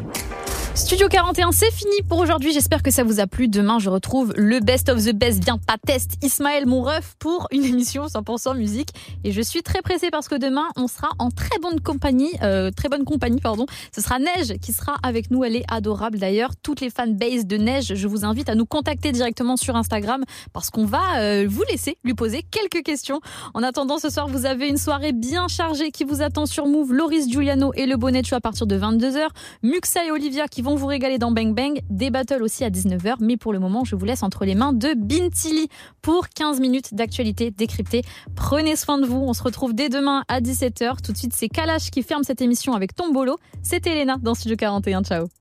Studio 0.77 1.09
41, 1.09 1.51
c'est 1.51 1.73
fini 1.73 2.03
pour 2.09 2.19
aujourd'hui. 2.19 2.53
J'espère 2.53 2.83
que 2.83 2.93
ça 2.93 3.03
vous 3.03 3.19
a 3.19 3.27
plu. 3.27 3.49
Demain, 3.49 3.81
je 3.81 3.91
retrouve 3.91 4.33
le 4.37 4.61
best 4.61 4.89
of 4.89 5.05
the 5.05 5.13
best, 5.13 5.41
bien 5.41 5.59
pas 5.59 5.77
test, 5.85 6.13
Ismaël, 6.23 6.65
mon 6.65 6.83
ref, 6.83 7.17
pour 7.19 7.49
une 7.51 7.65
émission 7.65 8.07
100% 8.07 8.57
musique. 8.57 8.91
Et 9.25 9.33
je 9.33 9.43
suis 9.43 9.63
très 9.63 9.83
pressée 9.83 10.11
parce 10.11 10.29
que 10.29 10.37
demain, 10.37 10.69
on 10.77 10.87
sera 10.87 11.09
en 11.19 11.31
très 11.31 11.59
bonne 11.61 11.81
compagnie, 11.81 12.31
euh, 12.43 12.71
très 12.71 12.89
bonne 12.89 13.05
compagnie, 13.05 13.41
pardon. 13.41 13.67
Ce 13.95 14.01
sera 14.01 14.21
Neige 14.21 14.55
qui 14.63 14.73
sera 14.73 14.97
avec 15.03 15.33
nous. 15.33 15.43
Elle 15.43 15.57
est 15.57 15.65
adorable 15.69 16.19
d'ailleurs. 16.19 16.53
Toutes 16.63 16.81
les 16.81 16.91
fanbases 16.91 17.47
de 17.47 17.57
Neige, 17.57 17.95
je 17.95 18.07
vous 18.07 18.25
invite 18.25 18.49
à 18.49 18.55
nous 18.55 18.67
contacter 18.67 19.11
directement 19.11 19.57
sur 19.57 19.75
Instagram 19.75 20.23
parce 20.53 20.71
qu'on 20.71 20.87
va 20.87 21.19
euh, 21.19 21.47
vous 21.49 21.65
laisser 21.69 21.99
lui 22.05 22.15
poser 22.15 22.45
quelques 22.49 22.85
questions. 22.85 23.21
En 23.55 23.65
attendant, 23.65 23.99
ce 23.99 24.09
soir, 24.09 24.29
vous 24.29 24.47
avez 24.47 24.69
une 24.69 24.79
soirée 24.79 25.13
bien 25.13 25.49
chargée 25.49 25.91
qui 25.91 26.05
vous 26.05 26.23
attend 26.23 26.47
sur 26.47 26.67
Move. 26.67 26.93
Loris 26.93 27.29
Giuliano 27.29 27.73
et 27.75 27.87
le 27.87 27.97
Bonnet 27.97 28.23
à 28.31 28.41
partir 28.41 28.67
de 28.67 28.79
22h. 28.79 29.27
Muxa 29.63 30.05
et 30.07 30.11
Olivia 30.13 30.47
vont 30.63 30.75
vous 30.75 30.87
régaler 30.87 31.19
dans 31.19 31.31
Bang 31.31 31.55
Bang. 31.55 31.81
Des 31.91 32.11
battles 32.11 32.43
aussi 32.43 32.65
à 32.65 32.71
19h. 32.71 33.17
Mais 33.21 33.37
pour 33.37 33.53
le 33.53 33.59
moment, 33.59 33.85
je 33.85 33.97
vous 33.97 34.05
laisse 34.05 34.23
entre 34.23 34.45
les 34.45 34.55
mains 34.55 34.73
de 34.73 34.95
Bintili 34.95 35.69
pour 36.03 36.29
15 36.29 36.61
minutes 36.61 36.95
d'actualité 36.95 37.51
décryptée. 37.51 38.03
Prenez 38.35 38.77
soin 38.77 38.99
de 38.99 39.07
vous. 39.07 39.17
On 39.17 39.33
se 39.33 39.43
retrouve 39.43 39.75
dès 39.75 39.89
demain 39.89 40.25
à 40.29 40.41
17h. 40.41 41.03
Tout 41.03 41.13
de 41.13 41.17
suite, 41.17 41.33
c'est 41.35 41.49
Kalash 41.49 41.91
qui 41.91 42.03
ferme 42.03 42.23
cette 42.23 42.43
émission 42.43 42.75
avec 42.75 42.95
Tombolo. 42.95 43.39
C'était 43.63 43.97
Elena 43.97 44.17
dans 44.21 44.35
Studio 44.35 44.57
41. 44.57 45.03
Ciao. 45.03 45.31